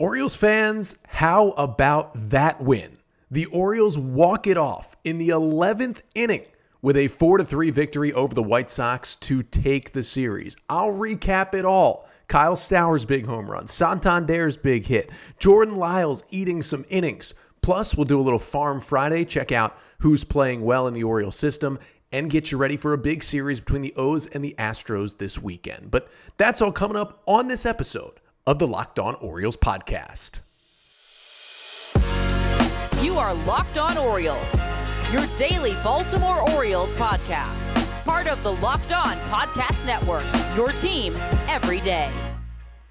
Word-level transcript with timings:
Orioles 0.00 0.36
fans, 0.36 0.94
how 1.08 1.50
about 1.50 2.12
that 2.30 2.62
win? 2.62 2.96
The 3.32 3.46
Orioles 3.46 3.98
walk 3.98 4.46
it 4.46 4.56
off 4.56 4.96
in 5.02 5.18
the 5.18 5.30
11th 5.30 6.02
inning 6.14 6.44
with 6.82 6.96
a 6.96 7.08
4 7.08 7.42
3 7.42 7.70
victory 7.70 8.12
over 8.12 8.32
the 8.32 8.40
White 8.40 8.70
Sox 8.70 9.16
to 9.16 9.42
take 9.42 9.90
the 9.92 10.04
series. 10.04 10.54
I'll 10.68 10.92
recap 10.92 11.52
it 11.52 11.64
all. 11.64 12.08
Kyle 12.28 12.54
Stowers' 12.54 13.04
big 13.04 13.26
home 13.26 13.50
run, 13.50 13.66
Santander's 13.66 14.56
big 14.56 14.86
hit, 14.86 15.10
Jordan 15.40 15.76
Lyles 15.76 16.22
eating 16.30 16.62
some 16.62 16.84
innings. 16.90 17.34
Plus, 17.60 17.96
we'll 17.96 18.04
do 18.04 18.20
a 18.20 18.22
little 18.22 18.38
Farm 18.38 18.80
Friday, 18.80 19.24
check 19.24 19.50
out 19.50 19.78
who's 19.98 20.22
playing 20.22 20.62
well 20.62 20.86
in 20.86 20.94
the 20.94 21.02
Orioles 21.02 21.34
system, 21.34 21.76
and 22.12 22.30
get 22.30 22.52
you 22.52 22.58
ready 22.58 22.76
for 22.76 22.92
a 22.92 22.98
big 22.98 23.24
series 23.24 23.58
between 23.58 23.82
the 23.82 23.94
O's 23.96 24.28
and 24.28 24.44
the 24.44 24.54
Astros 24.60 25.18
this 25.18 25.42
weekend. 25.42 25.90
But 25.90 26.08
that's 26.36 26.62
all 26.62 26.70
coming 26.70 26.96
up 26.96 27.20
on 27.26 27.48
this 27.48 27.66
episode 27.66 28.20
of 28.48 28.58
the 28.58 28.66
Locked 28.66 28.98
On 28.98 29.14
Orioles 29.16 29.58
podcast. 29.58 30.40
You 33.02 33.18
are 33.18 33.34
Locked 33.44 33.76
On 33.76 33.98
Orioles, 33.98 34.66
your 35.12 35.26
daily 35.36 35.74
Baltimore 35.82 36.50
Orioles 36.52 36.94
podcast. 36.94 37.74
Part 38.06 38.26
of 38.26 38.42
the 38.42 38.54
Locked 38.54 38.90
On 38.90 39.18
Podcast 39.28 39.84
Network, 39.84 40.24
your 40.56 40.72
team 40.72 41.14
every 41.46 41.82
day. 41.82 42.10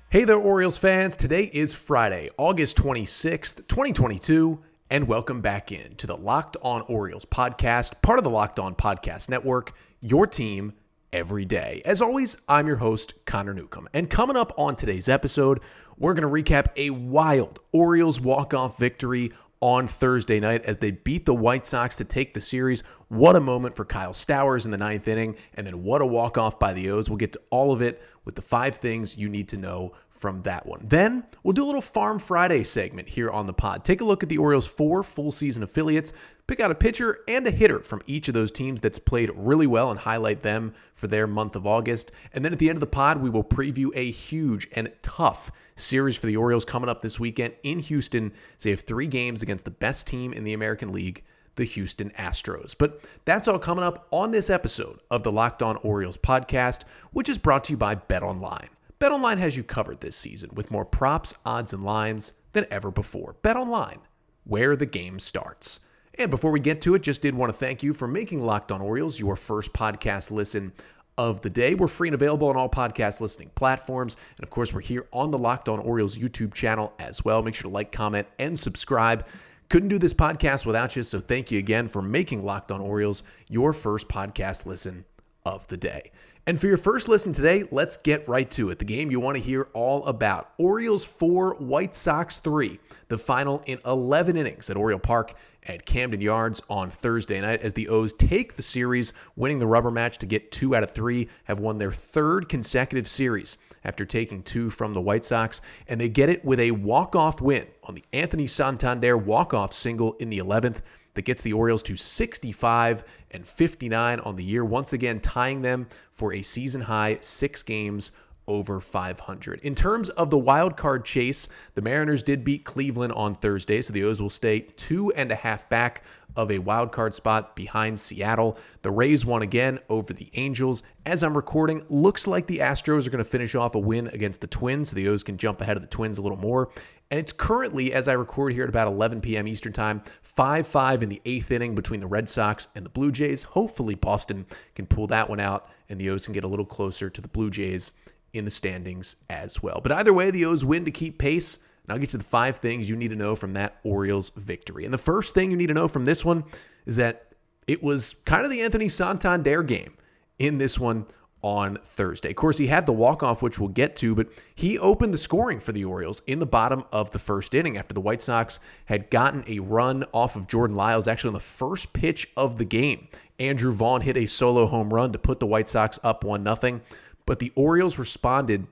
Hey 0.09 0.25
there, 0.25 0.37
Orioles 0.37 0.77
fans. 0.77 1.15
Today 1.15 1.49
is 1.51 1.73
Friday, 1.73 2.29
August 2.37 2.77
26th, 2.77 3.67
2022, 3.67 4.59
and 4.91 5.07
welcome 5.07 5.41
back 5.41 5.71
in 5.71 5.95
to 5.95 6.05
the 6.05 6.17
Locked 6.17 6.57
On 6.61 6.83
Orioles 6.83 7.25
podcast, 7.25 7.99
part 8.03 8.19
of 8.19 8.23
the 8.23 8.29
Locked 8.29 8.59
On 8.59 8.75
Podcast 8.75 9.27
Network, 9.27 9.73
your 10.01 10.27
team 10.27 10.73
every 11.17 11.45
day. 11.45 11.81
As 11.83 11.99
always, 11.99 12.37
I'm 12.47 12.67
your 12.67 12.75
host, 12.75 13.15
Connor 13.25 13.55
Newcomb. 13.55 13.89
And 13.93 14.07
coming 14.07 14.37
up 14.37 14.53
on 14.55 14.75
today's 14.75 15.09
episode, 15.09 15.61
we're 15.97 16.13
going 16.13 16.21
to 16.21 16.51
recap 16.53 16.67
a 16.75 16.91
wild 16.91 17.59
Orioles 17.71 18.21
walk-off 18.21 18.77
victory 18.77 19.31
on 19.59 19.87
Thursday 19.87 20.39
night 20.39 20.63
as 20.65 20.77
they 20.77 20.91
beat 20.91 21.25
the 21.25 21.33
White 21.33 21.65
Sox 21.65 21.95
to 21.95 22.03
take 22.03 22.35
the 22.35 22.39
series. 22.39 22.83
What 23.07 23.35
a 23.35 23.39
moment 23.39 23.75
for 23.75 23.83
Kyle 23.83 24.13
Stowers 24.13 24.65
in 24.65 24.71
the 24.71 24.77
ninth 24.77 25.07
inning, 25.07 25.35
and 25.55 25.65
then 25.65 25.81
what 25.81 26.03
a 26.03 26.05
walk-off 26.05 26.59
by 26.59 26.71
the 26.71 26.91
O's. 26.91 27.09
We'll 27.09 27.17
get 27.17 27.33
to 27.33 27.41
all 27.49 27.71
of 27.71 27.81
it 27.81 27.99
with 28.23 28.35
the 28.35 28.43
five 28.43 28.75
things 28.75 29.17
you 29.17 29.27
need 29.27 29.49
to 29.49 29.57
know 29.57 29.93
from 30.09 30.43
that 30.43 30.67
one. 30.67 30.81
Then 30.83 31.23
we'll 31.41 31.53
do 31.53 31.63
a 31.63 31.65
little 31.65 31.81
Farm 31.81 32.19
Friday 32.19 32.61
segment 32.61 33.09
here 33.09 33.31
on 33.31 33.47
the 33.47 33.53
pod. 33.53 33.83
Take 33.83 34.01
a 34.01 34.05
look 34.05 34.21
at 34.21 34.29
the 34.29 34.37
Orioles' 34.37 34.67
four 34.67 35.01
full 35.01 35.31
season 35.31 35.63
affiliates, 35.63 36.13
pick 36.47 36.59
out 36.61 36.71
a 36.71 36.75
pitcher 36.75 37.19
and 37.27 37.45
a 37.45 37.51
hitter 37.51 37.79
from 37.79 38.01
each 38.07 38.27
of 38.29 38.33
those 38.33 38.51
teams 38.51 38.81
that's 38.81 38.97
played 38.97 39.29
really 39.35 39.67
well 39.67 39.91
and 39.91 39.99
highlight 39.99 40.41
them 40.41 40.73
for 40.93 41.07
their 41.07 41.27
month 41.27 41.55
of 41.55 41.67
August. 41.67 42.11
And 42.33 42.43
then 42.43 42.53
at 42.53 42.59
the 42.59 42.69
end 42.69 42.77
of 42.77 42.81
the 42.81 42.87
pod, 42.87 43.21
we 43.21 43.29
will 43.29 43.43
preview 43.43 43.89
a 43.93 44.11
huge 44.11 44.67
and 44.71 44.91
tough 45.01 45.51
series 45.75 46.15
for 46.15 46.25
the 46.27 46.37
Orioles 46.37 46.65
coming 46.65 46.89
up 46.89 47.01
this 47.01 47.19
weekend 47.19 47.53
in 47.63 47.79
Houston. 47.79 48.31
So 48.57 48.63
they 48.63 48.71
have 48.71 48.79
three 48.79 49.07
games 49.07 49.43
against 49.43 49.65
the 49.65 49.71
best 49.71 50.07
team 50.07 50.33
in 50.33 50.43
the 50.43 50.53
American 50.53 50.91
League 50.91 51.23
the 51.57 51.65
Houston 51.65 52.11
Astros. 52.11 52.75
But 52.77 53.01
that's 53.25 53.47
all 53.47 53.59
coming 53.59 53.83
up 53.83 54.07
on 54.11 54.31
this 54.31 54.49
episode 54.49 54.99
of 55.11 55.23
the 55.23 55.31
Locked 55.31 55.63
On 55.63 55.75
Orioles 55.77 56.17
podcast, 56.17 56.83
which 57.11 57.29
is 57.29 57.37
brought 57.37 57.65
to 57.65 57.73
you 57.73 57.77
by 57.77 57.95
Bet 57.95 58.23
Online. 58.23 58.69
BetOnline 59.01 59.37
has 59.37 59.57
you 59.57 59.63
covered 59.63 59.99
this 59.99 60.15
season 60.15 60.49
with 60.53 60.71
more 60.71 60.85
props, 60.85 61.33
odds, 61.45 61.73
and 61.73 61.83
lines 61.83 62.33
than 62.53 62.65
ever 62.71 62.89
before. 62.89 63.35
BetOnline, 63.43 63.99
where 64.45 64.75
the 64.75 64.85
game 64.85 65.19
starts. 65.19 65.81
And 66.19 66.31
before 66.31 66.51
we 66.51 66.59
get 66.59 66.81
to 66.81 66.95
it, 66.95 67.03
just 67.03 67.21
did 67.21 67.35
want 67.35 67.53
to 67.53 67.57
thank 67.57 67.83
you 67.83 67.93
for 67.93 68.07
making 68.07 68.43
Locked 68.43 68.71
On 68.71 68.81
Orioles 68.81 69.19
your 69.19 69.35
first 69.35 69.71
podcast 69.71 70.31
listen 70.31 70.73
of 71.19 71.41
the 71.41 71.49
day. 71.49 71.75
We're 71.75 71.87
free 71.87 72.07
and 72.07 72.15
available 72.15 72.47
on 72.47 72.57
all 72.57 72.69
podcast 72.69 73.21
listening 73.21 73.51
platforms. 73.53 74.17
And 74.37 74.43
of 74.43 74.49
course, 74.49 74.73
we're 74.73 74.81
here 74.81 75.07
on 75.13 75.29
the 75.29 75.37
Locked 75.37 75.69
On 75.69 75.79
Orioles 75.79 76.17
YouTube 76.17 76.53
channel 76.53 76.93
as 76.99 77.23
well. 77.23 77.43
Make 77.43 77.53
sure 77.53 77.69
to 77.69 77.73
like, 77.73 77.91
comment, 77.91 78.27
and 78.39 78.57
subscribe. 78.57 79.27
Couldn't 79.69 79.89
do 79.89 79.99
this 79.99 80.13
podcast 80.13 80.65
without 80.65 80.95
you, 80.95 81.03
so 81.03 81.19
thank 81.19 81.51
you 81.51 81.59
again 81.59 81.87
for 81.87 82.01
making 82.01 82.43
Locked 82.43 82.71
On 82.71 82.81
Orioles 82.81 83.23
your 83.49 83.71
first 83.73 84.07
podcast 84.07 84.65
listen 84.65 85.05
of 85.47 85.67
the 85.67 85.77
day. 85.77 86.11
And 86.45 86.57
for 86.57 86.67
your 86.67 86.77
first 86.77 87.09
listen 87.09 87.33
today, 87.33 87.65
let's 87.71 87.97
get 87.97 88.27
right 88.27 88.49
to 88.51 88.69
it. 88.69 88.79
The 88.79 88.85
game 88.85 89.11
you 89.11 89.19
want 89.19 89.35
to 89.35 89.43
hear 89.43 89.67
all 89.73 90.05
about 90.05 90.51
Orioles 90.57 91.03
4, 91.03 91.55
White 91.55 91.93
Sox 91.93 92.39
3, 92.39 92.79
the 93.09 93.17
final 93.17 93.61
in 93.65 93.79
11 93.85 94.37
innings 94.37 94.69
at 94.69 94.77
Oriole 94.77 94.97
Park 94.97 95.33
at 95.67 95.85
Camden 95.85 96.21
Yards 96.21 96.61
on 96.69 96.89
Thursday 96.89 97.41
night 97.41 97.61
as 97.63 97.73
the 97.73 97.89
O's 97.89 98.13
take 98.13 98.55
the 98.55 98.61
series, 98.61 99.11
winning 99.35 99.59
the 99.59 99.67
rubber 99.67 99.91
match 99.91 100.17
to 100.19 100.25
get 100.25 100.49
two 100.53 100.73
out 100.73 100.83
of 100.83 100.91
three, 100.91 101.27
have 101.43 101.59
won 101.59 101.77
their 101.77 101.91
third 101.91 102.47
consecutive 102.47 103.09
series 103.09 103.57
after 103.83 104.05
taking 104.05 104.41
two 104.41 104.69
from 104.69 104.93
the 104.93 105.01
White 105.01 105.25
Sox, 105.25 105.59
and 105.89 105.99
they 105.99 106.07
get 106.07 106.29
it 106.29 106.45
with 106.45 106.61
a 106.61 106.71
walk-off 106.71 107.41
win 107.41 107.67
on 107.83 107.93
the 107.93 108.03
Anthony 108.13 108.47
Santander 108.47 109.17
walk-off 109.17 109.73
single 109.73 110.13
in 110.13 110.29
the 110.29 110.39
11th 110.39 110.79
that 111.17 111.25
gets 111.25 111.41
the 111.41 111.51
Orioles 111.51 111.81
to 111.81 111.97
65 111.97 113.03
and 113.31 113.45
59 113.45 114.19
on 114.19 114.35
the 114.35 114.43
year, 114.43 114.63
once 114.63 114.93
again 114.93 115.19
tying 115.19 115.63
them 115.63 115.87
for 116.11 116.33
a 116.33 116.43
season 116.43 116.79
high 116.79 117.17
six 117.21 117.63
games 117.63 118.11
over 118.47 118.79
500. 118.79 119.59
In 119.61 119.73
terms 119.73 120.09
of 120.09 120.29
the 120.29 120.37
wild 120.37 120.77
card 120.77 121.03
chase, 121.03 121.49
the 121.73 121.81
Mariners 121.81 122.21
did 122.21 122.43
beat 122.43 122.63
Cleveland 122.63 123.13
on 123.13 123.33
Thursday, 123.33 123.81
so 123.81 123.91
the 123.91 124.03
O's 124.03 124.21
will 124.21 124.29
stay 124.29 124.59
two 124.59 125.11
and 125.13 125.31
a 125.31 125.35
half 125.35 125.67
back 125.69 126.03
of 126.35 126.51
a 126.51 126.59
wild 126.59 126.91
card 126.91 127.15
spot 127.15 127.55
behind 127.55 127.99
Seattle. 127.99 128.57
The 128.83 128.91
Rays 128.91 129.25
won 129.25 129.41
again 129.41 129.79
over 129.89 130.13
the 130.13 130.29
Angels. 130.35 130.83
As 131.07 131.23
I'm 131.23 131.35
recording, 131.35 131.83
looks 131.89 132.27
like 132.27 132.45
the 132.45 132.59
Astros 132.59 133.07
are 133.07 133.09
going 133.09 133.23
to 133.23 133.29
finish 133.29 133.55
off 133.55 133.73
a 133.73 133.79
win 133.79 134.07
against 134.09 134.39
the 134.39 134.47
Twins, 134.47 134.89
so 134.89 134.95
the 134.95 135.07
O's 135.07 135.23
can 135.23 135.37
jump 135.37 135.61
ahead 135.61 135.75
of 135.75 135.81
the 135.81 135.89
Twins 135.89 136.19
a 136.19 136.21
little 136.21 136.37
more. 136.37 136.69
And 137.09 137.19
it's 137.19 137.31
currently, 137.31 137.93
as 137.93 138.07
I 138.07 138.13
record 138.13 138.53
here 138.53 138.63
at 138.63 138.69
about 138.69 138.87
11 138.87 139.21
p.m. 139.21 139.47
Eastern 139.47 139.71
Time, 139.71 140.01
5 140.23 140.67
5 140.67 141.03
in 141.03 141.09
the 141.09 141.21
eighth 141.25 141.51
inning 141.51 141.73
between 141.73 141.99
the 141.99 142.07
Red 142.07 142.27
Sox 142.27 142.67
and 142.75 142.85
the 142.85 142.89
Blue 142.89 143.11
Jays. 143.11 143.41
Hopefully, 143.43 143.95
Boston 143.95 144.45
can 144.75 144.85
pull 144.85 145.07
that 145.07 145.29
one 145.29 145.39
out 145.39 145.69
and 145.89 145.99
the 145.99 146.09
O's 146.09 146.25
can 146.25 146.33
get 146.33 146.43
a 146.43 146.47
little 146.47 146.65
closer 146.65 147.09
to 147.09 147.21
the 147.21 147.27
Blue 147.29 147.49
Jays 147.49 147.93
in 148.33 148.43
the 148.45 148.51
standings 148.51 149.15
as 149.29 149.63
well. 149.63 149.79
But 149.81 149.93
either 149.93 150.13
way, 150.13 150.31
the 150.31 150.45
O's 150.45 150.65
win 150.65 150.83
to 150.85 150.91
keep 150.91 151.17
pace. 151.17 151.59
And 151.83 151.93
I'll 151.93 151.99
get 151.99 152.09
to 152.09 152.17
the 152.17 152.23
five 152.23 152.57
things 152.57 152.89
you 152.89 152.97
need 152.97 153.09
to 153.09 153.15
know 153.15 153.33
from 153.33 153.53
that 153.53 153.77
Orioles 153.83 154.31
victory. 154.35 154.83
And 154.83 154.93
the 154.93 154.97
first 154.97 155.33
thing 155.33 155.49
you 155.49 155.55
need 155.55 155.67
to 155.67 155.73
know 155.73 155.87
from 155.87 156.03
this 156.03 156.25
one 156.25 156.43
is 156.85 156.97
that 156.97 157.27
it 157.67 157.81
was 157.81 158.17
kind 158.25 158.43
of 158.43 158.51
the 158.51 158.61
Anthony 158.61 158.89
Santander 158.89 159.63
game 159.63 159.93
in 160.39 160.57
this 160.57 160.77
one 160.77 161.05
on 161.47 161.79
Thursday. 161.81 162.31
Of 162.31 162.35
course, 162.35 162.57
he 162.57 162.67
had 162.67 162.85
the 162.85 162.91
walk-off, 162.91 163.41
which 163.41 163.57
we'll 163.57 163.69
get 163.69 163.95
to, 163.97 164.13
but 164.13 164.27
he 164.55 164.77
opened 164.79 165.13
the 165.13 165.17
scoring 165.17 165.61
for 165.61 165.71
the 165.71 165.85
Orioles 165.85 166.21
in 166.27 166.39
the 166.39 166.45
bottom 166.45 166.83
of 166.91 167.09
the 167.11 167.19
first 167.19 167.55
inning 167.55 167.77
after 167.77 167.93
the 167.93 168.01
White 168.01 168.21
Sox 168.21 168.59
had 168.83 169.09
gotten 169.09 169.45
a 169.47 169.59
run 169.59 170.03
off 170.13 170.35
of 170.35 170.45
Jordan 170.47 170.75
Lyles 170.75 171.07
actually 171.07 171.29
on 171.29 171.35
the 171.35 171.39
first 171.39 171.93
pitch 171.93 172.29
of 172.35 172.57
the 172.57 172.65
game. 172.65 173.07
Andrew 173.39 173.71
Vaughn 173.71 174.01
hit 174.01 174.17
a 174.17 174.25
solo 174.25 174.67
home 174.67 174.93
run 174.93 175.13
to 175.13 175.17
put 175.17 175.39
the 175.39 175.45
White 175.45 175.69
Sox 175.69 175.97
up 176.03 176.25
1 176.25 176.43
0. 176.43 176.81
But 177.25 177.39
the 177.39 177.53
Orioles 177.55 177.97
responded 177.97 178.67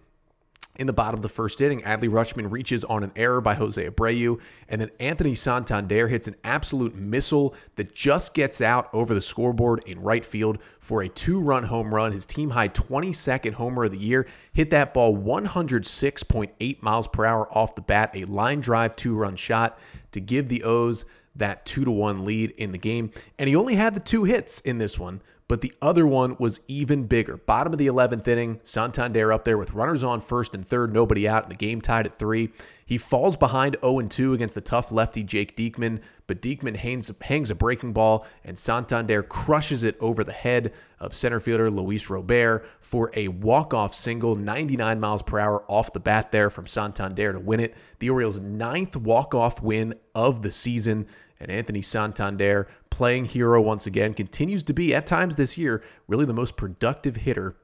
in 0.77 0.87
the 0.87 0.93
bottom 0.93 1.17
of 1.17 1.21
the 1.21 1.29
first 1.29 1.61
inning, 1.61 1.81
Adley 1.81 2.09
Rutschman 2.09 2.51
reaches 2.51 2.83
on 2.85 3.03
an 3.03 3.11
error 3.15 3.41
by 3.41 3.53
Jose 3.53 3.89
Abreu, 3.89 4.39
and 4.69 4.81
then 4.81 4.91
Anthony 4.99 5.35
Santander 5.35 6.07
hits 6.07 6.27
an 6.27 6.35
absolute 6.43 6.95
missile 6.95 7.55
that 7.75 7.93
just 7.93 8.33
gets 8.33 8.61
out 8.61 8.89
over 8.93 9.13
the 9.13 9.21
scoreboard 9.21 9.83
in 9.85 10.01
right 10.01 10.25
field 10.25 10.59
for 10.79 11.03
a 11.03 11.09
two 11.09 11.39
run 11.39 11.63
home 11.63 11.93
run. 11.93 12.11
His 12.11 12.25
team 12.25 12.49
high 12.49 12.69
22nd 12.69 13.53
homer 13.53 13.85
of 13.85 13.91
the 13.91 13.97
year. 13.97 14.27
Hit 14.53 14.69
that 14.71 14.93
ball 14.93 15.15
106.8 15.15 16.81
miles 16.81 17.07
per 17.07 17.25
hour 17.25 17.47
off 17.57 17.75
the 17.75 17.81
bat, 17.81 18.11
a 18.13 18.25
line 18.25 18.61
drive 18.61 18.95
two 18.95 19.15
run 19.15 19.35
shot 19.35 19.79
to 20.11 20.19
give 20.19 20.47
the 20.47 20.63
O's 20.63 21.05
that 21.35 21.65
two 21.65 21.83
to 21.83 21.91
one 21.91 22.23
lead 22.23 22.51
in 22.51 22.71
the 22.71 22.77
game. 22.77 23.11
And 23.39 23.49
he 23.49 23.55
only 23.55 23.75
had 23.75 23.93
the 23.93 23.99
two 23.99 24.23
hits 24.23 24.61
in 24.61 24.77
this 24.77 24.97
one, 24.97 25.21
but 25.47 25.61
the 25.61 25.73
other 25.81 26.07
one 26.07 26.35
was 26.39 26.59
even 26.67 27.05
bigger. 27.05 27.37
Bottom 27.37 27.71
of 27.71 27.77
the 27.77 27.87
11th 27.87 28.27
inning, 28.27 28.59
Santander 28.63 29.31
up 29.31 29.45
there 29.45 29.59
with 29.59 29.73
runners 29.73 30.03
on 30.03 30.19
first 30.19 30.55
and 30.55 30.67
third, 30.67 30.91
nobody 30.91 31.27
out, 31.27 31.43
and 31.43 31.51
the 31.51 31.55
game 31.55 31.81
tied 31.81 32.07
at 32.07 32.15
three. 32.15 32.51
He 32.87 32.97
falls 32.97 33.37
behind 33.37 33.77
0 33.81 34.01
2 34.01 34.33
against 34.33 34.55
the 34.55 34.61
tough 34.61 34.91
lefty 34.91 35.23
Jake 35.23 35.55
Diekman, 35.55 35.99
but 36.25 36.41
Diekman 36.41 36.75
hangs, 36.75 37.11
hangs 37.21 37.51
a 37.51 37.55
breaking 37.55 37.93
ball, 37.93 38.25
and 38.43 38.57
Santander 38.57 39.21
crushes 39.21 39.83
it 39.83 39.97
over 39.99 40.23
the 40.23 40.31
head 40.31 40.73
of 40.99 41.13
center 41.13 41.39
fielder 41.39 41.69
Luis 41.69 42.09
Robert 42.09 42.67
for 42.79 43.11
a 43.15 43.27
walk-off 43.27 43.93
single, 43.93 44.35
99 44.35 44.99
miles 44.99 45.21
per 45.21 45.37
hour 45.39 45.63
off 45.67 45.93
the 45.93 45.99
bat 45.99 46.31
there 46.31 46.49
from 46.49 46.65
Santander 46.65 47.33
to 47.33 47.39
win 47.39 47.59
it. 47.59 47.75
The 47.99 48.09
Orioles' 48.09 48.39
ninth 48.39 48.97
walk-off 48.97 49.61
win 49.61 49.93
of 50.15 50.41
the 50.41 50.51
season. 50.51 51.05
And 51.39 51.51
Anthony 51.51 51.81
Santander, 51.81 52.69
playing 52.95 53.25
hero 53.25 53.59
once 53.59 53.87
again, 53.87 54.13
continues 54.13 54.63
to 54.63 54.71
be, 54.71 54.95
at 54.95 55.05
times 55.05 55.35
this 55.35 55.57
year, 55.57 55.83
really 56.07 56.23
the 56.23 56.33
most 56.33 56.55
productive 56.55 57.13
hitter 57.13 57.57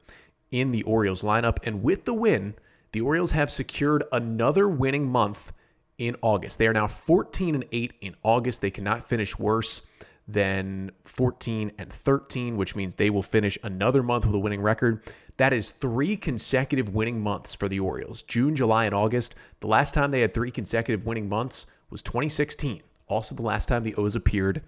in 0.51 0.73
the 0.73 0.83
Orioles 0.83 1.23
lineup. 1.23 1.59
And 1.63 1.81
with 1.81 2.03
the 2.03 2.13
win, 2.13 2.53
the 2.91 2.99
Orioles 2.99 3.31
have 3.31 3.49
secured 3.49 4.03
another 4.11 4.67
winning 4.67 5.09
month 5.09 5.53
in 5.99 6.17
August. 6.21 6.59
They 6.59 6.67
are 6.67 6.73
now 6.73 6.85
14 6.85 7.55
and 7.55 7.65
8 7.71 7.93
in 8.01 8.13
August. 8.23 8.61
They 8.61 8.71
cannot 8.71 9.07
finish 9.07 9.39
worse 9.39 9.83
than 10.27 10.91
14 11.05 11.71
and 11.77 11.93
13, 11.93 12.57
which 12.57 12.75
means 12.75 12.93
they 12.93 13.09
will 13.09 13.23
finish 13.23 13.57
another 13.63 14.03
month 14.03 14.25
with 14.25 14.35
a 14.35 14.39
winning 14.39 14.61
record. 14.61 15.01
That 15.37 15.53
is 15.53 15.71
three 15.71 16.17
consecutive 16.17 16.93
winning 16.93 17.21
months 17.21 17.55
for 17.55 17.69
the 17.69 17.79
Orioles 17.79 18.23
June, 18.23 18.53
July, 18.53 18.83
and 18.83 18.93
August. 18.93 19.35
The 19.61 19.67
last 19.67 19.93
time 19.93 20.11
they 20.11 20.19
had 20.19 20.33
three 20.33 20.51
consecutive 20.51 21.05
winning 21.05 21.29
months 21.29 21.67
was 21.89 22.03
2016, 22.03 22.81
also 23.07 23.33
the 23.33 23.41
last 23.41 23.69
time 23.69 23.81
the 23.81 23.95
O's 23.95 24.17
appeared 24.17 24.61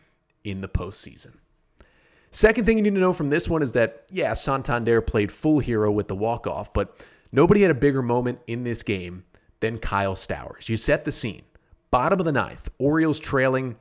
in 0.44 0.62
the 0.62 0.70
postseason. 0.70 1.34
Second 2.32 2.66
thing 2.66 2.78
you 2.78 2.84
need 2.84 2.96
to 2.96 3.00
know 3.00 3.14
from 3.14 3.30
this 3.30 3.48
one 3.48 3.62
is 3.62 3.74
that, 3.74 4.06
yeah, 4.10 4.34
Santander 4.34 5.02
played 5.02 5.32
full 5.32 5.60
hero 5.60 5.92
with 5.92 6.08
the 6.08 6.16
walk-off, 6.16 6.74
but 6.74 7.06
nobody 7.32 7.62
had 7.62 7.70
a 7.70 7.76
bigger 7.76 8.02
moment 8.02 8.40
in 8.48 8.64
this 8.64 8.82
game 8.82 9.24
than 9.60 9.78
Kyle 9.78 10.16
Stowers. 10.16 10.68
You 10.68 10.76
set 10.76 11.06
the 11.06 11.12
scene. 11.12 11.44
Bottom 11.92 12.20
of 12.20 12.26
the 12.26 12.32
ninth, 12.32 12.70
Orioles 12.80 13.20
trailing 13.20 13.76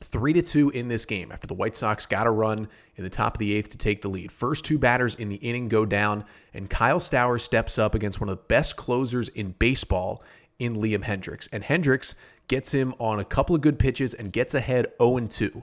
three 0.00 0.32
to 0.32 0.42
two 0.42 0.70
in 0.70 0.86
this 0.86 1.04
game 1.04 1.32
after 1.32 1.46
the 1.46 1.54
White 1.54 1.74
Sox 1.74 2.06
got 2.06 2.26
a 2.26 2.30
run 2.30 2.68
in 2.96 3.04
the 3.04 3.10
top 3.10 3.34
of 3.34 3.38
the 3.38 3.54
eighth 3.54 3.70
to 3.70 3.78
take 3.78 4.02
the 4.02 4.08
lead. 4.08 4.30
First 4.30 4.64
two 4.64 4.78
batters 4.78 5.16
in 5.16 5.28
the 5.28 5.36
inning 5.36 5.66
go 5.66 5.84
down, 5.84 6.24
and 6.52 6.70
Kyle 6.70 7.00
Stowers 7.00 7.42
steps 7.42 7.78
up 7.78 7.94
against 7.94 8.20
one 8.20 8.28
of 8.28 8.38
the 8.38 8.44
best 8.44 8.76
closers 8.76 9.30
in 9.30 9.52
baseball 9.58 10.22
in 10.58 10.74
Liam 10.76 11.02
Hendriks. 11.02 11.48
And 11.52 11.62
Hendriks 11.62 12.14
gets 12.48 12.70
him 12.70 12.94
on 12.98 13.20
a 13.20 13.24
couple 13.24 13.54
of 13.54 13.62
good 13.62 13.78
pitches 13.78 14.14
and 14.14 14.32
gets 14.32 14.54
ahead 14.54 14.86
0 15.00 15.20
2. 15.20 15.62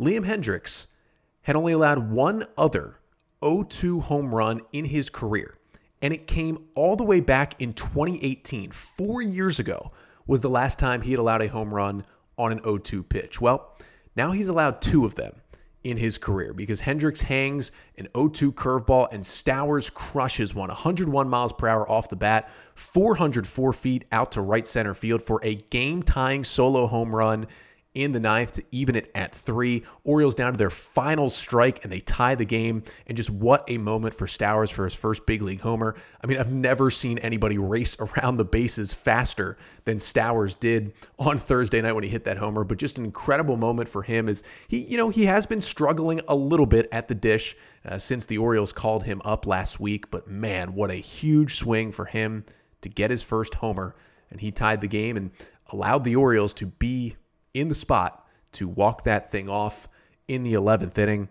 Liam 0.00 0.26
Hendriks 0.26 0.86
had 1.42 1.56
only 1.56 1.72
allowed 1.72 2.10
one 2.10 2.44
other 2.56 2.96
0 3.44 3.64
2 3.64 4.00
home 4.00 4.34
run 4.34 4.60
in 4.72 4.84
his 4.84 5.10
career. 5.10 5.54
And 6.02 6.14
it 6.14 6.26
came 6.26 6.66
all 6.74 6.94
the 6.94 7.04
way 7.04 7.20
back 7.20 7.60
in 7.60 7.72
2018, 7.72 8.70
four 8.70 9.20
years 9.20 9.58
ago, 9.58 9.90
was 10.26 10.40
the 10.40 10.50
last 10.50 10.78
time 10.78 11.02
he 11.02 11.10
had 11.10 11.18
allowed 11.18 11.42
a 11.42 11.48
home 11.48 11.74
run 11.74 12.04
on 12.36 12.52
an 12.52 12.62
0 12.62 12.78
2 12.78 13.02
pitch. 13.02 13.40
Well, 13.40 13.76
now 14.16 14.32
he's 14.32 14.48
allowed 14.48 14.80
two 14.80 15.04
of 15.04 15.14
them 15.14 15.32
in 15.84 15.96
his 15.96 16.18
career 16.18 16.52
because 16.52 16.80
Hendriks 16.80 17.20
hangs 17.20 17.70
an 17.98 18.08
0-2 18.14 18.52
curveball 18.52 19.08
and 19.12 19.24
Stowers 19.24 19.92
crushes 19.92 20.54
one 20.54 20.68
101 20.68 21.28
miles 21.28 21.52
per 21.52 21.68
hour 21.68 21.88
off 21.88 22.08
the 22.08 22.16
bat, 22.16 22.50
404 22.74 23.72
feet 23.72 24.04
out 24.12 24.32
to 24.32 24.42
right 24.42 24.66
center 24.66 24.94
field 24.94 25.22
for 25.22 25.40
a 25.42 25.54
game-tying 25.54 26.44
solo 26.44 26.86
home 26.86 27.14
run 27.14 27.46
in 27.98 28.12
the 28.12 28.20
ninth 28.20 28.52
to 28.52 28.64
even 28.70 28.94
it 28.94 29.10
at 29.14 29.34
three. 29.34 29.82
Orioles 30.04 30.34
down 30.34 30.52
to 30.52 30.56
their 30.56 30.70
final 30.70 31.28
strike 31.28 31.82
and 31.82 31.92
they 31.92 32.00
tie 32.00 32.36
the 32.36 32.44
game. 32.44 32.82
And 33.08 33.16
just 33.16 33.30
what 33.30 33.64
a 33.68 33.76
moment 33.76 34.14
for 34.14 34.26
Stowers 34.26 34.70
for 34.70 34.84
his 34.84 34.94
first 34.94 35.26
big 35.26 35.42
league 35.42 35.60
homer. 35.60 35.96
I 36.22 36.26
mean, 36.28 36.38
I've 36.38 36.52
never 36.52 36.90
seen 36.90 37.18
anybody 37.18 37.58
race 37.58 37.96
around 38.00 38.36
the 38.36 38.44
bases 38.44 38.94
faster 38.94 39.58
than 39.84 39.98
Stowers 39.98 40.54
did 40.54 40.94
on 41.18 41.38
Thursday 41.38 41.82
night 41.82 41.92
when 41.92 42.04
he 42.04 42.10
hit 42.10 42.24
that 42.24 42.38
homer. 42.38 42.62
But 42.62 42.78
just 42.78 42.98
an 42.98 43.04
incredible 43.04 43.56
moment 43.56 43.88
for 43.88 44.02
him 44.02 44.28
as 44.28 44.44
he, 44.68 44.84
you 44.84 44.96
know, 44.96 45.08
he 45.08 45.24
has 45.26 45.44
been 45.44 45.60
struggling 45.60 46.20
a 46.28 46.34
little 46.34 46.66
bit 46.66 46.88
at 46.92 47.08
the 47.08 47.14
dish 47.14 47.56
uh, 47.84 47.98
since 47.98 48.26
the 48.26 48.38
Orioles 48.38 48.72
called 48.72 49.02
him 49.02 49.20
up 49.24 49.44
last 49.46 49.80
week. 49.80 50.08
But 50.10 50.28
man, 50.28 50.74
what 50.74 50.90
a 50.90 50.94
huge 50.94 51.56
swing 51.56 51.90
for 51.90 52.04
him 52.04 52.44
to 52.82 52.88
get 52.88 53.10
his 53.10 53.22
first 53.22 53.54
homer. 53.54 53.96
And 54.30 54.40
he 54.40 54.52
tied 54.52 54.80
the 54.80 54.88
game 54.88 55.16
and 55.16 55.30
allowed 55.68 56.04
the 56.04 56.16
Orioles 56.16 56.54
to 56.54 56.66
be 56.66 57.16
in 57.60 57.68
the 57.68 57.74
spot 57.74 58.26
to 58.52 58.68
walk 58.68 59.04
that 59.04 59.30
thing 59.30 59.48
off 59.48 59.88
in 60.28 60.42
the 60.42 60.54
11th 60.54 60.96
inning. 60.98 61.28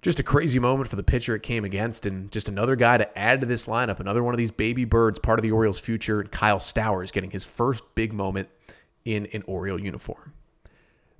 Just 0.00 0.18
a 0.18 0.22
crazy 0.22 0.58
moment 0.58 0.88
for 0.88 0.96
the 0.96 1.02
pitcher 1.02 1.36
it 1.36 1.44
came 1.44 1.64
against, 1.64 2.06
and 2.06 2.30
just 2.30 2.48
another 2.48 2.74
guy 2.74 2.98
to 2.98 3.18
add 3.18 3.40
to 3.40 3.46
this 3.46 3.66
lineup. 3.66 4.00
Another 4.00 4.24
one 4.24 4.34
of 4.34 4.38
these 4.38 4.50
baby 4.50 4.84
birds, 4.84 5.18
part 5.18 5.38
of 5.38 5.44
the 5.44 5.52
Orioles' 5.52 5.78
future. 5.78 6.24
Kyle 6.24 6.58
Stowers 6.58 7.12
getting 7.12 7.30
his 7.30 7.44
first 7.44 7.84
big 7.94 8.12
moment 8.12 8.48
in 9.04 9.26
an 9.32 9.42
Oriole 9.46 9.80
uniform. 9.80 10.32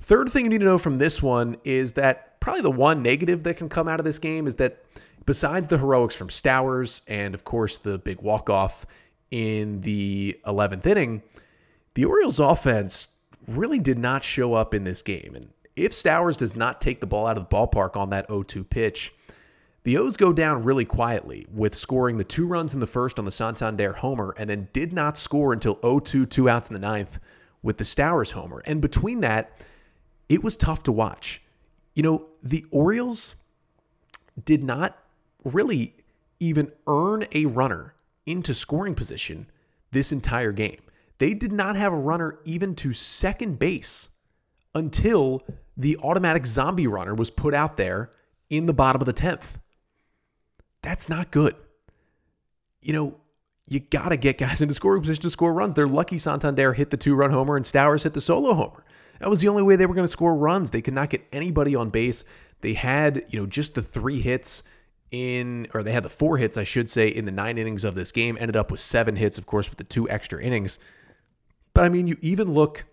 Third 0.01 0.31
thing 0.31 0.45
you 0.45 0.51
need 0.51 0.59
to 0.59 0.65
know 0.65 0.79
from 0.79 0.99
this 0.99 1.23
one 1.23 1.57
is 1.63 1.93
that 1.93 2.41
probably 2.41 2.63
the 2.63 2.73
one 2.73 3.03
negative 3.03 3.45
that 3.45 3.55
can 3.55 3.69
come 3.69 3.87
out 3.87 4.01
of 4.01 4.05
this 4.05 4.19
game 4.19 4.49
is 4.49 4.57
that 4.57 4.85
besides 5.27 5.69
the 5.69 5.79
heroics 5.79 6.17
from 6.17 6.29
Stowers 6.29 7.03
and, 7.07 7.35
of 7.35 7.45
course, 7.45 7.79
the 7.79 7.99
big 7.99 8.21
walk 8.21 8.51
off 8.51 8.85
in 9.31 9.81
the 9.83 10.37
11th 10.49 10.85
inning, 10.87 11.23
the 11.95 12.05
Orioles' 12.05 12.41
offense 12.41 13.11
really 13.49 13.79
did 13.79 13.99
not 13.99 14.23
show 14.23 14.55
up 14.55 14.75
in 14.75 14.85
this 14.85 15.03
game. 15.03 15.35
And 15.35 15.49
if 15.77 15.93
Stowers 15.93 16.37
does 16.37 16.57
not 16.57 16.81
take 16.81 17.01
the 17.01 17.07
ball 17.07 17.27
out 17.27 17.37
of 17.37 17.49
the 17.49 17.55
ballpark 17.55 17.97
on 17.97 18.11
that 18.11 18.27
0 18.29 18.43
2 18.43 18.65
pitch, 18.65 19.13
the 19.85 19.97
O's 19.97 20.17
go 20.17 20.33
down 20.33 20.63
really 20.63 20.85
quietly 20.85 21.47
with 21.53 21.75
scoring 21.75 22.17
the 22.17 22.25
two 22.25 22.47
runs 22.47 22.75
in 22.75 22.81
the 22.81 22.87
first 22.87 23.19
on 23.19 23.25
the 23.25 23.33
Santander 23.33 23.93
homer 23.93 24.35
and 24.39 24.49
then 24.49 24.69
did 24.73 24.93
not 24.93 25.19
score 25.19 25.53
until 25.53 25.81
0 25.81 26.01
2, 26.01 26.27
two 26.27 26.49
outs 26.49 26.69
in 26.69 26.75
the 26.75 26.81
ninth 26.81 27.19
with 27.63 27.79
the 27.79 27.85
Stowers 27.85 28.31
homer. 28.31 28.63
And 28.65 28.81
between 28.81 29.21
that, 29.21 29.65
it 30.29 30.43
was 30.43 30.57
tough 30.57 30.83
to 30.85 30.93
watch. 30.93 31.43
You 31.95 32.03
know, 32.03 32.27
the 32.43 32.65
Orioles 32.71 33.35
did 34.45 34.63
not 34.63 34.99
really 35.45 35.95
even 36.41 36.71
earn 36.87 37.25
a 37.33 37.47
runner 37.47 37.95
into 38.27 38.55
scoring 38.55 38.95
position 38.95 39.47
this 39.91 40.13
entire 40.13 40.53
game. 40.53 40.81
They 41.23 41.35
did 41.35 41.53
not 41.53 41.77
have 41.77 41.93
a 41.93 41.97
runner 41.97 42.41
even 42.45 42.75
to 42.75 42.93
second 42.93 43.61
base 43.61 44.09
until 44.75 45.41
the 45.77 45.97
automatic 45.99 46.45
zombie 46.45 46.89
runner 46.89 47.15
was 47.15 47.31
put 47.31 47.55
out 47.55 47.77
there 47.77 48.11
in 48.51 48.67
the 48.67 48.73
bottom 48.73 49.01
of 49.01 49.07
the 49.07 49.13
10th. 49.13 49.55
That's 50.83 51.09
not 51.09 51.31
good. 51.31 51.55
You 52.81 52.93
know, 52.93 53.21
you 53.69 53.79
got 53.79 54.09
to 54.09 54.17
get 54.17 54.37
guys 54.37 54.63
into 54.63 54.75
scoring 54.75 55.01
position 55.01 55.23
to 55.23 55.31
score 55.31 55.53
runs. 55.53 55.77
They're 55.77 55.87
lucky 55.87 56.19
Santander 56.19 56.73
hit 56.73 56.91
the 56.91 56.97
two 56.97 57.15
run 57.15 57.31
homer 57.31 57.55
and 57.55 57.65
Stowers 57.65 58.03
hit 58.03 58.15
the 58.15 58.21
solo 58.21 58.53
homer. 58.53 58.83
That 59.21 59.31
was 59.31 59.41
the 59.41 59.47
only 59.47 59.63
way 59.63 59.77
they 59.77 59.87
were 59.87 59.95
going 59.95 60.03
to 60.05 60.13
score 60.13 60.35
runs. 60.35 60.73
They 60.73 60.83
could 60.83 60.93
not 60.93 61.09
get 61.09 61.25
anybody 61.33 61.77
on 61.77 61.91
base. 61.91 62.25
They 62.63 62.75
had, 62.75 63.25
you 63.29 63.39
know, 63.39 63.47
just 63.47 63.77
the 63.77 63.83
three 63.83 64.21
hits 64.21 64.65
in, 65.13 65.69
or 65.73 65.85
they 65.85 65.93
had 65.93 66.03
the 66.03 66.09
four 66.09 66.37
hits, 66.37 66.57
I 66.57 66.65
should 66.65 66.91
say, 66.91 67.07
in 67.07 67.27
the 67.27 67.31
nine 67.31 67.59
innings 67.59 67.85
of 67.85 67.95
this 67.95 68.11
game. 68.11 68.37
Ended 68.41 68.57
up 68.57 68.73
with 68.73 68.81
seven 68.81 69.15
hits, 69.15 69.39
of 69.39 69.47
course, 69.47 69.71
with 69.71 69.79
the 69.79 69.85
two 69.85 70.11
extra 70.11 70.43
innings. 70.43 70.81
But 71.75 71.85
I 71.85 71.89
mean, 71.89 72.07
you 72.07 72.17
even 72.21 72.53
look 72.53 72.85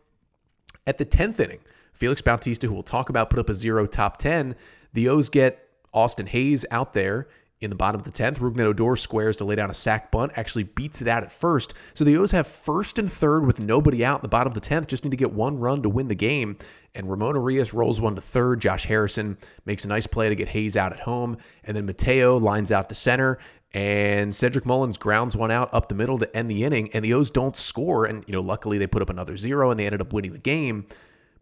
at 0.87 0.97
the 0.97 1.05
10th 1.05 1.39
inning. 1.39 1.59
Felix 1.93 2.21
Bautista, 2.21 2.67
who 2.67 2.73
we'll 2.73 2.83
talk 2.83 3.09
about, 3.09 3.29
put 3.29 3.39
up 3.39 3.49
a 3.49 3.53
zero 3.53 3.85
top 3.85 4.17
10. 4.17 4.55
The 4.93 5.09
O's 5.09 5.29
get 5.29 5.67
Austin 5.93 6.25
Hays 6.25 6.65
out 6.71 6.93
there 6.93 7.27
in 7.61 7.69
the 7.69 7.75
bottom 7.75 7.99
of 7.99 8.05
the 8.05 8.11
10th. 8.11 8.37
Rougned 8.37 8.63
Odor 8.63 8.95
squares 8.95 9.35
to 9.37 9.45
lay 9.45 9.55
down 9.55 9.69
a 9.69 9.73
sac 9.73 10.11
bunt, 10.11 10.31
actually 10.37 10.63
beats 10.63 11.01
it 11.01 11.07
out 11.07 11.23
at 11.23 11.31
first. 11.31 11.73
So 11.93 12.03
the 12.03 12.15
O's 12.17 12.31
have 12.31 12.47
first 12.47 12.99
and 12.99 13.11
third 13.11 13.45
with 13.45 13.59
nobody 13.59 14.05
out 14.05 14.19
in 14.19 14.21
the 14.21 14.29
bottom 14.29 14.51
of 14.51 14.53
the 14.53 14.67
10th, 14.67 14.87
just 14.87 15.03
need 15.03 15.11
to 15.11 15.17
get 15.17 15.33
one 15.33 15.59
run 15.59 15.81
to 15.83 15.89
win 15.89 16.07
the 16.07 16.15
game. 16.15 16.57
And 16.95 17.09
Ramon 17.09 17.35
Urias 17.35 17.73
rolls 17.73 17.99
one 17.99 18.15
to 18.15 18.21
third. 18.21 18.61
Josh 18.61 18.85
Harrison 18.85 19.37
makes 19.65 19.85
a 19.85 19.89
nice 19.89 20.07
play 20.07 20.29
to 20.29 20.35
get 20.35 20.47
Hays 20.47 20.77
out 20.77 20.93
at 20.93 20.99
home. 20.99 21.37
And 21.65 21.75
then 21.75 21.85
Mateo 21.85 22.37
lines 22.37 22.71
out 22.71 22.87
to 22.89 22.95
center 22.95 23.39
and 23.73 24.33
Cedric 24.33 24.65
Mullins 24.65 24.97
grounds 24.97 25.35
one 25.35 25.51
out 25.51 25.71
up 25.73 25.89
the 25.89 25.95
middle 25.95 26.17
to 26.17 26.35
end 26.35 26.49
the 26.49 26.63
inning, 26.63 26.89
and 26.93 27.05
the 27.05 27.13
O's 27.13 27.29
don't 27.29 27.55
score. 27.55 28.05
And, 28.05 28.23
you 28.27 28.33
know, 28.33 28.41
luckily 28.41 28.77
they 28.77 28.87
put 28.87 29.01
up 29.01 29.09
another 29.09 29.37
zero 29.37 29.69
and 29.69 29.79
they 29.79 29.85
ended 29.85 30.01
up 30.01 30.11
winning 30.11 30.33
the 30.33 30.39
game. 30.39 30.87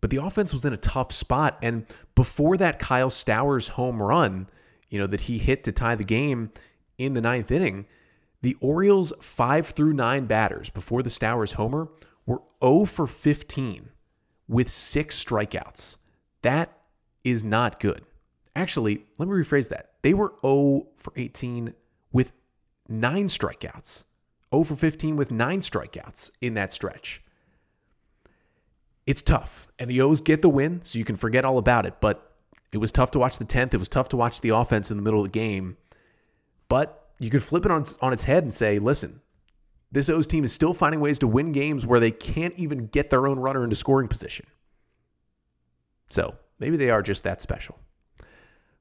But 0.02 0.10
the 0.10 0.18
offense 0.18 0.54
was 0.54 0.66
in 0.66 0.74
a 0.74 0.78
tough 0.78 1.12
spot. 1.12 1.58
And 1.62 1.86
before 2.16 2.58
that 2.58 2.80
Kyle 2.80 3.10
Stowers 3.10 3.70
home 3.70 4.02
run, 4.02 4.48
you 4.90 5.00
know, 5.00 5.08
that 5.08 5.22
he 5.22 5.38
hit 5.38 5.64
to 5.64 5.72
tie 5.72 5.96
the 5.96 6.04
game 6.04 6.52
in 6.98 7.14
the 7.14 7.22
ninth 7.22 7.50
inning, 7.50 7.86
the 8.42 8.58
Orioles' 8.60 9.14
five 9.22 9.66
through 9.66 9.94
nine 9.94 10.26
batters 10.26 10.70
before 10.70 11.04
the 11.04 11.10
Stowers 11.10 11.54
homer 11.54 11.88
were 12.26 12.42
0 12.64 12.86
for 12.86 13.08
15 13.08 13.90
with 14.50 14.70
six 14.70 15.24
strikeouts. 15.24 15.96
That 16.42 16.78
is 17.24 17.44
not 17.44 17.80
good. 17.80 18.04
Actually, 18.56 19.06
let 19.18 19.28
me 19.28 19.36
rephrase 19.36 19.70
that. 19.70 19.92
They 20.02 20.14
were 20.14 20.34
0 20.42 20.88
for 20.98 21.14
18 21.16 21.74
with 22.12 22.32
nine 22.88 23.28
strikeouts, 23.28 24.04
0 24.54 24.64
for 24.64 24.76
15 24.76 25.16
with 25.16 25.32
nine 25.32 25.62
strikeouts 25.62 26.32
in 26.42 26.54
that 26.56 26.72
stretch. 26.72 27.24
It's 29.06 29.22
tough, 29.22 29.68
and 29.80 29.90
the 29.90 30.02
O's 30.02 30.20
get 30.20 30.42
the 30.42 30.50
win, 30.50 30.82
so 30.84 31.00
you 31.00 31.06
can 31.06 31.16
forget 31.16 31.46
all 31.46 31.58
about 31.58 31.86
it. 31.86 31.96
But 32.02 32.34
it 32.72 32.78
was 32.78 32.92
tough 32.92 33.12
to 33.12 33.20
watch 33.20 33.38
the 33.38 33.46
10th. 33.46 33.74
It 33.74 33.78
was 33.78 33.90
tough 33.90 34.10
to 34.10 34.18
watch 34.18 34.42
the 34.42 34.50
offense 34.50 34.92
in 34.92 34.98
the 34.98 35.04
middle 35.04 35.20
of 35.20 35.26
the 35.26 35.40
game. 35.40 35.78
But 36.68 37.10
you 37.20 37.30
could 37.30 37.44
flip 37.44 37.66
it 37.66 37.72
on, 37.72 37.86
on 38.02 38.12
its 38.12 38.24
head 38.24 38.44
and 38.44 38.54
say, 38.54 38.80
listen, 38.80 39.22
this 39.92 40.10
O's 40.10 40.28
team 40.28 40.44
is 40.44 40.52
still 40.52 40.74
finding 40.74 41.00
ways 41.00 41.20
to 41.20 41.28
win 41.28 41.54
games 41.54 41.86
where 41.86 42.00
they 42.00 42.12
can't 42.12 42.54
even 42.56 42.88
get 42.88 43.10
their 43.10 43.28
own 43.28 43.40
runner 43.40 43.64
into 43.64 43.76
scoring 43.76 44.08
position. 44.08 44.46
So 46.10 46.36
maybe 46.60 46.76
they 46.76 46.90
are 46.90 47.02
just 47.02 47.24
that 47.24 47.42
special. 47.42 47.80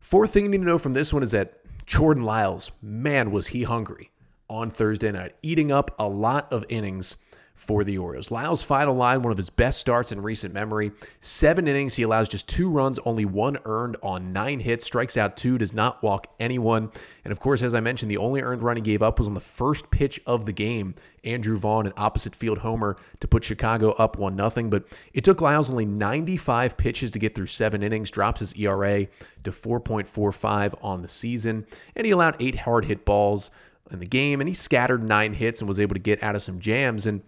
Fourth 0.00 0.33
thing 0.33 0.45
you 0.45 0.50
need 0.50 0.59
to 0.59 0.66
know 0.66 0.78
from 0.78 0.92
this 0.92 1.12
one 1.12 1.23
is 1.23 1.30
that 1.30 1.61
Jordan 1.87 2.25
Lyles, 2.25 2.73
man, 2.83 3.31
was 3.31 3.47
he 3.47 3.62
hungry 3.62 4.11
on 4.50 4.71
Thursday 4.71 5.12
night, 5.12 5.35
eating 5.43 5.71
up 5.71 5.95
a 5.99 6.09
lot 6.09 6.52
of 6.52 6.64
innings 6.69 7.16
for 7.56 7.84
the 7.84 7.96
Orioles. 7.96 8.30
Lyles' 8.30 8.62
final 8.62 8.94
line, 8.94 9.22
one 9.22 9.32
of 9.32 9.36
his 9.36 9.48
best 9.48 9.80
starts 9.80 10.12
in 10.12 10.20
recent 10.20 10.52
memory. 10.52 10.92
Seven 11.20 11.66
innings, 11.66 11.94
he 11.94 12.02
allows 12.02 12.28
just 12.28 12.46
two 12.46 12.68
runs, 12.68 12.98
only 13.00 13.25
one 13.25 13.58
earned 13.64 13.96
on 14.02 14.32
nine 14.32 14.60
hits, 14.60 14.84
strikes 14.84 15.16
out 15.16 15.38
two, 15.38 15.56
does 15.56 15.72
not 15.72 16.02
walk 16.02 16.28
anyone. 16.38 16.90
And 17.25 17.32
of 17.32 17.40
course, 17.40 17.62
as 17.62 17.75
I 17.75 17.80
mentioned, 17.80 18.10
the 18.10 18.18
only 18.18 18.42
earned 18.42 18.60
run 18.60 18.76
he 18.76 18.82
gave 18.82 19.02
up 19.02 19.18
was 19.18 19.26
on 19.26 19.34
the 19.34 19.40
first 19.40 19.90
pitch 19.90 20.20
of 20.26 20.44
the 20.44 20.52
game. 20.52 20.94
Andrew 21.25 21.56
Vaughn, 21.56 21.86
an 21.86 21.94
opposite 21.96 22.36
field 22.36 22.58
homer, 22.58 22.98
to 23.20 23.26
put 23.26 23.42
Chicago 23.42 23.92
up 23.92 24.18
1 24.18 24.36
0. 24.36 24.68
But 24.68 24.84
it 25.14 25.25
took 25.25 25.40
Lyles 25.40 25.70
only 25.70 25.86
95 25.86 26.76
pitches 26.76 27.10
to 27.10 27.18
get 27.18 27.34
through 27.34 27.46
seven 27.46 27.82
innings, 27.82 28.10
drops 28.10 28.40
his 28.40 28.54
ERA 28.54 29.06
to 29.44 29.50
4.45 29.50 30.75
on 30.82 31.00
the 31.00 31.08
season. 31.08 31.66
And 31.96 32.04
he 32.04 32.12
allowed 32.12 32.36
eight 32.38 32.56
hard 32.56 32.84
hit 32.84 33.06
balls 33.06 33.50
in 33.90 33.98
the 33.98 34.06
game, 34.06 34.40
and 34.40 34.48
he 34.48 34.54
scattered 34.54 35.02
nine 35.02 35.32
hits 35.32 35.60
and 35.60 35.68
was 35.68 35.80
able 35.80 35.94
to 35.94 36.00
get 36.00 36.22
out 36.22 36.36
of 36.36 36.42
some 36.42 36.60
jams. 36.60 37.06
And 37.06 37.22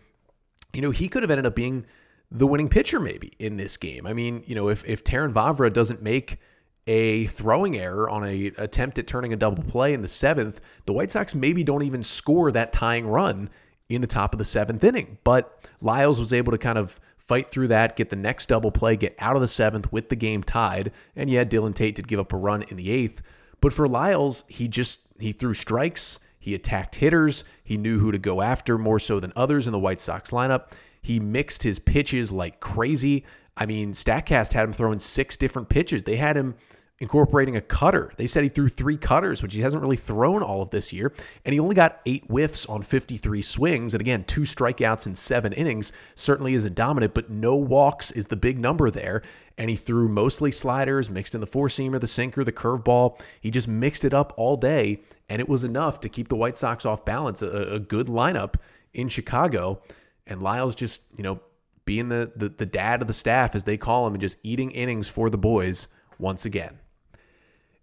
you 0.72 0.82
know, 0.82 0.90
he 0.90 1.08
could 1.08 1.22
have 1.22 1.30
ended 1.30 1.46
up 1.46 1.54
being 1.54 1.84
the 2.30 2.46
winning 2.46 2.68
pitcher 2.68 3.00
maybe 3.00 3.32
in 3.38 3.56
this 3.56 3.76
game. 3.76 4.06
I 4.06 4.12
mean, 4.12 4.42
you 4.46 4.54
know, 4.54 4.68
if 4.68 4.84
if 4.84 5.04
Terrin 5.04 5.32
Vavra 5.32 5.72
doesn't 5.72 6.02
make 6.02 6.38
a 6.87 7.26
throwing 7.26 7.76
error 7.76 8.08
on 8.08 8.25
a 8.25 8.46
attempt 8.58 8.98
at 8.98 9.06
turning 9.06 9.32
a 9.32 9.37
double 9.37 9.62
play 9.62 9.92
in 9.92 10.02
the 10.02 10.08
seventh, 10.08 10.60
the 10.87 10.92
White 10.92 11.10
Sox 11.10 11.34
maybe 11.34 11.62
don't 11.62 11.82
even 11.82 12.02
score 12.02 12.50
that 12.52 12.72
tying 12.72 13.06
run 13.06 13.50
in 13.88 14.00
the 14.00 14.06
top 14.06 14.32
of 14.32 14.38
the 14.38 14.44
seventh 14.44 14.84
inning. 14.84 15.18
But 15.25 15.68
Lyles 15.80 16.18
was 16.18 16.32
able 16.32 16.52
to 16.52 16.58
kind 16.58 16.78
of 16.78 16.98
fight 17.16 17.46
through 17.46 17.68
that, 17.68 17.96
get 17.96 18.08
the 18.08 18.16
next 18.16 18.46
double 18.46 18.70
play, 18.70 18.96
get 18.96 19.14
out 19.18 19.37
of 19.37 19.42
the 19.42 19.48
seventh 19.48 19.90
with 19.92 20.08
the 20.08 20.16
game 20.16 20.42
tied. 20.42 20.92
And 21.16 21.28
yeah, 21.28 21.44
Dylan 21.44 21.75
Tate 21.75 21.94
did 21.94 22.08
give 22.08 22.20
up 22.20 22.32
a 22.32 22.37
run 22.37 22.62
in 22.62 22.76
the 22.76 22.90
eighth. 22.90 23.22
But 23.60 23.72
for 23.72 23.87
Lyles, 23.87 24.44
he 24.48 24.68
just 24.68 25.00
he 25.18 25.32
threw 25.32 25.52
strikes. 25.52 26.18
He 26.38 26.54
attacked 26.54 26.95
hitters. 26.95 27.45
He 27.64 27.76
knew 27.76 27.99
who 27.99 28.12
to 28.12 28.18
go 28.18 28.40
after 28.40 28.78
more 28.78 28.99
so 28.99 29.21
than 29.21 29.33
others 29.37 29.66
in 29.66 29.73
the 29.73 29.78
White 29.78 30.00
Sox 30.00 30.30
lineup. 30.30 30.73
He 31.02 31.21
mixed 31.21 31.62
his 31.62 31.78
pitches 31.78 32.33
like 32.33 32.61
crazy. 32.61 33.25
I 33.57 33.66
mean, 33.66 33.92
StatCast 33.92 34.52
had 34.52 34.64
him 34.64 34.73
throwing 34.73 34.99
six 34.99 35.37
different 35.37 35.68
pitches. 35.68 36.04
They 36.04 36.16
had 36.16 36.37
him 36.37 36.54
incorporating 37.00 37.57
a 37.57 37.61
cutter. 37.61 38.12
They 38.17 38.26
said 38.26 38.43
he 38.43 38.49
threw 38.49 38.69
three 38.69 38.97
cutters, 38.97 39.43
which 39.43 39.55
he 39.55 39.61
hasn't 39.61 39.83
really 39.83 39.97
thrown 39.97 40.43
all 40.43 40.62
of 40.62 40.71
this 40.71 40.93
year. 40.93 41.12
And 41.45 41.52
he 41.52 41.61
only 41.61 41.76
got 41.76 42.00
eight 42.07 42.25
whiffs 42.26 42.67
on 42.67 42.83
53 42.83 43.40
swings. 43.40 43.95
And 43.95 44.00
again, 44.00 44.25
two 44.25 44.40
strikeouts 44.40 45.07
in 45.07 45.14
seven 45.14 45.52
innings 45.52 45.93
certainly 46.17 46.55
isn't 46.55 46.75
dominant, 46.75 47.14
but 47.14 47.31
no 47.31 47.55
walks 47.55 48.11
is 48.12 48.26
the 48.26 48.37
big 48.37 48.59
number 48.59 48.90
there. 48.90 49.23
And 49.59 49.71
he 49.71 49.76
threw 49.76 50.09
mostly 50.09 50.50
sliders, 50.50 51.09
mixed 51.09 51.35
in 51.35 51.40
the 51.40 51.47
four 51.47 51.69
seamer, 51.69 52.00
the 52.00 52.09
sinker, 52.09 52.43
the 52.43 52.52
curveball. 52.52 53.21
He 53.40 53.50
just 53.50 53.69
mixed 53.69 54.05
it 54.05 54.12
up 54.14 54.33
all 54.37 54.57
day. 54.57 55.00
And 55.28 55.40
it 55.40 55.49
was 55.49 55.62
enough 55.62 56.00
to 56.00 56.09
keep 56.09 56.28
the 56.28 56.37
White 56.37 56.57
Sox 56.57 56.85
off 56.85 57.05
balance. 57.05 57.43
A, 57.43 57.75
a 57.75 57.78
good 57.78 58.09
lineup 58.09 58.55
in 58.95 59.09
Chicago. 59.09 59.83
And 60.26 60.43
Lyles 60.43 60.75
just, 60.75 61.02
you 61.17 61.23
know, 61.23 61.40
being 61.85 62.11
the, 62.11 62.31
the 62.37 62.50
the 62.50 62.67
dad 62.67 63.00
of 63.00 63.09
the 63.09 63.14
staff, 63.14 63.55
as 63.55 63.64
they 63.64 63.78
call 63.78 64.07
him, 64.07 64.12
and 64.12 64.21
just 64.21 64.37
eating 64.43 64.71
innings 64.73 65.09
for 65.09 65.31
the 65.31 65.38
boys 65.38 65.88
once 66.19 66.45
again. 66.45 66.78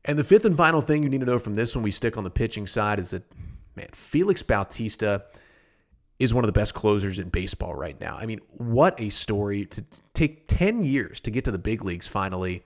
And 0.06 0.18
the 0.18 0.24
fifth 0.24 0.46
and 0.46 0.56
final 0.56 0.82
thing 0.82 1.04
you 1.04 1.10
need 1.10 1.20
to 1.22 1.26
know 1.26 1.40
from 1.40 1.56
this 1.56 1.76
when 1.76 1.84
we 1.84 1.92
stick 1.92 2.18
on 2.18 2.24
the 2.24 2.30
pitching 2.30 2.68
side 2.68 3.00
is 3.00 3.10
that, 3.10 3.24
man, 3.76 3.88
Felix 3.92 4.42
Bautista 4.44 5.26
is 6.20 6.34
one 6.34 6.44
of 6.44 6.48
the 6.48 6.58
best 6.58 6.74
closers 6.74 7.20
in 7.20 7.30
baseball 7.30 7.76
right 7.76 8.00
now. 8.00 8.16
I 8.16 8.26
mean, 8.26 8.40
what 8.58 9.00
a 9.00 9.10
story 9.10 9.66
to 9.66 9.84
take 10.14 10.48
10 10.48 10.84
years 10.84 11.20
to 11.22 11.32
get 11.32 11.44
to 11.46 11.52
the 11.52 11.58
big 11.58 11.84
leagues 11.84 12.08
finally. 12.08 12.64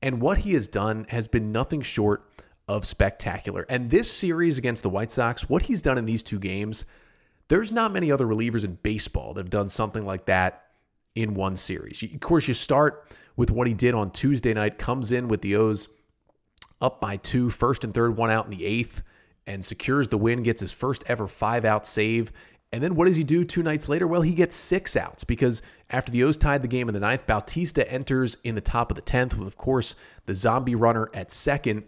And 0.00 0.20
what 0.20 0.38
he 0.38 0.54
has 0.54 0.68
done 0.68 1.04
has 1.08 1.26
been 1.26 1.52
nothing 1.52 1.82
short 1.82 2.30
of 2.68 2.86
spectacular. 2.86 3.66
And 3.68 3.90
this 3.90 4.10
series 4.10 4.56
against 4.56 4.82
the 4.82 4.90
White 4.90 5.10
Sox, 5.10 5.48
what 5.48 5.62
he's 5.62 5.82
done 5.82 5.98
in 5.98 6.06
these 6.06 6.22
two 6.22 6.38
games, 6.38 6.84
there's 7.48 7.72
not 7.72 7.92
many 7.92 8.10
other 8.10 8.26
relievers 8.26 8.64
in 8.64 8.78
baseball 8.82 9.34
that 9.34 9.40
have 9.40 9.50
done 9.50 9.68
something 9.68 10.06
like 10.06 10.24
that 10.26 10.64
in 11.16 11.34
one 11.34 11.56
series. 11.56 12.02
Of 12.02 12.20
course, 12.20 12.48
you 12.48 12.54
start 12.54 13.12
with 13.36 13.50
what 13.50 13.66
he 13.66 13.74
did 13.74 13.94
on 13.94 14.10
Tuesday 14.10 14.54
night, 14.54 14.78
comes 14.78 15.12
in 15.12 15.28
with 15.28 15.42
the 15.42 15.56
O's 15.56 15.88
up 16.80 17.00
by 17.00 17.16
two, 17.18 17.50
first 17.50 17.84
and 17.84 17.94
third, 17.94 18.16
one 18.16 18.30
out 18.30 18.44
in 18.44 18.50
the 18.50 18.64
eighth, 18.64 19.02
and 19.46 19.64
secures 19.64 20.08
the 20.08 20.18
win, 20.18 20.42
gets 20.42 20.60
his 20.60 20.72
first 20.72 21.04
ever 21.06 21.26
five 21.26 21.64
out 21.64 21.86
save. 21.86 22.32
And 22.72 22.82
then 22.82 22.94
what 22.94 23.06
does 23.06 23.16
he 23.16 23.24
do 23.24 23.44
two 23.44 23.62
nights 23.62 23.88
later? 23.88 24.06
Well, 24.06 24.22
he 24.22 24.34
gets 24.34 24.54
six 24.54 24.96
outs 24.96 25.24
because 25.24 25.62
after 25.90 26.10
the 26.10 26.24
O's 26.24 26.36
tied 26.36 26.62
the 26.62 26.68
game 26.68 26.88
in 26.88 26.94
the 26.94 27.00
ninth, 27.00 27.26
Bautista 27.26 27.90
enters 27.90 28.36
in 28.44 28.54
the 28.54 28.60
top 28.60 28.90
of 28.90 28.96
the 28.96 29.02
10th 29.02 29.34
with, 29.34 29.46
of 29.46 29.56
course, 29.56 29.94
the 30.26 30.34
zombie 30.34 30.74
runner 30.74 31.08
at 31.14 31.30
second. 31.30 31.84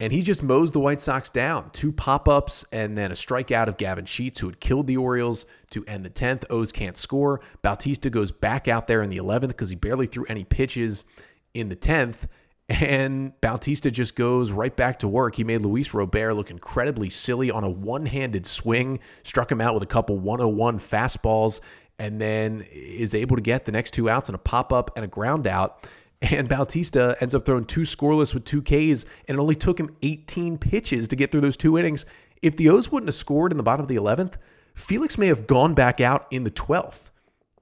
And 0.00 0.10
he 0.10 0.22
just 0.22 0.42
mows 0.42 0.72
the 0.72 0.80
White 0.80 1.02
Sox 1.02 1.28
down. 1.28 1.68
Two 1.72 1.92
pop 1.92 2.26
ups 2.26 2.64
and 2.72 2.96
then 2.96 3.12
a 3.12 3.14
strikeout 3.14 3.68
of 3.68 3.76
Gavin 3.76 4.06
Sheets, 4.06 4.40
who 4.40 4.46
had 4.46 4.58
killed 4.58 4.86
the 4.86 4.96
Orioles 4.96 5.44
to 5.70 5.84
end 5.84 6.02
the 6.02 6.10
10th. 6.10 6.44
O's 6.48 6.72
can't 6.72 6.96
score. 6.96 7.42
Bautista 7.60 8.08
goes 8.08 8.32
back 8.32 8.66
out 8.66 8.86
there 8.86 9.02
in 9.02 9.10
the 9.10 9.18
11th 9.18 9.48
because 9.48 9.68
he 9.68 9.76
barely 9.76 10.06
threw 10.06 10.24
any 10.30 10.44
pitches 10.44 11.04
in 11.52 11.68
the 11.68 11.76
10th. 11.76 12.26
And 12.70 13.32
Bautista 13.40 13.90
just 13.90 14.14
goes 14.14 14.52
right 14.52 14.74
back 14.74 15.00
to 15.00 15.08
work. 15.08 15.34
He 15.34 15.42
made 15.42 15.62
Luis 15.62 15.92
Robert 15.92 16.34
look 16.34 16.52
incredibly 16.52 17.10
silly 17.10 17.50
on 17.50 17.64
a 17.64 17.68
one 17.68 18.06
handed 18.06 18.46
swing, 18.46 19.00
struck 19.24 19.50
him 19.50 19.60
out 19.60 19.74
with 19.74 19.82
a 19.82 19.86
couple 19.86 20.18
101 20.18 20.78
fastballs, 20.78 21.60
and 21.98 22.20
then 22.20 22.64
is 22.70 23.12
able 23.16 23.34
to 23.34 23.42
get 23.42 23.64
the 23.64 23.72
next 23.72 23.90
two 23.90 24.08
outs 24.08 24.28
and 24.28 24.36
a 24.36 24.38
pop 24.38 24.72
up 24.72 24.92
and 24.94 25.04
a 25.04 25.08
ground 25.08 25.48
out. 25.48 25.88
And 26.22 26.48
Bautista 26.48 27.16
ends 27.20 27.34
up 27.34 27.44
throwing 27.44 27.64
two 27.64 27.80
scoreless 27.80 28.34
with 28.34 28.44
two 28.44 28.62
Ks, 28.62 29.04
and 29.26 29.36
it 29.36 29.38
only 29.38 29.56
took 29.56 29.80
him 29.80 29.96
18 30.02 30.56
pitches 30.56 31.08
to 31.08 31.16
get 31.16 31.32
through 31.32 31.40
those 31.40 31.56
two 31.56 31.76
innings. 31.76 32.06
If 32.40 32.56
the 32.56 32.68
O's 32.68 32.92
wouldn't 32.92 33.08
have 33.08 33.16
scored 33.16 33.50
in 33.50 33.56
the 33.56 33.64
bottom 33.64 33.82
of 33.82 33.88
the 33.88 33.96
11th, 33.96 34.34
Felix 34.74 35.18
may 35.18 35.26
have 35.26 35.48
gone 35.48 35.74
back 35.74 36.00
out 36.00 36.26
in 36.30 36.44
the 36.44 36.52
12th 36.52 37.10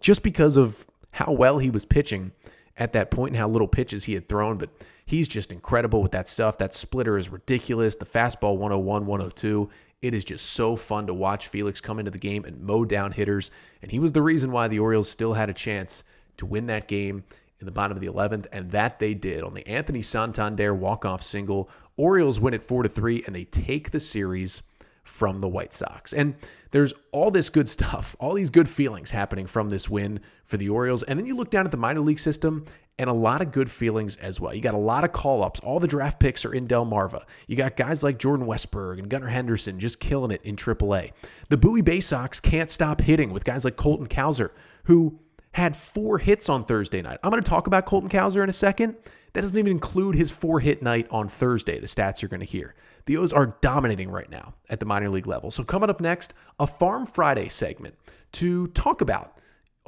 just 0.03 0.23
because 0.23 0.59
of 0.59 0.87
how 1.13 1.33
well 1.33 1.59
he 1.59 1.71
was 1.71 1.87
pitching 1.87 2.31
at 2.77 2.93
that 2.93 3.11
point 3.11 3.31
and 3.31 3.39
how 3.39 3.49
little 3.49 3.69
pitches 3.69 4.05
he 4.05 4.15
had 4.15 4.29
thrown. 4.29 4.59
But 4.59 4.71
He's 5.09 5.27
just 5.27 5.53
incredible 5.53 6.03
with 6.03 6.13
that 6.13 6.29
stuff. 6.29 6.59
That 6.59 6.75
splitter 6.75 7.17
is 7.17 7.31
ridiculous. 7.31 7.97
The 7.97 8.05
fastball 8.05 8.59
101, 8.59 9.07
102. 9.07 9.71
It 10.03 10.13
is 10.13 10.23
just 10.23 10.53
so 10.53 10.77
fun 10.77 11.07
to 11.07 11.15
watch 11.15 11.49
Felix 11.49 11.81
come 11.81 11.99
into 11.99 12.11
the 12.11 12.19
game 12.19 12.45
and 12.45 12.61
mow 12.61 12.85
down 12.85 13.11
hitters. 13.11 13.51
And 13.81 13.91
he 13.91 14.01
was 14.01 14.13
the 14.13 14.21
reason 14.21 14.53
why 14.53 14.69
the 14.69 14.79
Orioles 14.79 15.09
still 15.09 15.33
had 15.33 15.49
a 15.49 15.55
chance 15.55 16.05
to 16.37 16.45
win 16.45 16.67
that 16.67 16.89
game 16.89 17.25
in 17.59 17.65
the 17.65 17.73
bottom 17.73 17.97
of 17.97 18.03
the 18.03 18.07
11th, 18.07 18.49
and 18.53 18.71
that 18.71 18.99
they 18.99 19.15
did 19.15 19.45
on 19.45 19.55
the 19.55 19.67
Anthony 19.67 20.03
Santander 20.03 20.75
walk-off 20.75 21.23
single. 21.23 21.71
Orioles 21.97 22.39
win 22.39 22.53
it 22.53 22.63
four 22.63 22.83
to 22.83 22.89
three, 22.91 23.25
and 23.25 23.35
they 23.35 23.45
take 23.45 23.91
the 23.91 23.99
series 23.99 24.61
from 25.05 25.41
the 25.41 25.49
White 25.49 25.73
Sox. 25.73 26.13
And 26.13 26.35
there's 26.71 26.93
all 27.13 27.31
this 27.31 27.49
good 27.49 27.67
stuff, 27.67 28.15
all 28.21 28.35
these 28.35 28.51
good 28.51 28.69
feelings 28.69 29.11
happening 29.11 29.47
from 29.47 29.71
this 29.71 29.89
win 29.89 30.21
for 30.45 30.59
the 30.59 30.69
Orioles. 30.69 31.03
And 31.05 31.19
then 31.19 31.25
you 31.25 31.35
look 31.35 31.51
down 31.51 31.65
at 31.65 31.71
the 31.71 31.79
minor 31.79 32.01
league 32.01 32.21
system, 32.21 32.67
and 32.99 33.09
a 33.09 33.13
lot 33.13 33.41
of 33.41 33.53
good 33.53 33.71
feelings 33.71 34.17
as 34.17 34.41
well. 34.41 34.53
You 34.53 34.61
got 34.61 34.75
a 34.75 34.79
lot 34.79 35.05
of 35.05 35.13
call 35.13 35.43
ups. 35.43 35.61
All 35.61 35.79
the 35.79 35.87
draft 35.87 36.19
picks 36.19 36.45
are 36.45 36.53
in 36.53 36.67
Delmarva. 36.67 37.23
You 37.47 37.57
got 37.57 37.77
guys 37.77 38.03
like 38.03 38.19
Jordan 38.19 38.47
Westburg 38.47 38.99
and 38.99 39.09
Gunnar 39.09 39.29
Henderson 39.29 39.79
just 39.79 40.01
killing 40.01 40.31
it 40.31 40.43
in 40.43 40.57
AAA. 40.57 41.13
The 41.49 41.57
Bowie 41.57 41.83
Bay 41.83 42.01
Sox 42.01 42.41
can't 42.41 42.71
stop 42.71 43.01
hitting 43.01 43.33
with 43.33 43.45
guys 43.45 43.65
like 43.65 43.77
Colton 43.77 44.09
Cowser, 44.09 44.51
who 44.85 45.19
had 45.53 45.77
four 45.77 46.19
hits 46.19 46.49
on 46.49 46.65
Thursday 46.65 47.01
night. 47.01 47.19
I'm 47.23 47.31
going 47.31 47.43
to 47.43 47.49
talk 47.49 47.67
about 47.69 47.87
Colton 47.87 48.11
Cowser 48.11 48.43
in 48.43 48.49
a 48.49 48.53
second. 48.53 48.97
That 49.33 49.43
doesn't 49.43 49.59
even 49.59 49.73
include 49.73 50.17
his 50.17 50.31
four 50.31 50.59
hit 50.59 50.83
night 50.83 51.07
on 51.11 51.29
Thursday, 51.29 51.79
the 51.79 51.87
stats 51.87 52.21
you're 52.21 52.29
going 52.29 52.41
to 52.41 52.47
hear. 52.47 52.75
The 53.07 53.17
O's 53.17 53.33
are 53.33 53.57
dominating 53.61 54.11
right 54.11 54.29
now 54.31 54.55
at 54.71 54.81
the 54.81 54.87
minor 54.87 55.09
league 55.09 55.27
level. 55.27 55.51
So, 55.51 55.65
coming 55.65 55.89
up 55.89 56.01
next, 56.01 56.35
a 56.59 56.67
Farm 56.67 57.07
Friday 57.07 57.49
segment 57.49 57.95
to 58.33 58.67
talk 58.69 59.01
about 59.01 59.38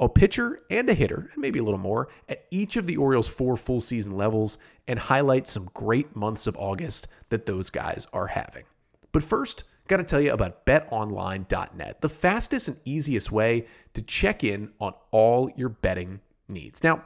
a 0.01 0.09
pitcher 0.09 0.59
and 0.71 0.89
a 0.89 0.93
hitter, 0.93 1.29
and 1.31 1.41
maybe 1.41 1.59
a 1.59 1.63
little 1.63 1.79
more, 1.79 2.09
at 2.27 2.45
each 2.49 2.75
of 2.75 2.87
the 2.87 2.97
Orioles' 2.97 3.27
four 3.27 3.55
full 3.55 3.79
season 3.79 4.17
levels 4.17 4.57
and 4.87 4.97
highlight 4.97 5.47
some 5.47 5.69
great 5.75 6.13
months 6.15 6.47
of 6.47 6.57
August 6.57 7.07
that 7.29 7.45
those 7.45 7.69
guys 7.69 8.07
are 8.11 8.27
having. 8.27 8.63
But 9.11 9.23
first, 9.23 9.65
got 9.87 9.97
to 9.97 10.03
tell 10.03 10.19
you 10.19 10.33
about 10.33 10.65
betonline.net, 10.65 12.01
the 12.01 12.09
fastest 12.09 12.67
and 12.67 12.77
easiest 12.83 13.31
way 13.31 13.67
to 13.93 14.01
check 14.01 14.43
in 14.43 14.71
on 14.79 14.93
all 15.11 15.51
your 15.55 15.69
betting 15.69 16.19
needs. 16.49 16.83
Now, 16.83 17.05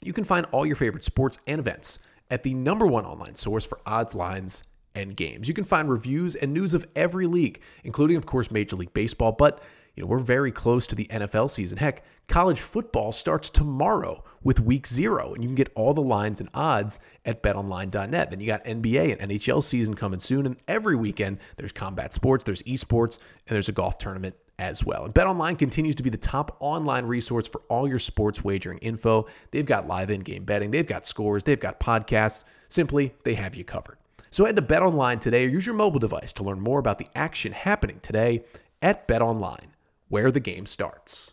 you 0.00 0.12
can 0.12 0.24
find 0.24 0.46
all 0.52 0.64
your 0.64 0.76
favorite 0.76 1.04
sports 1.04 1.38
and 1.46 1.58
events 1.58 1.98
at 2.30 2.42
the 2.42 2.54
number 2.54 2.86
one 2.86 3.04
online 3.04 3.34
source 3.34 3.64
for 3.64 3.80
odds, 3.84 4.14
lines, 4.14 4.62
and 4.94 5.16
games. 5.16 5.48
You 5.48 5.54
can 5.54 5.64
find 5.64 5.88
reviews 5.88 6.36
and 6.36 6.52
news 6.52 6.74
of 6.74 6.86
every 6.94 7.26
league, 7.26 7.62
including, 7.84 8.16
of 8.16 8.26
course, 8.26 8.50
Major 8.50 8.76
League 8.76 8.92
Baseball, 8.92 9.32
but 9.32 9.62
you 9.96 10.02
know, 10.02 10.06
we're 10.06 10.18
very 10.18 10.50
close 10.50 10.86
to 10.86 10.94
the 10.94 11.06
NFL 11.06 11.50
season. 11.50 11.76
Heck, 11.76 12.04
college 12.26 12.60
football 12.60 13.12
starts 13.12 13.50
tomorrow 13.50 14.24
with 14.42 14.58
week 14.58 14.86
zero, 14.86 15.34
and 15.34 15.42
you 15.42 15.48
can 15.48 15.54
get 15.54 15.70
all 15.74 15.92
the 15.92 16.00
lines 16.00 16.40
and 16.40 16.48
odds 16.54 16.98
at 17.26 17.42
betonline.net. 17.42 18.30
Then 18.30 18.40
you 18.40 18.46
got 18.46 18.64
NBA 18.64 19.18
and 19.18 19.30
NHL 19.30 19.62
season 19.62 19.94
coming 19.94 20.20
soon, 20.20 20.46
and 20.46 20.56
every 20.66 20.96
weekend 20.96 21.38
there's 21.56 21.72
combat 21.72 22.12
sports, 22.12 22.42
there's 22.42 22.62
esports, 22.62 23.18
and 23.46 23.54
there's 23.54 23.68
a 23.68 23.72
golf 23.72 23.98
tournament 23.98 24.34
as 24.58 24.84
well. 24.84 25.04
And 25.04 25.14
BetOnline 25.14 25.58
continues 25.58 25.94
to 25.96 26.02
be 26.02 26.10
the 26.10 26.16
top 26.16 26.56
online 26.60 27.04
resource 27.04 27.48
for 27.48 27.60
all 27.68 27.86
your 27.86 27.98
sports 27.98 28.42
wagering 28.42 28.78
info. 28.78 29.26
They've 29.50 29.66
got 29.66 29.86
live 29.86 30.10
in-game 30.10 30.44
betting, 30.44 30.70
they've 30.70 30.86
got 30.86 31.04
scores, 31.04 31.44
they've 31.44 31.60
got 31.60 31.80
podcasts. 31.80 32.44
Simply, 32.68 33.12
they 33.24 33.34
have 33.34 33.54
you 33.54 33.64
covered. 33.64 33.98
So 34.30 34.46
head 34.46 34.56
to 34.56 34.62
BetOnline 34.62 35.20
today 35.20 35.44
or 35.44 35.48
use 35.48 35.66
your 35.66 35.74
mobile 35.74 36.00
device 36.00 36.32
to 36.34 36.42
learn 36.42 36.60
more 36.60 36.78
about 36.78 36.98
the 36.98 37.08
action 37.14 37.52
happening 37.52 38.00
today 38.00 38.44
at 38.80 39.06
BetOnline 39.06 39.71
where 40.12 40.30
the 40.30 40.40
game 40.40 40.66
starts. 40.66 41.32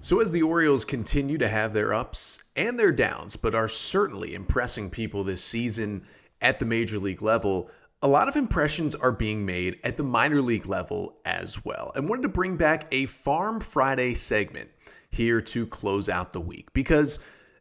So, 0.00 0.18
as 0.18 0.32
the 0.32 0.42
Orioles 0.42 0.84
continue 0.84 1.38
to 1.38 1.46
have 1.46 1.72
their 1.72 1.94
ups 1.94 2.40
and 2.56 2.76
their 2.76 2.90
downs, 2.90 3.36
but 3.36 3.54
are 3.54 3.68
certainly 3.68 4.34
impressing 4.34 4.90
people 4.90 5.22
this 5.22 5.44
season 5.44 6.04
at 6.40 6.58
the 6.58 6.64
major 6.64 6.98
league 6.98 7.22
level, 7.22 7.70
a 8.02 8.08
lot 8.08 8.28
of 8.28 8.34
impressions 8.34 8.96
are 8.96 9.12
being 9.12 9.46
made 9.46 9.78
at 9.84 9.96
the 9.96 10.02
minor 10.02 10.42
league 10.42 10.66
level 10.66 11.20
as 11.24 11.64
well. 11.64 11.92
And 11.94 12.08
wanted 12.08 12.22
to 12.22 12.28
bring 12.28 12.56
back 12.56 12.88
a 12.90 13.06
Farm 13.06 13.60
Friday 13.60 14.14
segment 14.14 14.68
here 15.10 15.40
to 15.42 15.68
close 15.68 16.08
out 16.08 16.32
the 16.32 16.40
week 16.40 16.72
because 16.72 17.20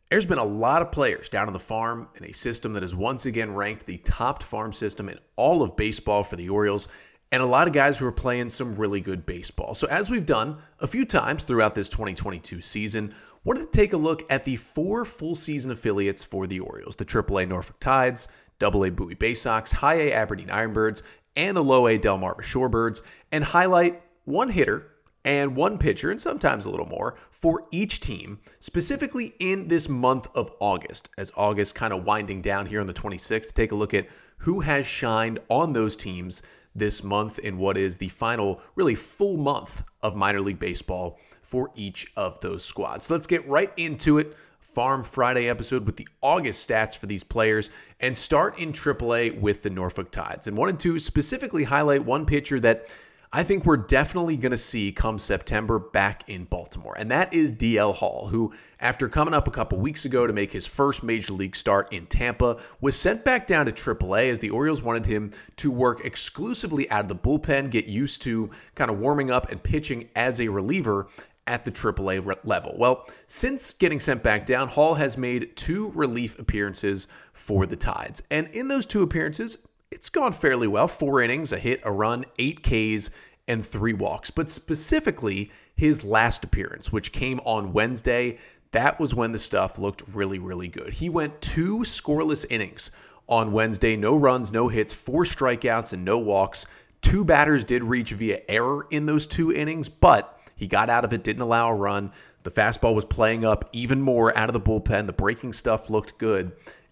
there's 0.09 0.25
been 0.25 0.39
a 0.39 0.43
lot 0.43 0.81
of 0.81 0.91
players 0.91 1.29
down 1.29 1.45
on 1.45 1.53
the 1.53 1.59
farm 1.59 2.07
in 2.15 2.25
a 2.25 2.33
system 2.33 2.73
that 2.73 2.81
has 2.81 2.95
once 2.95 3.27
again 3.27 3.53
ranked 3.53 3.85
the 3.85 3.97
top 3.99 4.41
farm 4.41 4.73
system 4.73 5.07
in 5.07 5.19
all 5.35 5.61
of 5.61 5.75
baseball 5.75 6.23
for 6.23 6.35
the 6.35 6.49
Orioles 6.49 6.87
and 7.31 7.43
a 7.43 7.45
lot 7.45 7.67
of 7.67 7.73
guys 7.73 7.97
who 7.97 8.05
are 8.05 8.11
playing 8.11 8.49
some 8.49 8.75
really 8.75 9.01
good 9.01 9.25
baseball. 9.25 9.73
So, 9.73 9.87
as 9.87 10.09
we've 10.09 10.25
done 10.25 10.57
a 10.79 10.87
few 10.87 11.05
times 11.05 11.43
throughout 11.43 11.75
this 11.75 11.89
2022 11.89 12.61
season, 12.61 13.13
wanted 13.43 13.71
to 13.71 13.77
take 13.77 13.93
a 13.93 13.97
look 13.97 14.23
at 14.31 14.45
the 14.45 14.55
four 14.55 15.05
full 15.05 15.35
season 15.35 15.71
affiliates 15.71 16.23
for 16.23 16.47
the 16.47 16.59
Orioles 16.59 16.95
the 16.95 17.05
AAA 17.05 17.47
Norfolk 17.47 17.79
Tides, 17.79 18.27
AA 18.61 18.89
Bowie 18.89 19.15
Bay 19.15 19.33
Sox, 19.33 19.71
High 19.71 19.95
A 19.95 20.13
Aberdeen 20.13 20.47
Ironbirds, 20.47 21.03
and 21.35 21.55
the 21.55 21.63
Low 21.63 21.87
A 21.87 21.97
Delmarva 21.97 22.41
Shorebirds, 22.41 23.01
and 23.31 23.43
highlight 23.43 24.01
one 24.25 24.49
hitter 24.49 24.87
and 25.25 25.55
one 25.55 25.77
pitcher, 25.77 26.11
and 26.11 26.21
sometimes 26.21 26.65
a 26.65 26.69
little 26.69 26.85
more, 26.87 27.15
for 27.29 27.65
each 27.71 27.99
team, 27.99 28.39
specifically 28.59 29.33
in 29.39 29.67
this 29.67 29.89
month 29.89 30.27
of 30.33 30.51
August, 30.59 31.09
as 31.17 31.31
August 31.35 31.75
kind 31.75 31.93
of 31.93 32.05
winding 32.05 32.41
down 32.41 32.65
here 32.65 32.79
on 32.79 32.85
the 32.85 32.93
26th, 32.93 33.47
to 33.47 33.53
take 33.53 33.71
a 33.71 33.75
look 33.75 33.93
at 33.93 34.07
who 34.37 34.61
has 34.61 34.85
shined 34.85 35.39
on 35.49 35.73
those 35.73 35.97
teams 35.97 36.41
this 36.75 37.03
month 37.03 37.39
in 37.39 37.57
what 37.57 37.77
is 37.77 37.97
the 37.97 38.09
final, 38.09 38.61
really 38.75 38.95
full 38.95 39.37
month 39.37 39.83
of 40.01 40.15
minor 40.15 40.41
league 40.41 40.59
baseball 40.59 41.19
for 41.41 41.71
each 41.75 42.11
of 42.15 42.39
those 42.41 42.63
squads. 42.63 43.07
So 43.07 43.13
let's 43.13 43.27
get 43.27 43.47
right 43.47 43.71
into 43.77 44.17
it. 44.17 44.35
Farm 44.59 45.03
Friday 45.03 45.49
episode 45.49 45.85
with 45.85 45.97
the 45.97 46.07
August 46.21 46.69
stats 46.69 46.95
for 46.95 47.07
these 47.07 47.23
players 47.23 47.71
and 48.01 48.15
start 48.15 48.59
in 48.59 48.71
AAA 48.71 49.39
with 49.41 49.63
the 49.63 49.69
Norfolk 49.71 50.11
Tides. 50.11 50.47
And 50.47 50.55
wanted 50.55 50.79
to 50.81 50.99
specifically 50.99 51.63
highlight 51.63 52.05
one 52.05 52.25
pitcher 52.25 52.59
that 52.59 52.93
I 53.31 53.43
think 53.43 53.63
we're 53.63 53.77
definitely 53.77 54.37
going 54.37 54.53
to 54.53 54.57
see 54.57 54.91
come 54.91 55.19
September 55.19 55.77
back 55.77 56.27
in 56.27 56.45
Baltimore. 56.45 56.95
And 56.97 57.11
that 57.11 57.31
is 57.31 57.53
DL 57.53 57.93
Hall, 57.93 58.27
who, 58.27 58.51
after 58.79 59.07
coming 59.07 59.35
up 59.35 59.47
a 59.47 59.51
couple 59.51 59.77
weeks 59.77 60.05
ago 60.05 60.25
to 60.25 60.33
make 60.33 60.51
his 60.51 60.65
first 60.65 61.03
major 61.03 61.33
league 61.33 61.55
start 61.55 61.93
in 61.93 62.07
Tampa, 62.07 62.57
was 62.81 62.95
sent 62.95 63.23
back 63.23 63.45
down 63.45 63.67
to 63.67 63.71
AAA 63.71 64.31
as 64.31 64.39
the 64.39 64.49
Orioles 64.49 64.81
wanted 64.81 65.05
him 65.05 65.29
to 65.57 65.69
work 65.69 66.05
exclusively 66.05 66.89
out 66.89 67.01
of 67.01 67.07
the 67.07 67.15
bullpen, 67.15 67.69
get 67.69 67.85
used 67.85 68.23
to 68.23 68.49
kind 68.73 68.89
of 68.89 68.97
warming 68.97 69.29
up 69.29 69.51
and 69.51 69.61
pitching 69.61 70.09
as 70.15 70.41
a 70.41 70.47
reliever 70.47 71.07
at 71.45 71.65
the 71.65 71.71
AAA 71.71 72.39
level. 72.45 72.73
Well, 72.79 73.07
since 73.27 73.75
getting 73.75 73.99
sent 73.99 74.23
back 74.23 74.47
down, 74.47 74.69
Hall 74.69 74.95
has 74.95 75.19
made 75.19 75.55
two 75.55 75.91
relief 75.91 76.39
appearances 76.39 77.07
for 77.33 77.67
the 77.67 77.75
Tides. 77.75 78.23
And 78.31 78.47
in 78.49 78.69
those 78.69 78.87
two 78.87 79.03
appearances, 79.03 79.59
it's 79.91 80.09
gone 80.09 80.33
fairly 80.33 80.67
well. 80.67 80.87
Four 80.87 81.21
innings, 81.21 81.51
a 81.51 81.59
hit, 81.59 81.81
a 81.83 81.91
run, 81.91 82.25
eight 82.37 82.61
Ks, 82.63 83.09
and 83.47 83.65
three 83.65 83.93
walks. 83.93 84.29
But 84.29 84.49
specifically, 84.49 85.51
his 85.75 86.03
last 86.03 86.43
appearance, 86.43 86.91
which 86.91 87.11
came 87.11 87.39
on 87.41 87.73
Wednesday, 87.73 88.37
that 88.71 88.99
was 88.99 89.15
when 89.15 89.31
the 89.31 89.39
stuff 89.39 89.79
looked 89.79 90.03
really, 90.13 90.37
really 90.37 90.67
good. 90.67 90.93
He 90.93 91.09
went 91.09 91.41
two 91.41 91.79
scoreless 91.79 92.45
innings 92.49 92.91
on 93.27 93.51
Wednesday 93.51 93.95
no 93.95 94.15
runs, 94.15 94.51
no 94.51 94.67
hits, 94.67 94.93
four 94.93 95.23
strikeouts, 95.23 95.93
and 95.93 96.05
no 96.05 96.17
walks. 96.17 96.65
Two 97.01 97.23
batters 97.23 97.63
did 97.63 97.83
reach 97.83 98.11
via 98.11 98.41
error 98.47 98.87
in 98.91 99.05
those 99.05 99.25
two 99.25 99.51
innings, 99.53 99.87
but 99.89 100.39
he 100.55 100.67
got 100.67 100.89
out 100.89 101.05
of 101.05 101.13
it, 101.13 101.23
didn't 101.23 101.41
allow 101.41 101.69
a 101.69 101.75
run. 101.75 102.11
The 102.43 102.51
fastball 102.51 102.93
was 102.93 103.05
playing 103.05 103.45
up 103.45 103.69
even 103.71 104.01
more 104.01 104.37
out 104.37 104.49
of 104.49 104.53
the 104.53 104.59
bullpen. 104.61 105.07
The 105.07 105.13
breaking 105.13 105.53
stuff 105.53 105.89
looked 105.89 106.17
good. 106.17 106.51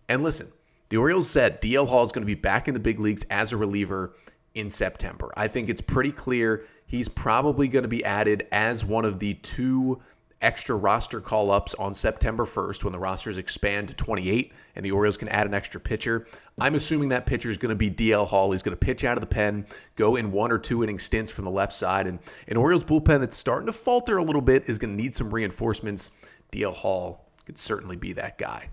And 0.10 0.24
listen, 0.24 0.48
the 0.90 0.98
Orioles 0.98 1.30
said 1.30 1.62
DL 1.62 1.88
Hall 1.88 2.04
is 2.04 2.12
going 2.12 2.24
to 2.24 2.28
be 2.28 2.36
back 2.36 2.68
in 2.68 2.74
the 2.74 2.80
big 2.80 3.00
leagues 3.00 3.26
as 3.30 3.54
a 3.54 3.58
reliever 3.58 4.14
in 4.56 4.70
September. 4.70 5.32
I 5.36 5.48
think 5.48 5.70
it's 5.70 5.82
pretty 5.82 6.12
clear 6.12 6.66
he's 6.86 7.08
probably 7.08 7.68
going 7.68 7.84
to 7.84 7.90
be 7.90 8.04
added 8.04 8.48
as 8.52 8.84
one 8.86 9.06
of 9.06 9.20
the 9.20 9.36
two 9.36 10.02
extra 10.42 10.76
roster 10.76 11.20
call 11.20 11.50
ups 11.50 11.74
on 11.76 11.94
September 11.94 12.46
1st 12.46 12.84
when 12.84 12.94
the 12.94 13.00
rosters 13.00 13.38
expand 13.38 13.88
to 13.88 13.94
28 13.96 14.54
and 14.76 14.86
the 14.86 14.92
Orioles 14.92 15.18
can 15.18 15.28
add 15.30 15.48
an 15.48 15.54
extra 15.54 15.82
pitcher. 15.82 16.28
I'm 16.60 16.76
assuming 16.76 17.10
that 17.10 17.26
pitcher 17.26 17.50
is 17.50 17.58
going 17.58 17.70
to 17.70 17.76
be 17.76 17.90
DL 17.90 18.28
Hall. 18.28 18.52
He's 18.52 18.62
going 18.64 18.78
to 18.78 18.86
pitch 18.86 19.04
out 19.04 19.18
of 19.18 19.22
the 19.22 19.28
pen, 19.28 19.66
go 19.96 20.16
in 20.16 20.32
one 20.32 20.52
or 20.52 20.60
two 20.60 20.84
inning 20.84 21.00
stints 21.00 21.32
from 21.32 21.46
the 21.46 21.52
left 21.52 21.74
side. 21.74 22.08
And 22.08 22.20
an 22.48 22.58
Orioles 22.58 22.84
bullpen 22.84 23.20
that's 23.20 23.36
starting 23.36 23.68
to 23.68 23.74
falter 23.74 24.18
a 24.18 24.24
little 24.24 24.42
bit 24.42 24.70
is 24.70 24.78
going 24.78 24.96
to 24.96 25.02
need 25.04 25.16
some 25.16 25.34
reinforcements. 25.34 26.12
DL 26.52 26.74
Hall 26.74 27.26
could 27.46 27.58
certainly 27.58 27.96
be 27.96 28.14
that 28.14 28.38
guy. 28.38 28.70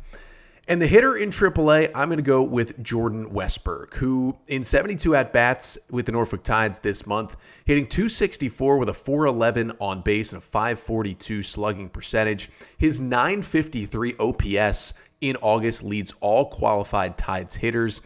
And 0.67 0.81
the 0.81 0.87
hitter 0.87 1.15
in 1.15 1.29
AAA, 1.29 1.91
I'm 1.95 2.09
going 2.09 2.17
to 2.17 2.23
go 2.23 2.43
with 2.43 2.83
Jordan 2.83 3.31
Westburg, 3.31 3.93
who 3.95 4.39
in 4.47 4.65
72 4.65 5.15
at 5.15 5.31
bats 5.31 5.77
with 5.91 6.07
the 6.07 6.13
Norfolk 6.13 6.43
Tides 6.43 6.79
this 6.79 7.07
month, 7.07 7.37
hitting 7.67 7.87
264 7.87 8.79
with 8.79 8.89
a 8.89 8.95
411 8.95 9.73
on 9.79 10.01
base 10.01 10.33
and 10.33 10.39
a 10.39 10.45
542 10.45 11.43
slugging 11.43 11.91
percentage. 11.91 12.51
His 12.79 12.99
953 12.99 14.15
OPS 14.19 14.95
in 15.21 15.37
August 15.43 15.85
leads 15.85 16.15
all 16.21 16.47
qualified 16.47 17.19
Tides 17.19 17.55
hitters. 17.55 18.01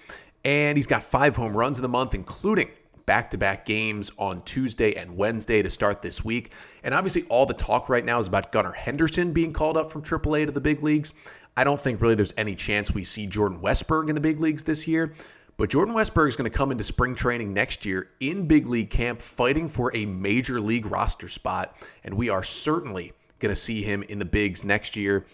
And 0.44 0.76
he's 0.76 0.86
got 0.88 1.04
five 1.04 1.36
home 1.36 1.56
runs 1.56 1.78
in 1.78 1.82
the 1.82 1.88
month, 1.88 2.14
including 2.14 2.70
back 3.08 3.30
to 3.30 3.38
back 3.38 3.64
games 3.64 4.12
on 4.18 4.42
Tuesday 4.42 4.92
and 4.94 5.16
Wednesday 5.16 5.62
to 5.62 5.70
start 5.70 6.02
this 6.02 6.24
week. 6.24 6.52
And 6.82 6.92
obviously, 6.92 7.22
all 7.30 7.46
the 7.46 7.54
talk 7.54 7.88
right 7.88 8.04
now 8.04 8.18
is 8.18 8.26
about 8.26 8.52
Gunnar 8.52 8.72
Henderson 8.72 9.32
being 9.32 9.52
called 9.52 9.78
up 9.78 9.90
from 9.90 10.02
AAA 10.02 10.44
to 10.44 10.52
the 10.52 10.60
big 10.60 10.82
leagues. 10.82 11.14
I 11.58 11.64
don't 11.64 11.80
think 11.80 12.00
really 12.00 12.14
there's 12.14 12.34
any 12.36 12.54
chance 12.54 12.94
we 12.94 13.02
see 13.02 13.26
Jordan 13.26 13.58
Westburg 13.58 14.08
in 14.08 14.14
the 14.14 14.20
big 14.20 14.38
leagues 14.38 14.62
this 14.62 14.86
year. 14.86 15.12
But 15.56 15.70
Jordan 15.70 15.92
Westburg 15.92 16.28
is 16.28 16.36
going 16.36 16.48
to 16.48 16.56
come 16.56 16.70
into 16.70 16.84
spring 16.84 17.16
training 17.16 17.52
next 17.52 17.84
year 17.84 18.10
in 18.20 18.46
big 18.46 18.68
league 18.68 18.90
camp 18.90 19.20
fighting 19.20 19.68
for 19.68 19.90
a 19.92 20.06
major 20.06 20.60
league 20.60 20.86
roster 20.86 21.26
spot. 21.26 21.76
And 22.04 22.14
we 22.14 22.28
are 22.28 22.44
certainly 22.44 23.12
going 23.40 23.52
to 23.52 23.60
see 23.60 23.82
him 23.82 24.04
in 24.04 24.20
the 24.20 24.24
bigs 24.24 24.62
next 24.62 24.94
year. 24.96 25.26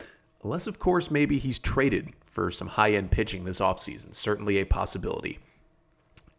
Unless, 0.43 0.67
of 0.67 0.79
course, 0.79 1.11
maybe 1.11 1.39
he's 1.39 1.59
traded 1.59 2.09
for 2.25 2.51
some 2.51 2.69
high 2.69 2.95
end 2.95 3.11
pitching 3.11 3.45
this 3.45 3.61
offseason. 3.61 4.15
Certainly 4.15 4.57
a 4.57 4.65
possibility 4.65 5.41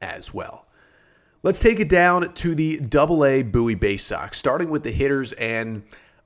as 0.01 0.33
well. 0.33 0.65
Let's 1.43 1.59
take 1.59 1.79
it 1.79 1.89
down 1.89 2.33
to 2.33 2.55
the 2.55 2.77
double 2.77 3.23
A 3.23 3.43
Bowie 3.43 3.75
Bay 3.75 3.97
Sox, 3.97 4.39
starting 4.39 4.71
with 4.71 4.81
the 4.81 4.91
hitters. 4.91 5.31
And 5.33 5.83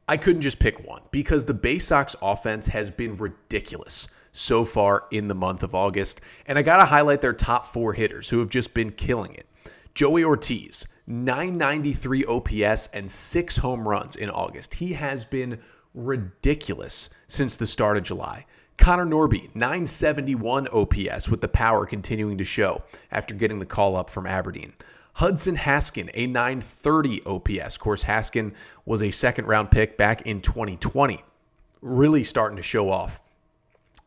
I 0.10 0.18
couldn't 0.18 0.42
just 0.42 0.58
pick 0.58 0.88
one 0.88 1.04
because 1.12 1.46
the 1.46 1.54
Bay 1.54 1.78
Sox 1.78 2.16
offense 2.20 2.66
has 2.66 2.90
been 2.90 3.16
ridiculous 3.16 4.08
so 4.32 4.66
far 4.66 5.04
in 5.12 5.28
the 5.28 5.36
month 5.36 5.62
of 5.62 5.76
August. 5.76 6.20
And 6.48 6.58
I 6.58 6.64
got 6.64 6.78
to 6.78 6.86
highlight 6.86 7.22
their 7.22 7.32
top 7.32 7.68
four 7.68 7.94
hitters 7.94 8.28
who 8.28 8.40
have 8.40 8.50
just 8.50 8.74
been 8.74 8.90
killing 8.92 9.36
it. 9.36 9.46
Joey 9.94 10.24
Ortiz, 10.24 10.88
993 11.06 12.26
OPS 12.26 12.90
and 12.92 13.12
six 13.12 13.58
home 13.58 13.88
runs 13.88 14.16
in 14.16 14.32
August. 14.32 14.74
He 14.74 14.94
has 14.94 15.26
been 15.26 15.60
ridiculous 15.94 17.12
since 17.28 17.56
the 17.56 17.68
start 17.68 17.96
of 17.96 18.02
July. 18.02 18.46
Connor 18.80 19.06
Norby, 19.06 19.54
971 19.54 20.70
OPS 20.70 21.30
with 21.30 21.42
the 21.42 21.48
power 21.48 21.86
continuing 21.86 22.40
to 22.40 22.44
show 22.44 22.82
after 23.12 23.36
getting 23.36 23.60
the 23.60 23.66
call 23.68 23.96
up 23.96 24.10
from 24.10 24.26
Aberdeen. 24.26 24.74
Hudson 25.20 25.58
Haskin, 25.58 26.10
a 26.14 26.28
930 26.28 27.24
OPS. 27.26 27.76
Of 27.76 27.82
course, 27.82 28.06
Haskin 28.06 28.54
was 28.86 29.04
a 29.04 29.12
second 29.12 29.48
round 29.48 29.70
pick 29.70 29.98
back 29.98 30.22
in 30.22 30.40
2020. 30.40 31.22
Really 31.82 32.24
starting 32.24 32.56
to 32.56 32.64
show 32.64 32.90
off 32.90 33.22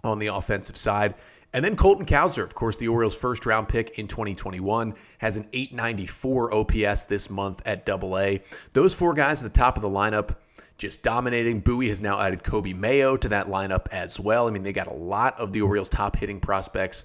on 0.02 0.18
the 0.18 0.28
offensive 0.28 0.78
side. 0.78 1.14
And 1.52 1.62
then 1.62 1.76
Colton 1.76 2.06
Cowser, 2.06 2.42
of 2.42 2.54
course, 2.54 2.78
the 2.78 2.88
Orioles' 2.88 3.14
first 3.14 3.44
round 3.44 3.68
pick 3.68 3.98
in 3.98 4.08
2021, 4.08 4.94
has 5.18 5.36
an 5.36 5.46
894 5.52 6.54
OPS 6.54 7.04
this 7.04 7.28
month 7.28 7.60
at 7.66 7.84
Double 7.84 8.18
A. 8.18 8.40
Those 8.72 8.94
four 8.94 9.12
guys 9.12 9.42
at 9.42 9.52
the 9.52 9.58
top 9.58 9.76
of 9.76 9.82
the 9.82 9.90
lineup 9.90 10.36
just 10.78 11.02
dominating. 11.02 11.60
Bowie 11.60 11.90
has 11.90 12.00
now 12.00 12.18
added 12.18 12.42
Coby 12.42 12.74
Mayo 12.74 13.18
to 13.18 13.28
that 13.28 13.48
lineup 13.48 13.86
as 13.92 14.18
well. 14.18 14.48
I 14.48 14.50
mean, 14.50 14.62
they 14.62 14.72
got 14.72 14.86
a 14.86 14.94
lot 14.94 15.38
of 15.38 15.52
the 15.52 15.60
Orioles' 15.60 15.90
top 15.90 16.16
hitting 16.16 16.40
prospects 16.40 17.04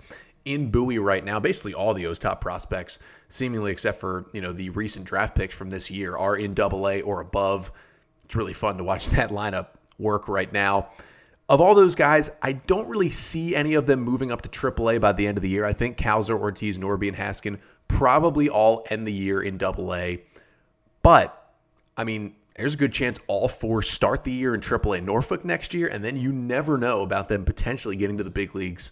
in 0.54 0.72
Bowie 0.72 1.00
right 1.00 1.24
now. 1.24 1.40
Basically, 1.40 1.74
all 1.74 1.94
the 1.94 2.08
O's 2.08 2.20
top 2.20 2.42
prospects, 2.42 3.00
seemingly 3.30 3.72
except 3.72 4.00
for 4.00 4.26
you 4.34 4.42
know 4.42 4.54
the 4.54 4.70
recent 4.72 5.06
draft 5.06 5.36
picks 5.36 5.56
from 5.56 5.70
this 5.70 5.92
year, 5.92 6.16
are 6.16 6.36
in 6.36 6.54
Double 6.54 6.88
A 6.88 7.02
or 7.02 7.20
above. 7.20 7.72
It's 8.26 8.36
really 8.36 8.54
fun 8.54 8.78
to 8.78 8.84
watch 8.84 9.10
that 9.12 9.30
lineup 9.30 9.68
work 10.00 10.28
right 10.28 10.52
now. 10.52 10.90
Of 11.50 11.62
all 11.62 11.76
those 11.76 11.96
guys, 11.96 12.30
I 12.42 12.54
don't 12.54 12.90
really 12.90 13.10
see 13.10 13.56
any 13.56 13.76
of 13.76 13.86
them 13.86 14.02
moving 14.02 14.32
up 14.32 14.42
to 14.42 14.50
AAA 14.50 15.00
by 15.00 15.14
the 15.14 15.28
end 15.28 15.38
of 15.38 15.42
the 15.42 15.50
year. 15.50 15.64
I 15.64 15.72
think 15.72 15.98
Cowser, 15.98 16.38
Ortiz, 16.38 16.78
Norby, 16.78 17.08
and 17.08 17.16
Haskin 17.16 17.58
probably 17.88 18.50
all 18.50 18.86
end 18.90 19.08
the 19.08 19.14
year 19.14 19.42
in 19.42 19.58
Double 19.58 19.96
A. 19.96 20.22
But 21.04 21.54
I 21.96 22.04
mean, 22.04 22.36
there's 22.58 22.74
a 22.74 22.78
good 22.78 22.92
chance 22.92 23.20
all 23.28 23.48
four 23.48 23.82
start 23.82 24.24
the 24.24 24.32
year 24.32 24.54
in 24.54 24.62
AAA 24.62 25.04
Norfolk 25.04 25.46
next 25.46 25.74
year, 25.74 25.88
and 25.88 26.04
then 26.04 26.18
you 26.18 26.32
never 26.32 26.78
know 26.78 27.02
about 27.02 27.30
them 27.30 27.46
potentially 27.46 27.96
getting 27.96 28.18
to 28.18 28.24
the 28.24 28.30
big 28.30 28.56
leagues 28.56 28.92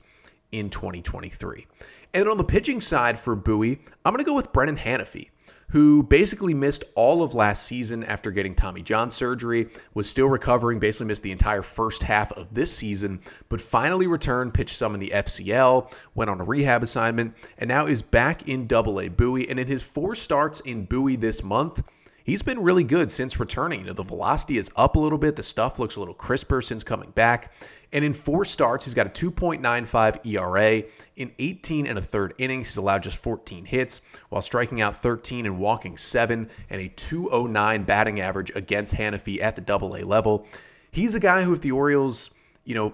in 0.59 0.69
2023. 0.69 1.67
And 2.13 2.29
on 2.29 2.37
the 2.37 2.43
pitching 2.43 2.79
side 2.79 3.19
for 3.19 3.35
Bowie, 3.35 3.79
I'm 4.05 4.13
going 4.13 4.23
to 4.23 4.29
go 4.29 4.35
with 4.35 4.53
Brennan 4.53 4.77
Hanifee, 4.77 5.29
who 5.69 6.03
basically 6.03 6.53
missed 6.53 6.85
all 6.95 7.21
of 7.21 7.33
last 7.33 7.63
season 7.63 8.05
after 8.05 8.31
getting 8.31 8.55
Tommy 8.55 8.81
John 8.81 9.11
surgery, 9.11 9.67
was 9.93 10.07
still 10.07 10.27
recovering, 10.27 10.79
basically 10.79 11.07
missed 11.07 11.23
the 11.23 11.33
entire 11.33 11.61
first 11.61 12.03
half 12.03 12.31
of 12.33 12.53
this 12.53 12.71
season, 12.71 13.19
but 13.49 13.59
finally 13.59 14.07
returned, 14.07 14.53
pitched 14.53 14.77
some 14.77 14.93
in 14.93 14.99
the 15.01 15.11
FCL, 15.13 15.93
went 16.13 16.29
on 16.29 16.39
a 16.39 16.45
rehab 16.45 16.83
assignment, 16.83 17.35
and 17.57 17.67
now 17.67 17.85
is 17.85 18.01
back 18.01 18.47
in 18.47 18.65
Double 18.65 19.01
A 19.01 19.09
Bowie. 19.09 19.49
And 19.49 19.59
in 19.59 19.67
his 19.67 19.83
four 19.83 20.15
starts 20.15 20.61
in 20.61 20.85
Bowie 20.85 21.17
this 21.17 21.43
month, 21.43 21.83
he's 22.25 22.41
been 22.41 22.61
really 22.61 22.83
good 22.83 23.09
since 23.09 23.39
returning. 23.39 23.81
You 23.81 23.85
know, 23.87 23.93
the 23.93 24.03
velocity 24.03 24.57
is 24.57 24.69
up 24.75 24.97
a 24.97 24.99
little 24.99 25.17
bit. 25.17 25.37
The 25.37 25.43
stuff 25.43 25.79
looks 25.79 25.95
a 25.95 25.99
little 25.99 26.13
crisper 26.13 26.61
since 26.61 26.83
coming 26.83 27.11
back. 27.11 27.53
And 27.93 28.03
in 28.03 28.13
four 28.13 28.43
starts, 28.43 28.83
he's 28.83 28.93
got 28.93 29.07
a 29.07 29.09
2.95 29.09 30.25
ERA. 30.25 30.83
In 31.15 31.31
18 31.39 31.87
and 31.87 31.97
a 31.97 32.01
third 32.01 32.33
innings, 32.37 32.67
he's 32.67 32.77
allowed 32.77 33.03
just 33.03 33.17
14 33.17 33.63
hits 33.63 34.01
while 34.29 34.41
striking 34.41 34.81
out 34.81 34.97
13 34.97 35.45
and 35.45 35.57
walking 35.57 35.95
seven, 35.95 36.49
and 36.69 36.81
a 36.81 36.89
209 36.89 37.83
batting 37.83 38.19
average 38.19 38.51
against 38.55 38.93
Hanifee 38.93 39.41
at 39.41 39.55
the 39.55 39.61
double 39.61 39.95
A 39.95 40.03
level. 40.03 40.45
He's 40.91 41.15
a 41.15 41.19
guy 41.19 41.43
who, 41.43 41.53
if 41.53 41.61
the 41.61 41.71
Orioles, 41.71 42.31
you 42.65 42.75
know, 42.75 42.93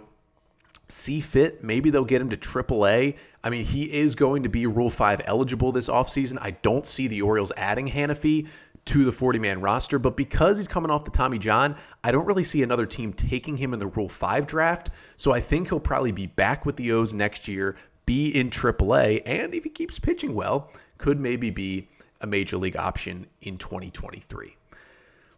see 0.88 1.22
fit, 1.22 1.63
maybe 1.63 1.89
they'll 1.89 2.04
get 2.04 2.22
him 2.22 2.30
to 2.30 2.38
triple 2.38 2.86
A. 2.86 3.15
I 3.44 3.50
mean, 3.50 3.63
he 3.63 3.91
is 3.91 4.13
going 4.13 4.44
to 4.44 4.50
be 4.50 4.67
Rule 4.67 4.89
5 4.89 5.22
eligible 5.26 5.72
this 5.72 5.88
offseason. 5.88 6.38
I 6.41 6.52
don't 6.52 6.86
see 6.86 7.08
the 7.08 7.22
Orioles 7.22 7.52
adding 7.58 7.88
Hanifee 7.88 8.48
to 8.91 9.06
the 9.06 9.12
40 9.12 9.39
man 9.39 9.62
roster. 9.62 9.97
But 9.97 10.17
because 10.17 10.58
he's 10.58 10.67
coming 10.67 10.91
off 10.91 11.06
the 11.06 11.12
Tommy 11.12 11.39
John, 11.39 11.77
I 12.04 12.12
don't 12.12 12.25
really 12.25 12.43
see 12.43 12.62
another 12.62 12.86
team 12.86 13.13
taking 13.13 13.56
him 13.56 13.73
in 13.73 13.80
the 13.80 13.88
Rule 13.88 14.10
5 14.10 14.45
draft. 14.45 14.89
So 15.15 15.32
I 15.32 15.39
think 15.39 15.69
he'll 15.69 15.80
probably 15.80 16.12
be 16.12 16.27
back 16.27 16.65
with 16.65 16.75
the 16.75 16.91
O's 16.91 17.13
next 17.13 17.47
year, 17.47 17.77
be 18.06 18.27
in 18.38 18.49
AAA, 18.49 19.21
and 19.25 19.56
if 19.56 19.63
he 19.63 19.69
keeps 19.69 19.97
pitching 19.97 20.36
well, 20.36 20.71
could 20.97 21.21
maybe 21.21 21.49
be 21.49 21.88
a 22.19 22.27
major 22.27 22.58
league 22.58 22.75
option 22.75 23.27
in 23.41 23.58
2023. 23.58 24.58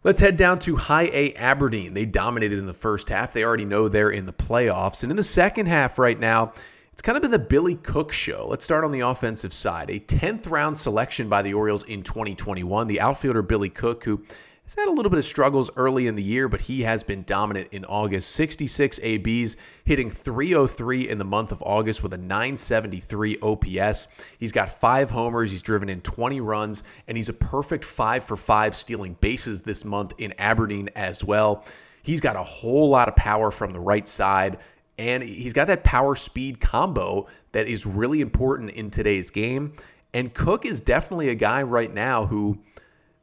Let's 0.02 0.20
head 0.20 0.36
down 0.36 0.58
to 0.60 0.74
high 0.74 1.08
A 1.12 1.32
Aberdeen. 1.34 1.94
They 1.94 2.06
dominated 2.06 2.58
in 2.58 2.66
the 2.66 2.74
first 2.74 3.08
half. 3.08 3.32
They 3.32 3.44
already 3.44 3.64
know 3.64 3.88
they're 3.88 4.10
in 4.10 4.26
the 4.26 4.32
playoffs. 4.32 5.04
And 5.04 5.12
in 5.12 5.16
the 5.16 5.22
second 5.22 5.66
half, 5.66 5.96
right 5.96 6.18
now, 6.18 6.54
it's 6.94 7.02
kind 7.02 7.16
of 7.16 7.22
been 7.22 7.32
the 7.32 7.40
Billy 7.40 7.74
Cook 7.74 8.12
show. 8.12 8.46
Let's 8.48 8.64
start 8.64 8.84
on 8.84 8.92
the 8.92 9.00
offensive 9.00 9.52
side. 9.52 9.90
A 9.90 9.98
10th 9.98 10.48
round 10.48 10.78
selection 10.78 11.28
by 11.28 11.42
the 11.42 11.52
Orioles 11.52 11.82
in 11.82 12.04
2021. 12.04 12.86
The 12.86 13.00
outfielder 13.00 13.42
Billy 13.42 13.68
Cook, 13.68 14.04
who 14.04 14.22
has 14.62 14.76
had 14.76 14.86
a 14.86 14.92
little 14.92 15.10
bit 15.10 15.18
of 15.18 15.24
struggles 15.24 15.72
early 15.74 16.06
in 16.06 16.14
the 16.14 16.22
year, 16.22 16.48
but 16.48 16.60
he 16.60 16.82
has 16.82 17.02
been 17.02 17.24
dominant 17.24 17.70
in 17.72 17.84
August. 17.86 18.30
66 18.30 19.00
ABs, 19.02 19.56
hitting 19.84 20.08
303 20.08 21.08
in 21.08 21.18
the 21.18 21.24
month 21.24 21.50
of 21.50 21.60
August 21.62 22.04
with 22.04 22.14
a 22.14 22.16
973 22.16 23.38
OPS. 23.42 24.06
He's 24.38 24.52
got 24.52 24.70
five 24.70 25.10
homers, 25.10 25.50
he's 25.50 25.62
driven 25.62 25.88
in 25.88 26.00
20 26.02 26.40
runs, 26.42 26.84
and 27.08 27.16
he's 27.16 27.28
a 27.28 27.32
perfect 27.32 27.82
five 27.82 28.22
for 28.22 28.36
five 28.36 28.72
stealing 28.72 29.14
bases 29.14 29.62
this 29.62 29.84
month 29.84 30.12
in 30.18 30.32
Aberdeen 30.38 30.88
as 30.94 31.24
well. 31.24 31.64
He's 32.04 32.20
got 32.20 32.36
a 32.36 32.42
whole 32.44 32.90
lot 32.90 33.08
of 33.08 33.16
power 33.16 33.50
from 33.50 33.72
the 33.72 33.80
right 33.80 34.08
side. 34.08 34.58
And 34.98 35.22
he's 35.22 35.52
got 35.52 35.66
that 35.66 35.84
power 35.84 36.14
speed 36.14 36.60
combo 36.60 37.26
that 37.52 37.68
is 37.68 37.84
really 37.84 38.20
important 38.20 38.70
in 38.70 38.90
today's 38.90 39.30
game. 39.30 39.72
And 40.12 40.32
Cook 40.32 40.64
is 40.64 40.80
definitely 40.80 41.28
a 41.28 41.34
guy 41.34 41.62
right 41.62 41.92
now 41.92 42.26
who 42.26 42.58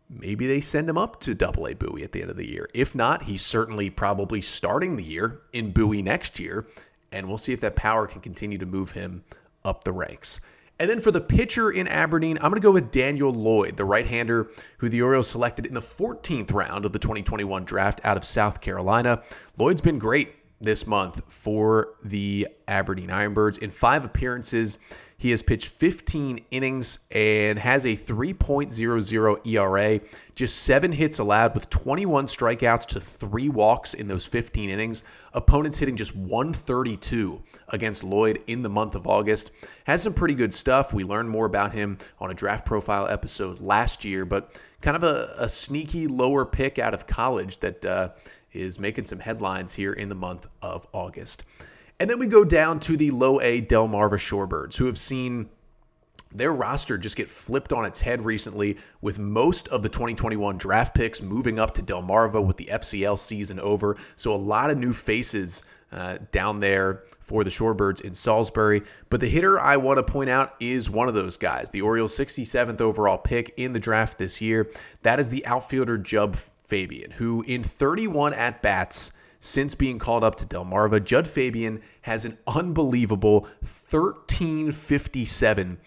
maybe 0.10 0.46
they 0.46 0.60
send 0.60 0.90
him 0.90 0.98
up 0.98 1.22
to 1.22 1.34
double 1.34 1.68
A 1.68 1.74
Bowie 1.74 2.04
at 2.04 2.12
the 2.12 2.22
end 2.22 2.30
of 2.30 2.36
the 2.36 2.50
year. 2.50 2.70
If 2.74 2.94
not, 2.94 3.24
he's 3.24 3.42
certainly 3.42 3.90
probably 3.90 4.42
starting 4.42 4.98
the 4.98 5.04
year 5.04 5.42
in 5.54 5.72
Bowie 5.72 6.02
next 6.02 6.40
year. 6.40 6.68
And 7.14 7.28
we'll 7.28 7.38
see 7.38 7.54
if 7.54 7.62
that 7.62 7.76
power 7.76 8.08
can 8.08 8.22
continue 8.22 8.58
to 8.58 8.66
move 8.66 8.92
him 8.92 9.24
up 9.64 9.84
the 9.84 9.94
ranks. 9.94 10.42
And 10.80 10.90
then 10.90 11.00
for 11.00 11.12
the 11.12 11.22
pitcher 11.22 11.70
in 11.70 11.88
Aberdeen, 11.88 12.38
I'm 12.38 12.50
going 12.50 12.56
to 12.56 12.60
go 12.60 12.72
with 12.72 12.92
Daniel 12.92 13.32
Lloyd, 13.32 13.78
the 13.78 13.86
right 13.86 14.08
hander 14.08 14.50
who 14.80 14.90
the 14.90 15.02
Orioles 15.04 15.30
selected 15.30 15.68
in 15.68 15.76
the 15.76 15.80
14th 15.80 16.52
round 16.52 16.86
of 16.86 16.92
the 16.92 17.00
2021 17.00 17.66
draft 17.66 18.02
out 18.04 18.18
of 18.18 18.26
South 18.26 18.62
Carolina. 18.62 19.22
Lloyd's 19.58 19.80
been 19.80 20.00
great 20.00 20.34
this 20.62 20.86
month 20.86 21.21
for 21.28 21.95
the 22.04 22.47
Aberdeen 22.67 23.10
Ironbirds. 23.10 23.58
In 23.58 23.71
five 23.71 24.06
appearances, 24.06 24.78
he 25.22 25.30
has 25.30 25.44
pitched 25.44 25.68
15 25.68 26.40
innings 26.50 26.98
and 27.12 27.60
has 27.60 27.86
a 27.86 27.96
3.00 27.96 29.46
ERA, 29.46 30.00
just 30.34 30.64
seven 30.64 30.92
hits 30.92 31.20
allowed 31.20 31.54
with 31.54 31.70
21 31.70 32.26
strikeouts 32.26 32.88
to 32.88 33.00
three 33.00 33.48
walks 33.48 33.94
in 33.94 34.08
those 34.08 34.26
15 34.26 34.72
innings. 34.72 35.04
Opponents 35.34 35.78
hitting 35.78 35.96
just 35.96 36.16
132 36.16 37.40
against 37.68 38.04
Lloyd 38.04 38.42
in 38.48 38.64
the 38.64 38.70
month 38.70 38.96
of 38.96 39.06
August. 39.06 39.52
Has 39.84 40.02
some 40.02 40.16
pretty 40.16 40.34
good 40.34 40.56
stuff. 40.56 40.92
We 40.92 41.04
learned 41.04 41.30
more 41.30 41.46
about 41.46 41.72
him 41.72 42.00
on 42.20 42.32
a 42.32 42.34
draft 42.34 42.66
profile 42.66 43.08
episode 43.08 43.60
last 43.60 44.04
year, 44.04 44.26
but 44.26 44.60
kind 44.82 44.98
of 44.98 45.04
a, 45.04 45.36
a 45.38 45.48
sneaky 45.48 46.08
lower 46.08 46.46
pick 46.46 46.80
out 46.80 46.96
of 46.96 47.06
college 47.06 47.60
that 47.60 47.86
uh, 47.86 48.10
is 48.54 48.80
making 48.80 49.06
some 49.06 49.20
headlines 49.20 49.72
here 49.72 49.94
in 49.94 50.10
the 50.10 50.16
month 50.16 50.48
of 50.64 50.88
August. 50.94 51.44
And 52.02 52.10
then 52.10 52.18
we 52.18 52.26
go 52.26 52.44
down 52.44 52.80
to 52.80 52.98
the 52.98 53.12
low 53.12 53.40
A 53.42 53.62
Delmarva 53.62 54.14
Shorebirds, 54.14 54.76
who 54.76 54.88
have 54.88 54.98
seen 54.98 55.50
their 56.34 56.52
roster 56.52 56.98
just 56.98 57.16
get 57.16 57.30
flipped 57.30 57.72
on 57.72 57.86
its 57.86 58.02
head 58.02 58.26
recently 58.26 58.78
with 59.02 59.20
most 59.20 59.68
of 59.68 59.84
the 59.84 59.90
2021 59.90 60.58
draft 60.58 60.96
picks 60.96 61.22
moving 61.22 61.60
up 61.60 61.76
to 61.76 61.84
Delmarva 61.84 62.44
with 62.44 62.58
the 62.58 62.70
FCL 62.72 63.20
season 63.20 63.60
over. 63.60 63.98
So 64.16 64.34
a 64.34 64.36
lot 64.36 64.72
of 64.72 64.80
new 64.80 64.94
faces 64.94 65.62
uh, 65.92 66.18
down 66.32 66.60
there 66.60 67.04
for 67.20 67.44
the 67.44 67.52
Shorebirds 67.52 68.02
in 68.02 68.16
Salisbury. 68.16 68.82
But 69.12 69.20
the 69.20 69.30
hitter 69.30 69.60
I 69.60 69.78
want 69.78 69.98
to 69.98 70.12
point 70.12 70.32
out 70.32 70.56
is 70.60 70.90
one 70.90 71.08
of 71.08 71.14
those 71.14 71.38
guys, 71.38 71.70
the 71.70 71.82
Orioles' 71.82 72.18
67th 72.18 72.82
overall 72.82 73.20
pick 73.20 73.54
in 73.58 73.74
the 73.74 73.80
draft 73.80 74.18
this 74.18 74.42
year. 74.42 74.72
That 75.04 75.20
is 75.20 75.30
the 75.30 75.46
outfielder 75.46 76.00
Jud 76.00 76.40
Fabian, 76.40 77.12
who 77.12 77.44
in 77.44 77.62
31 77.62 78.34
at 78.34 78.64
bats 78.64 79.12
since 79.41 79.75
being 79.75 79.99
called 79.99 80.23
up 80.23 80.36
to 80.36 80.45
Delmarva, 80.45 81.04
Jud 81.04 81.27
Fabian 81.27 81.82
has 82.01 82.23
an 82.25 82.38
unbelievable 82.47 83.47
1357 83.62 85.77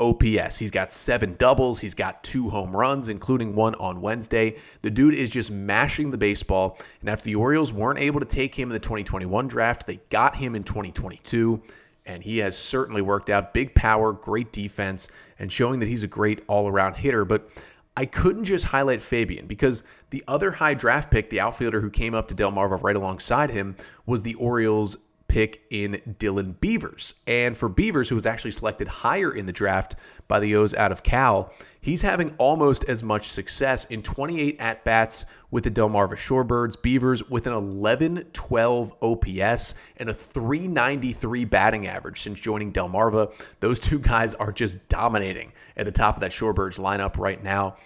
OPS. 0.00 0.58
He's 0.58 0.72
got 0.72 0.92
seven 0.92 1.36
doubles. 1.36 1.80
He's 1.80 1.94
got 1.94 2.24
two 2.24 2.50
home 2.50 2.76
runs, 2.76 3.08
including 3.08 3.54
one 3.54 3.76
on 3.76 4.00
Wednesday. 4.00 4.56
The 4.80 4.90
dude 4.90 5.14
is 5.14 5.30
just 5.30 5.52
mashing 5.52 6.10
the 6.10 6.18
baseball. 6.18 6.80
And 7.00 7.08
after 7.08 7.26
the 7.26 7.36
Orioles 7.36 7.72
weren't 7.72 8.00
able 8.00 8.18
to 8.18 8.26
take 8.26 8.52
him 8.52 8.68
in 8.68 8.72
the 8.72 8.80
2021 8.80 9.46
draft, 9.46 9.86
they 9.86 10.00
got 10.10 10.34
him 10.34 10.56
in 10.56 10.64
2022. 10.64 11.62
And 12.06 12.20
he 12.22 12.38
has 12.38 12.58
certainly 12.58 13.00
worked 13.00 13.30
out. 13.30 13.54
Big 13.54 13.76
power, 13.76 14.12
great 14.12 14.50
defense, 14.52 15.06
and 15.38 15.52
showing 15.52 15.78
that 15.78 15.86
he's 15.86 16.02
a 16.02 16.08
great 16.08 16.42
all 16.48 16.68
around 16.68 16.96
hitter. 16.96 17.24
But 17.24 17.48
I 17.96 18.06
couldn't 18.06 18.44
just 18.44 18.64
highlight 18.66 19.00
Fabian 19.00 19.46
because 19.46 19.84
the 20.10 20.24
other 20.26 20.50
high 20.50 20.74
draft 20.74 21.10
pick, 21.10 21.30
the 21.30 21.40
outfielder 21.40 21.80
who 21.80 21.90
came 21.90 22.14
up 22.14 22.28
to 22.28 22.34
Delmarva 22.34 22.82
right 22.82 22.96
alongside 22.96 23.50
him, 23.50 23.76
was 24.04 24.22
the 24.22 24.34
Orioles 24.34 24.96
pick 25.28 25.62
in 25.70 26.00
Dylan 26.18 26.58
Beavers. 26.60 27.14
And 27.26 27.56
for 27.56 27.68
Beavers, 27.68 28.08
who 28.08 28.14
was 28.14 28.26
actually 28.26 28.52
selected 28.52 28.88
higher 28.88 29.32
in 29.32 29.46
the 29.46 29.52
draft 29.52 29.96
by 30.28 30.40
the 30.40 30.54
O's 30.54 30.74
out 30.74 30.92
of 30.92 31.02
Cal, 31.02 31.52
he's 31.80 32.02
having 32.02 32.34
almost 32.38 32.84
as 32.84 33.02
much 33.02 33.28
success 33.28 33.84
in 33.86 34.02
28 34.02 34.60
at 34.60 34.84
bats 34.84 35.26
with 35.50 35.64
the 35.64 35.70
Delmarva 35.70 36.14
Shorebirds. 36.14 36.80
Beavers 36.80 37.28
with 37.28 37.46
an 37.46 37.52
11 37.52 38.26
12 38.32 38.94
OPS 39.02 39.74
and 39.96 40.08
a 40.08 40.14
393 40.14 41.44
batting 41.44 41.86
average 41.86 42.20
since 42.20 42.38
joining 42.40 42.72
Delmarva. 42.72 43.32
Those 43.60 43.80
two 43.80 43.98
guys 43.98 44.34
are 44.34 44.52
just 44.52 44.88
dominating 44.88 45.52
at 45.76 45.84
the 45.86 45.92
top 45.92 46.16
of 46.16 46.20
that 46.20 46.30
Shorebirds 46.30 46.78
lineup 46.78 47.18
right 47.18 47.42
now. 47.42 47.76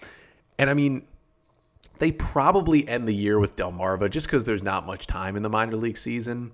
And 0.58 0.68
I 0.68 0.74
mean, 0.74 1.06
they 1.98 2.12
probably 2.12 2.88
end 2.88 3.08
the 3.08 3.14
year 3.14 3.38
with 3.38 3.56
Delmarva 3.56 4.10
just 4.10 4.26
because 4.26 4.44
there's 4.44 4.62
not 4.62 4.86
much 4.86 5.06
time 5.06 5.36
in 5.36 5.42
the 5.42 5.48
minor 5.48 5.76
league 5.76 5.98
season. 5.98 6.52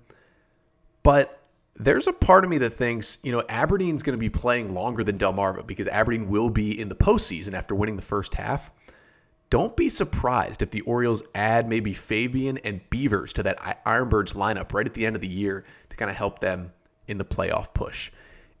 But 1.05 1.39
there's 1.75 2.07
a 2.07 2.13
part 2.13 2.43
of 2.43 2.49
me 2.49 2.57
that 2.57 2.71
thinks, 2.71 3.19
you 3.21 3.31
know, 3.31 3.43
Aberdeen's 3.47 4.01
going 4.01 4.17
to 4.17 4.19
be 4.19 4.27
playing 4.27 4.73
longer 4.73 5.03
than 5.03 5.19
Delmarva 5.19 5.67
because 5.67 5.87
Aberdeen 5.87 6.29
will 6.29 6.49
be 6.49 6.81
in 6.81 6.89
the 6.89 6.95
postseason 6.95 7.53
after 7.53 7.75
winning 7.75 7.95
the 7.95 8.01
first 8.01 8.33
half. 8.33 8.71
Don't 9.51 9.77
be 9.77 9.87
surprised 9.87 10.63
if 10.63 10.71
the 10.71 10.81
Orioles 10.81 11.21
add 11.35 11.69
maybe 11.69 11.93
Fabian 11.93 12.57
and 12.57 12.81
Beavers 12.89 13.33
to 13.33 13.43
that 13.43 13.59
Ironbirds 13.85 14.33
lineup 14.33 14.73
right 14.73 14.87
at 14.87 14.95
the 14.95 15.05
end 15.05 15.15
of 15.15 15.21
the 15.21 15.27
year 15.27 15.63
to 15.89 15.95
kind 15.95 16.09
of 16.09 16.17
help 16.17 16.39
them 16.39 16.73
in 17.07 17.19
the 17.19 17.23
playoff 17.23 17.71
push. 17.75 18.09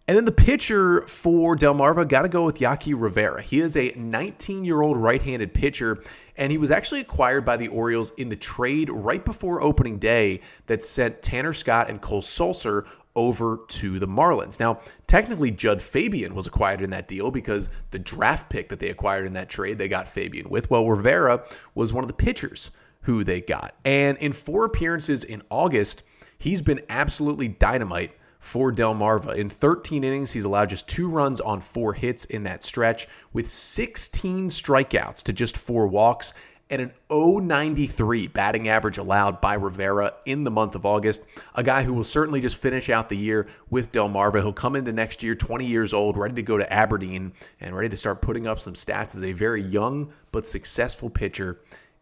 And 0.07 0.15
then 0.15 0.25
the 0.25 0.31
pitcher 0.31 1.01
for 1.07 1.55
Delmarva 1.55 2.07
got 2.07 2.21
to 2.21 2.29
go 2.29 2.45
with 2.45 2.61
Yaqui 2.61 2.93
Rivera. 2.93 3.41
He 3.41 3.59
is 3.59 3.75
a 3.75 3.91
19 3.95 4.63
year 4.63 4.81
old 4.81 4.97
right 4.97 5.21
handed 5.21 5.53
pitcher, 5.53 6.03
and 6.37 6.51
he 6.51 6.59
was 6.59 6.69
actually 6.69 7.01
acquired 7.01 7.43
by 7.43 7.57
the 7.57 7.69
Orioles 7.69 8.11
in 8.17 8.29
the 8.29 8.35
trade 8.35 8.89
right 8.91 9.25
before 9.25 9.63
opening 9.63 9.97
day 9.97 10.41
that 10.67 10.83
sent 10.83 11.23
Tanner 11.23 11.53
Scott 11.53 11.89
and 11.89 12.01
Cole 12.01 12.21
Sulser 12.21 12.85
over 13.15 13.61
to 13.67 13.97
the 13.97 14.07
Marlins. 14.07 14.59
Now, 14.59 14.79
technically, 15.07 15.49
Jud 15.49 15.81
Fabian 15.81 16.35
was 16.35 16.45
acquired 16.45 16.81
in 16.81 16.89
that 16.91 17.07
deal 17.07 17.31
because 17.31 17.69
the 17.91 17.99
draft 17.99 18.49
pick 18.49 18.69
that 18.69 18.79
they 18.79 18.89
acquired 18.89 19.25
in 19.25 19.33
that 19.33 19.49
trade, 19.49 19.77
they 19.77 19.87
got 19.87 20.07
Fabian 20.07 20.49
with. 20.49 20.69
Well, 20.69 20.87
Rivera 20.87 21.43
was 21.73 21.93
one 21.93 22.03
of 22.03 22.09
the 22.09 22.13
pitchers 22.13 22.71
who 23.01 23.23
they 23.23 23.41
got. 23.41 23.75
And 23.85 24.17
in 24.17 24.33
four 24.33 24.65
appearances 24.65 25.23
in 25.23 25.41
August, 25.49 26.03
he's 26.37 26.61
been 26.61 26.81
absolutely 26.89 27.47
dynamite 27.47 28.11
for 28.45 28.71
Delmarva. 28.71 29.35
In 29.35 29.49
13 29.49 30.03
innings, 30.03 30.31
he's 30.31 30.45
allowed 30.45 30.69
just 30.69 30.87
two 30.87 31.09
runs 31.09 31.41
on 31.41 31.59
four 31.59 31.93
hits 31.93 32.25
in 32.25 32.43
that 32.43 32.61
stretch, 32.61 33.07
with 33.33 33.47
16 33.47 34.49
strikeouts 34.49 35.23
to 35.23 35.33
just 35.33 35.57
four 35.57 35.87
walks 35.87 36.31
and 36.69 36.81
an 36.81 36.91
093 37.09 38.27
batting 38.27 38.67
average 38.67 38.99
allowed 38.99 39.41
by 39.41 39.55
Rivera 39.55 40.13
in 40.25 40.43
the 40.43 40.51
month 40.51 40.75
of 40.75 40.85
August. 40.85 41.23
A 41.55 41.63
guy 41.63 41.83
who 41.83 41.93
will 41.93 42.03
certainly 42.03 42.39
just 42.39 42.57
finish 42.57 42.89
out 42.89 43.09
the 43.09 43.17
year 43.17 43.47
with 43.71 43.91
Delmarva. 43.91 44.41
He'll 44.41 44.53
come 44.53 44.75
into 44.75 44.91
next 44.91 45.23
year 45.23 45.33
20 45.33 45.65
years 45.65 45.93
old, 45.93 46.15
ready 46.15 46.35
to 46.35 46.43
go 46.43 46.57
to 46.57 46.71
Aberdeen 46.71 47.33
and 47.59 47.75
ready 47.75 47.89
to 47.89 47.97
start 47.97 48.21
putting 48.21 48.45
up 48.45 48.59
some 48.59 48.73
stats 48.73 49.15
as 49.15 49.23
a 49.23 49.31
very 49.31 49.61
young 49.61 50.13
but 50.31 50.45
successful 50.45 51.09
pitcher 51.09 51.61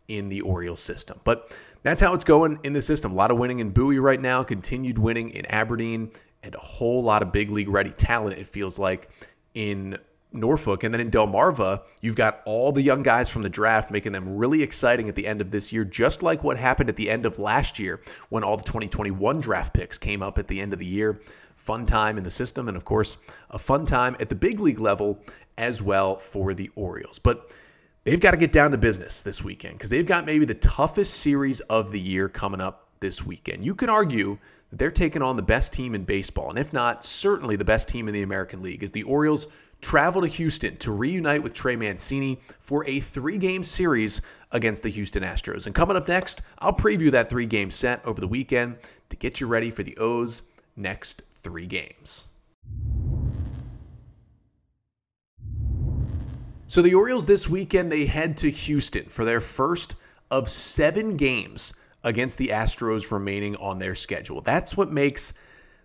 in 0.10 0.28
the 0.28 0.42
Orioles 0.42 0.82
system. 0.82 1.20
But 1.24 1.56
that's 1.84 2.02
how 2.02 2.14
it's 2.14 2.26
going 2.26 2.60
in 2.64 2.74
the 2.74 2.82
system. 2.82 3.12
A 3.12 3.16
lot 3.16 3.32
of 3.32 3.38
winning 3.38 3.60
in 3.60 3.70
Bowie 3.70 4.00
right 4.00 4.20
now, 4.20 4.44
continued 4.44 4.98
winning 4.98 5.30
in 5.32 5.46
Aberdeen, 5.48 6.12
and 6.44 6.54
a 6.56 6.60
whole 6.60 7.02
lot 7.02 7.22
of 7.22 7.32
big 7.32 7.50
league 7.50 7.70
ready 7.70 7.92
talent, 7.92 8.38
it 8.38 8.48
feels 8.48 8.78
like, 8.78 9.10
in 9.54 9.98
Norfolk. 10.34 10.84
And 10.84 10.94
then 10.94 11.02
in 11.02 11.12
Delmarva, 11.12 11.84
you've 12.02 12.16
got 12.16 12.42
all 12.46 12.72
the 12.72 12.82
young 12.82 13.04
guys 13.04 13.30
from 13.30 13.44
the 13.44 13.50
draft 13.50 13.92
making 13.92 14.12
them 14.12 14.36
really 14.36 14.62
exciting 14.62 15.08
at 15.08 15.16
the 15.16 15.26
end 15.26 15.42
of 15.42 15.52
this 15.52 15.72
year, 15.72 15.86
just 15.86 16.24
like 16.24 16.44
what 16.44 16.58
happened 16.58 16.90
at 16.90 16.96
the 16.96 17.10
end 17.10 17.26
of 17.26 17.40
last 17.40 17.80
year 17.80 18.02
when 18.30 18.44
all 18.44 18.58
the 18.58 18.64
2021 18.64 19.40
draft 19.40 19.74
picks 19.74 19.98
came 19.98 20.22
up 20.22 20.38
at 20.38 20.48
the 20.48 20.60
end 20.60 20.74
of 20.74 20.80
the 20.80 20.86
year. 20.86 21.22
Fun 21.56 21.86
time 21.86 22.18
in 22.18 22.24
the 22.24 22.32
system, 22.32 22.68
and 22.68 22.76
of 22.76 22.84
course, 22.84 23.18
a 23.52 23.60
fun 23.60 23.86
time 23.86 24.18
at 24.20 24.28
the 24.28 24.36
big 24.36 24.60
league 24.60 24.80
level 24.80 25.20
as 25.58 25.82
well 25.82 26.18
for 26.18 26.54
the 26.54 26.70
Orioles. 26.76 27.20
But 27.20 27.52
they've 28.04 28.20
got 28.20 28.32
to 28.32 28.38
get 28.38 28.52
down 28.52 28.72
to 28.72 28.78
business 28.78 29.22
this 29.22 29.44
weekend 29.44 29.78
because 29.78 29.92
they've 29.92 30.06
got 30.06 30.26
maybe 30.26 30.46
the 30.46 30.56
toughest 30.56 31.14
series 31.14 31.60
of 31.62 31.92
the 31.92 32.00
year 32.00 32.28
coming 32.28 32.60
up 32.60 32.83
this 33.04 33.26
weekend. 33.26 33.66
You 33.66 33.76
can 33.76 33.90
argue 33.90 34.38
that 34.70 34.80
they're 34.80 34.90
taking 34.90 35.22
on 35.22 35.36
the 35.36 35.42
best 35.42 35.74
team 35.74 35.94
in 35.94 36.06
baseball, 36.06 36.50
and 36.50 36.58
if 36.58 36.72
not, 36.72 37.04
certainly 37.04 37.58
the 37.58 37.66
best 37.66 37.90
team 37.90 38.08
in 38.08 38.14
the 38.14 38.24
American 38.24 38.62
League, 38.64 38.82
as 38.82 38.92
the 38.92 39.04
Orioles 39.04 39.48
travel 39.82 40.22
to 40.22 40.28
Houston 40.28 40.78
to 40.78 40.94
reunite 40.94 41.44
with 41.44 41.54
Trey 41.54 41.76
Mancini 41.76 42.40
for 42.60 42.88
a 42.88 43.02
three 43.02 43.38
game 43.38 43.62
series 43.66 44.22
against 44.52 44.84
the 44.84 44.90
Houston 44.90 45.22
Astros. 45.22 45.66
And 45.66 45.76
coming 45.76 45.98
up 45.98 46.08
next, 46.08 46.42
I'll 46.60 46.74
preview 46.74 47.12
that 47.12 47.30
three 47.30 47.46
game 47.46 47.70
set 47.70 48.04
over 48.06 48.22
the 48.22 48.28
weekend 48.28 48.78
to 49.10 49.18
get 49.18 49.42
you 49.42 49.48
ready 49.48 49.70
for 49.70 49.84
the 49.84 49.98
O's 49.98 50.44
next 50.78 51.24
three 51.30 51.66
games. 51.68 52.30
So 56.68 56.82
the 56.82 56.96
Orioles 56.96 57.26
this 57.26 57.50
weekend, 57.50 57.92
they 57.92 58.06
head 58.06 58.38
to 58.38 58.50
Houston 58.50 59.06
for 59.06 59.26
their 59.26 59.42
first 59.42 59.96
of 60.32 60.50
seven 60.50 61.18
games 61.18 61.74
against 62.04 62.38
the 62.38 62.50
Astros 62.50 63.12
remaining 63.12 63.56
on 63.58 63.80
their 63.80 63.96
schedule. 63.96 64.42
That's 64.42 64.76
what 64.76 64.92
makes 64.92 65.34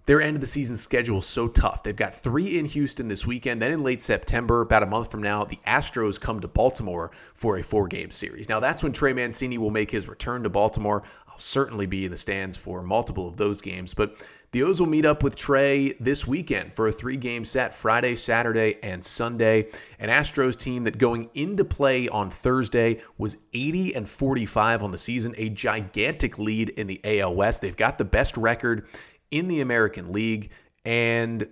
their 0.09 0.22
end 0.22 0.37
of 0.37 0.40
the 0.40 0.46
season 0.46 0.76
schedule 0.76 1.20
so 1.20 1.48
tough. 1.48 1.83
They've 1.83 1.94
got 1.94 2.14
three 2.14 2.59
in 2.59 2.64
Houston 2.64 3.09
this 3.09 3.26
weekend. 3.26 3.61
Then 3.61 3.72
in 3.72 3.83
late 3.83 4.00
September, 4.00 4.62
about 4.62 4.83
a 4.83 4.87
month 4.87 5.11
from 5.11 5.22
now, 5.22 5.44
the 5.44 5.59
Astros 5.66 6.18
come 6.18 6.40
to 6.40 6.48
Baltimore 6.48 7.11
for 7.35 7.59
a 7.59 7.62
four 7.62 7.87
game 7.88 8.11
series. 8.11 8.48
Now, 8.48 8.59
that's 8.59 8.83
when 8.83 8.92
Trey 8.92 9.12
Mancini 9.12 9.59
will 9.59 9.70
make 9.70 9.90
his 9.90 10.09
return 10.09 10.42
to 10.44 10.48
Baltimore. 10.48 11.02
I'll 11.38 11.42
certainly 11.42 11.87
be 11.87 12.05
in 12.05 12.11
the 12.11 12.16
stands 12.16 12.57
for 12.57 12.83
multiple 12.83 13.29
of 13.29 13.37
those 13.37 13.61
games. 13.61 13.94
But 13.94 14.16
the 14.51 14.64
O's 14.64 14.81
will 14.81 14.88
meet 14.88 15.07
up 15.07 15.22
with 15.22 15.37
Trey 15.37 15.92
this 16.01 16.27
weekend 16.27 16.72
for 16.72 16.88
a 16.88 16.92
three 16.92 17.16
game 17.16 17.44
set 17.44 17.72
Friday, 17.72 18.16
Saturday, 18.16 18.77
and 18.83 19.05
Sunday. 19.05 19.68
An 20.01 20.09
Astros 20.09 20.57
team 20.57 20.83
that 20.83 20.98
going 20.98 21.31
into 21.35 21.64
play 21.64 22.09
on 22.09 22.29
Thursday 22.29 23.01
was 23.18 23.37
80 23.53 23.94
and 23.94 24.09
45 24.09 24.83
on 24.83 24.90
the 24.90 24.98
season, 24.98 25.33
a 25.38 25.48
gigantic 25.48 26.40
lead 26.40 26.70
in 26.70 26.88
the 26.88 27.01
AL 27.05 27.37
West. 27.37 27.62
They've 27.62 27.77
got 27.77 27.98
the 27.98 28.05
best 28.05 28.37
record 28.37 28.88
in 29.31 29.46
the 29.46 29.61
American 29.61 30.11
League. 30.11 30.51
And 30.85 31.46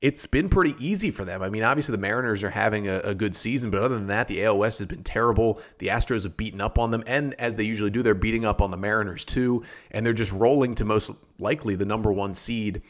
it's 0.00 0.26
been 0.26 0.48
pretty 0.48 0.76
easy 0.78 1.10
for 1.10 1.24
them. 1.24 1.42
I 1.42 1.48
mean, 1.48 1.64
obviously 1.64 1.92
the 1.92 1.98
Mariners 1.98 2.44
are 2.44 2.50
having 2.50 2.86
a, 2.86 3.00
a, 3.00 3.14
good 3.14 3.34
season, 3.34 3.70
but 3.70 3.82
other 3.82 3.96
than 3.96 4.06
that, 4.06 4.28
the 4.28 4.44
AL 4.44 4.58
West 4.58 4.78
has 4.78 4.86
been 4.86 5.02
terrible. 5.02 5.60
The 5.78 5.88
Astros 5.88 6.22
have 6.22 6.36
beaten 6.36 6.60
up 6.60 6.78
on 6.78 6.92
them, 6.92 7.02
and 7.06 7.34
as 7.34 7.56
they 7.56 7.64
usually 7.64 7.90
do, 7.90 8.02
they're 8.02 8.14
beating 8.14 8.44
up 8.44 8.62
on 8.62 8.70
the 8.70 8.76
Mariners 8.76 9.24
too, 9.24 9.64
and 9.90 10.06
they're 10.06 10.12
just 10.12 10.32
rolling 10.32 10.76
to 10.76 10.84
most 10.84 11.10
likely 11.40 11.74
the 11.74 11.84
number 11.84 12.12
one 12.12 12.32
seed 12.32 12.82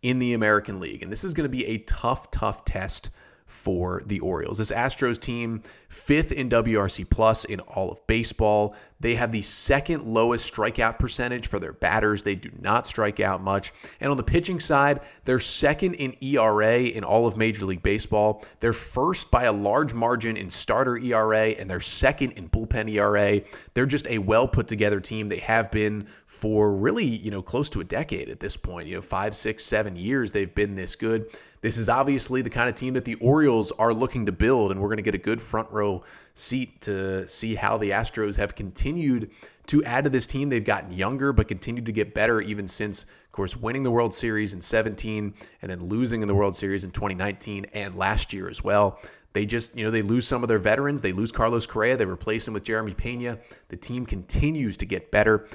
in 0.00 0.18
the 0.18 0.32
American 0.32 0.80
League. 0.80 1.02
And 1.02 1.12
this 1.12 1.24
is 1.24 1.34
going 1.34 1.44
to 1.44 1.54
be 1.54 1.66
a 1.66 1.78
tough, 1.78 2.30
tough 2.30 2.64
test 2.64 3.10
for 3.46 4.02
the 4.06 4.20
Orioles. 4.20 4.58
This 4.58 4.70
Astros 4.70 5.18
team, 5.20 5.62
fifth 5.88 6.32
in 6.32 6.48
WRC 6.48 7.08
plus 7.10 7.44
in 7.44 7.60
all 7.60 7.90
of 7.90 8.06
baseball. 8.06 8.74
They 9.04 9.16
have 9.16 9.32
the 9.32 9.42
second 9.42 10.06
lowest 10.06 10.50
strikeout 10.50 10.98
percentage 10.98 11.46
for 11.46 11.58
their 11.58 11.74
batters. 11.74 12.22
They 12.22 12.36
do 12.36 12.50
not 12.58 12.86
strike 12.86 13.20
out 13.20 13.42
much. 13.42 13.74
And 14.00 14.10
on 14.10 14.16
the 14.16 14.22
pitching 14.22 14.58
side, 14.58 15.02
they're 15.26 15.40
second 15.40 15.96
in 15.96 16.16
ERA 16.22 16.78
in 16.78 17.04
all 17.04 17.26
of 17.26 17.36
Major 17.36 17.66
League 17.66 17.82
Baseball. 17.82 18.42
They're 18.60 18.72
first 18.72 19.30
by 19.30 19.44
a 19.44 19.52
large 19.52 19.92
margin 19.92 20.38
in 20.38 20.48
starter 20.48 20.96
ERA, 20.96 21.48
and 21.48 21.68
they're 21.68 21.80
second 21.80 22.32
in 22.38 22.48
bullpen 22.48 22.90
ERA. 22.90 23.42
They're 23.74 23.84
just 23.84 24.06
a 24.06 24.16
well 24.16 24.48
put 24.48 24.68
together 24.68 25.00
team. 25.00 25.28
They 25.28 25.40
have 25.40 25.70
been 25.70 26.06
for 26.24 26.72
really, 26.72 27.04
you 27.04 27.30
know, 27.30 27.42
close 27.42 27.68
to 27.70 27.82
a 27.82 27.84
decade 27.84 28.30
at 28.30 28.40
this 28.40 28.56
point. 28.56 28.88
You 28.88 28.94
know, 28.94 29.02
five, 29.02 29.36
six, 29.36 29.64
seven 29.64 29.96
years 29.96 30.32
they've 30.32 30.54
been 30.54 30.76
this 30.76 30.96
good. 30.96 31.28
This 31.60 31.76
is 31.76 31.88
obviously 31.88 32.42
the 32.42 32.50
kind 32.50 32.68
of 32.68 32.74
team 32.74 32.94
that 32.94 33.04
the 33.04 33.14
Orioles 33.16 33.70
are 33.72 33.92
looking 33.92 34.26
to 34.26 34.32
build, 34.32 34.70
and 34.70 34.80
we're 34.80 34.88
going 34.88 34.96
to 34.96 35.02
get 35.02 35.14
a 35.14 35.18
good 35.18 35.40
front 35.40 35.70
row 35.70 36.04
seat 36.34 36.80
to 36.82 37.26
see 37.28 37.54
how 37.54 37.78
the 37.78 37.90
Astros 37.90 38.36
have 38.36 38.54
continued 38.54 39.30
to 39.66 39.82
add 39.84 40.04
to 40.04 40.10
this 40.10 40.26
team. 40.26 40.48
They've 40.48 40.64
gotten 40.64 40.92
younger, 40.92 41.32
but 41.32 41.48
continued 41.48 41.86
to 41.86 41.92
get 41.92 42.12
better 42.12 42.40
even 42.40 42.68
since, 42.68 43.04
of 43.04 43.32
course, 43.32 43.56
winning 43.56 43.84
the 43.84 43.90
World 43.90 44.12
Series 44.12 44.52
in 44.52 44.60
17 44.60 45.32
and 45.62 45.70
then 45.70 45.84
losing 45.84 46.22
in 46.22 46.28
the 46.28 46.34
World 46.34 46.54
Series 46.54 46.84
in 46.84 46.90
2019 46.90 47.66
and 47.72 47.96
last 47.96 48.32
year 48.32 48.48
as 48.48 48.62
well. 48.62 49.00
They 49.32 49.46
just, 49.46 49.76
you 49.76 49.84
know, 49.84 49.90
they 49.90 50.02
lose 50.02 50.26
some 50.26 50.42
of 50.42 50.48
their 50.48 50.58
veterans. 50.58 51.02
They 51.02 51.12
lose 51.12 51.32
Carlos 51.32 51.66
Correa. 51.66 51.96
They 51.96 52.04
replace 52.04 52.46
him 52.46 52.54
with 52.54 52.64
Jeremy 52.64 52.94
Pena. 52.94 53.38
The 53.68 53.76
team 53.76 54.06
continues 54.06 54.76
to 54.78 54.86
get 54.86 55.10
better, 55.10 55.46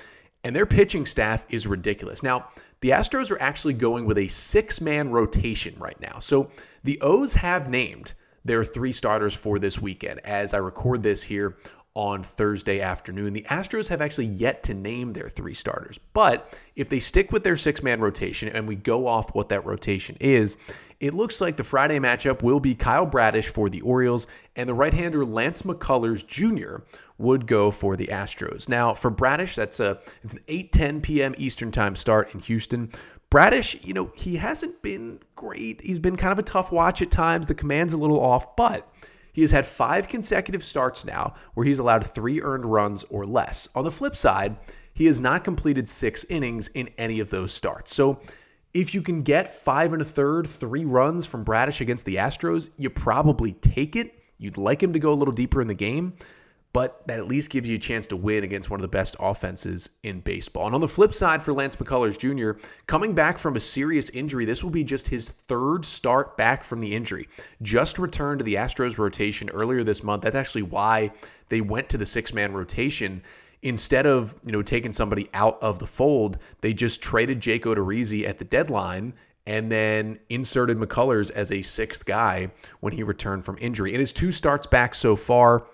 and 0.44 0.56
their 0.56 0.66
pitching 0.66 1.06
staff 1.06 1.46
is 1.50 1.66
ridiculous. 1.66 2.22
Now, 2.22 2.50
the 2.82 2.90
Astros 2.90 3.32
are 3.32 3.42
actually 3.42 3.74
going 3.74 4.06
with 4.06 4.18
a 4.18 4.28
six 4.28 4.82
man 4.82 5.12
rotation 5.12 5.76
right 5.78 6.00
now. 6.00 6.20
So 6.20 6.50
the 6.84 7.00
O's 7.02 7.34
have 7.34 7.70
named 7.70 8.14
their 8.46 8.64
three 8.64 8.92
starters 8.92 9.34
for 9.34 9.60
this 9.60 9.80
weekend 9.80 10.20
as 10.26 10.54
I 10.54 10.58
record 10.58 11.04
this 11.04 11.24
here 11.24 11.58
on 11.96 12.24
Thursday 12.24 12.82
afternoon. 12.82 13.34
The 13.34 13.46
Astros 13.50 13.88
have 13.88 14.02
actually 14.02 14.28
yet 14.28 14.64
to 14.64 14.74
name 14.74 15.12
their 15.12 15.28
three 15.28 15.54
starters. 15.54 16.00
But 16.14 16.54
if 16.76 16.88
they 16.88 17.00
stick 17.00 17.32
with 17.32 17.44
their 17.44 17.58
six 17.58 17.84
man 17.84 18.00
rotation 18.00 18.48
and 18.48 18.68
we 18.68 18.76
go 18.76 19.08
off 19.08 19.34
what 19.34 19.50
that 19.50 19.66
rotation 19.66 20.16
is, 20.20 20.56
it 21.00 21.14
looks 21.14 21.42
like 21.42 21.58
the 21.58 21.64
Friday 21.64 22.00
matchup 22.00 22.42
will 22.42 22.60
be 22.60 22.76
Kyle 22.76 23.06
Bradish 23.06 23.48
for 23.48 23.70
the 23.70 23.82
Orioles 23.82 24.28
and 24.56 24.70
the 24.70 24.74
right 24.74 24.94
hander 24.94 25.26
Lance 25.26 25.64
McCullers 25.64 26.26
Jr. 26.26 26.84
would 27.18 27.48
go 27.48 27.72
for 27.72 27.96
the 27.96 28.08
Astros. 28.08 28.70
Now, 28.70 28.94
for 28.94 29.10
Bradish, 29.10 29.56
that's 29.56 29.80
a 29.80 30.00
it's 30.24 30.34
an 30.34 30.42
8:10 30.48 31.02
p.m. 31.02 31.36
Eastern 31.38 31.72
Time 31.72 31.96
start 31.96 32.34
in 32.34 32.40
Houston. 32.42 32.92
Bradish, 33.30 33.78
you 33.84 33.94
know, 33.94 34.12
he 34.16 34.38
hasn't 34.38 34.82
been 34.82 35.20
great. 35.36 35.82
He's 35.82 36.00
been 36.00 36.16
kind 36.16 36.32
of 36.32 36.40
a 36.40 36.44
tough 36.44 36.72
watch 36.72 37.02
at 37.02 37.12
times. 37.12 37.48
The 37.48 37.56
command's 37.56 37.94
a 37.94 37.98
little 37.98 38.20
off, 38.20 38.56
but 38.56 38.92
he 39.34 39.42
has 39.42 39.52
had 39.52 39.66
five 39.66 40.08
consecutive 40.08 40.64
starts 40.64 41.06
now 41.06 41.36
where 41.54 41.66
he's 41.66 41.80
allowed 41.80 42.06
three 42.06 42.42
earned 42.42 42.66
runs 42.66 43.06
or 43.10 43.26
less. 43.26 43.70
On 43.76 43.84
the 43.84 43.92
flip 43.92 44.16
side, 44.16 44.58
he 44.94 45.06
has 45.06 45.20
not 45.20 45.44
completed 45.44 45.88
six 45.88 46.24
innings 46.26 46.70
in 46.70 46.90
any 46.98 47.20
of 47.20 47.30
those 47.30 47.54
starts. 47.54 47.94
So 47.94 48.20
if 48.74 48.94
you 48.94 49.02
can 49.02 49.22
get 49.22 49.54
five 49.54 49.94
and 49.94 50.02
a 50.02 50.06
third, 50.06 50.48
three 50.48 50.86
runs 50.86 51.26
from 51.26 51.44
Bradish 51.44 51.82
against 51.82 52.06
the 52.06 52.16
Astros, 52.16 52.70
you 52.78 52.90
probably 52.90 53.54
take 53.54 53.96
it. 53.96 54.16
You'd 54.40 54.58
like 54.58 54.82
him 54.82 54.94
to 54.94 55.00
go 55.00 55.14
a 55.14 55.16
little 55.16 55.34
deeper 55.34 55.62
in 55.62 55.68
the 55.68 55.76
game, 55.76 56.14
but 56.72 57.06
that 57.08 57.20
at 57.20 57.28
least 57.28 57.50
gives 57.50 57.68
you 57.68 57.76
a 57.76 57.80
chance 57.80 58.06
to 58.08 58.16
win 58.16 58.44
against 58.44 58.70
one 58.70 58.80
of 58.80 58.82
the 58.84 58.88
best 58.88 59.16
offenses 59.20 59.90
in 60.04 60.20
baseball. 60.20 60.68
And 60.68 60.76
on 60.76 60.82
the 60.82 60.88
flip 60.88 61.14
side 61.14 61.42
for 61.42 61.54
Lance 61.54 61.76
McCullers 61.76 62.18
Jr., 62.18 62.62
coming 62.86 63.14
back 63.14 63.38
from 63.38 63.56
a 63.56 63.60
serious 63.60 64.10
injury, 64.12 64.46
this 64.46 64.64
will 64.64 64.70
be 64.70 64.84
just 64.84 65.08
his 65.08 65.30
third 65.30 65.84
start 65.84 66.38
back 66.38 66.64
from 66.64 66.80
the 66.80 66.96
injury. 66.96 67.28
Just 67.62 67.98
returned 67.98 68.40
to 68.40 68.46
the 68.46 68.56
Astros 68.56 68.98
rotation 68.98 69.50
earlier 69.50 69.84
this 69.84 70.04
month. 70.04 70.24
That's 70.24 70.36
actually 70.36 70.64
why 70.64 71.12
they 71.50 71.62
went 71.62 71.90
to 71.90 71.98
the 71.98 72.06
six 72.06 72.34
man 72.34 72.54
rotation 72.54 73.24
instead 73.62 74.06
of 74.06 74.36
you 74.46 74.52
know 74.52 74.62
taking 74.62 74.94
somebody 74.94 75.30
out 75.34 75.62
of 75.62 75.80
the 75.80 75.88
fold, 75.88 76.38
they 76.62 76.74
just 76.74 77.02
traded 77.02 77.42
Jake 77.42 77.66
Odorizzi 77.66 78.28
at 78.28 78.40
the 78.40 78.46
deadline 78.46 79.14
and 79.46 79.72
then 79.72 80.20
inserted 80.30 80.78
McCullers 80.78 81.32
as 81.32 81.52
a 81.52 81.62
sixth 81.62 82.06
guy 82.06 82.52
when 82.82 82.94
he 82.94 83.04
returned 83.04 83.44
from 83.44 83.58
injury. 83.60 83.94
In 83.94 84.00
his 84.00 84.14
two 84.14 84.32
starts 84.32 84.68
back 84.68 84.94
so 84.94 85.16
far, 85.16 85.66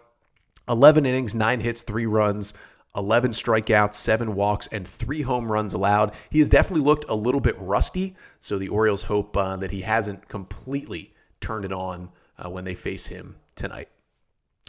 11 0.68 1.06
innings, 1.06 1.36
nine 1.36 1.60
hits, 1.60 1.84
three 1.84 2.06
runs. 2.06 2.54
11 2.96 3.32
strikeouts, 3.32 3.96
seven 3.96 4.36
walks, 4.36 4.68
and 4.68 4.88
three 4.88 5.22
home 5.22 5.52
runs 5.52 5.74
allowed. 5.74 6.14
He 6.30 6.40
has 6.40 6.50
definitely 6.50 6.86
looked 6.86 7.06
a 7.10 7.16
little 7.16 7.42
bit 7.42 7.58
rusty, 7.60 8.16
so 8.40 8.58
the 8.58 8.70
Orioles 8.70 9.04
hope 9.04 9.36
uh, 9.36 9.58
that 9.58 9.72
he 9.72 9.82
hasn't 9.82 10.30
completely 10.30 11.14
turned 11.42 11.66
it 11.66 11.74
on 11.74 12.10
uh, 12.38 12.50
when 12.50 12.64
they 12.64 12.74
face 12.74 13.08
him 13.08 13.36
tonight. 13.56 13.90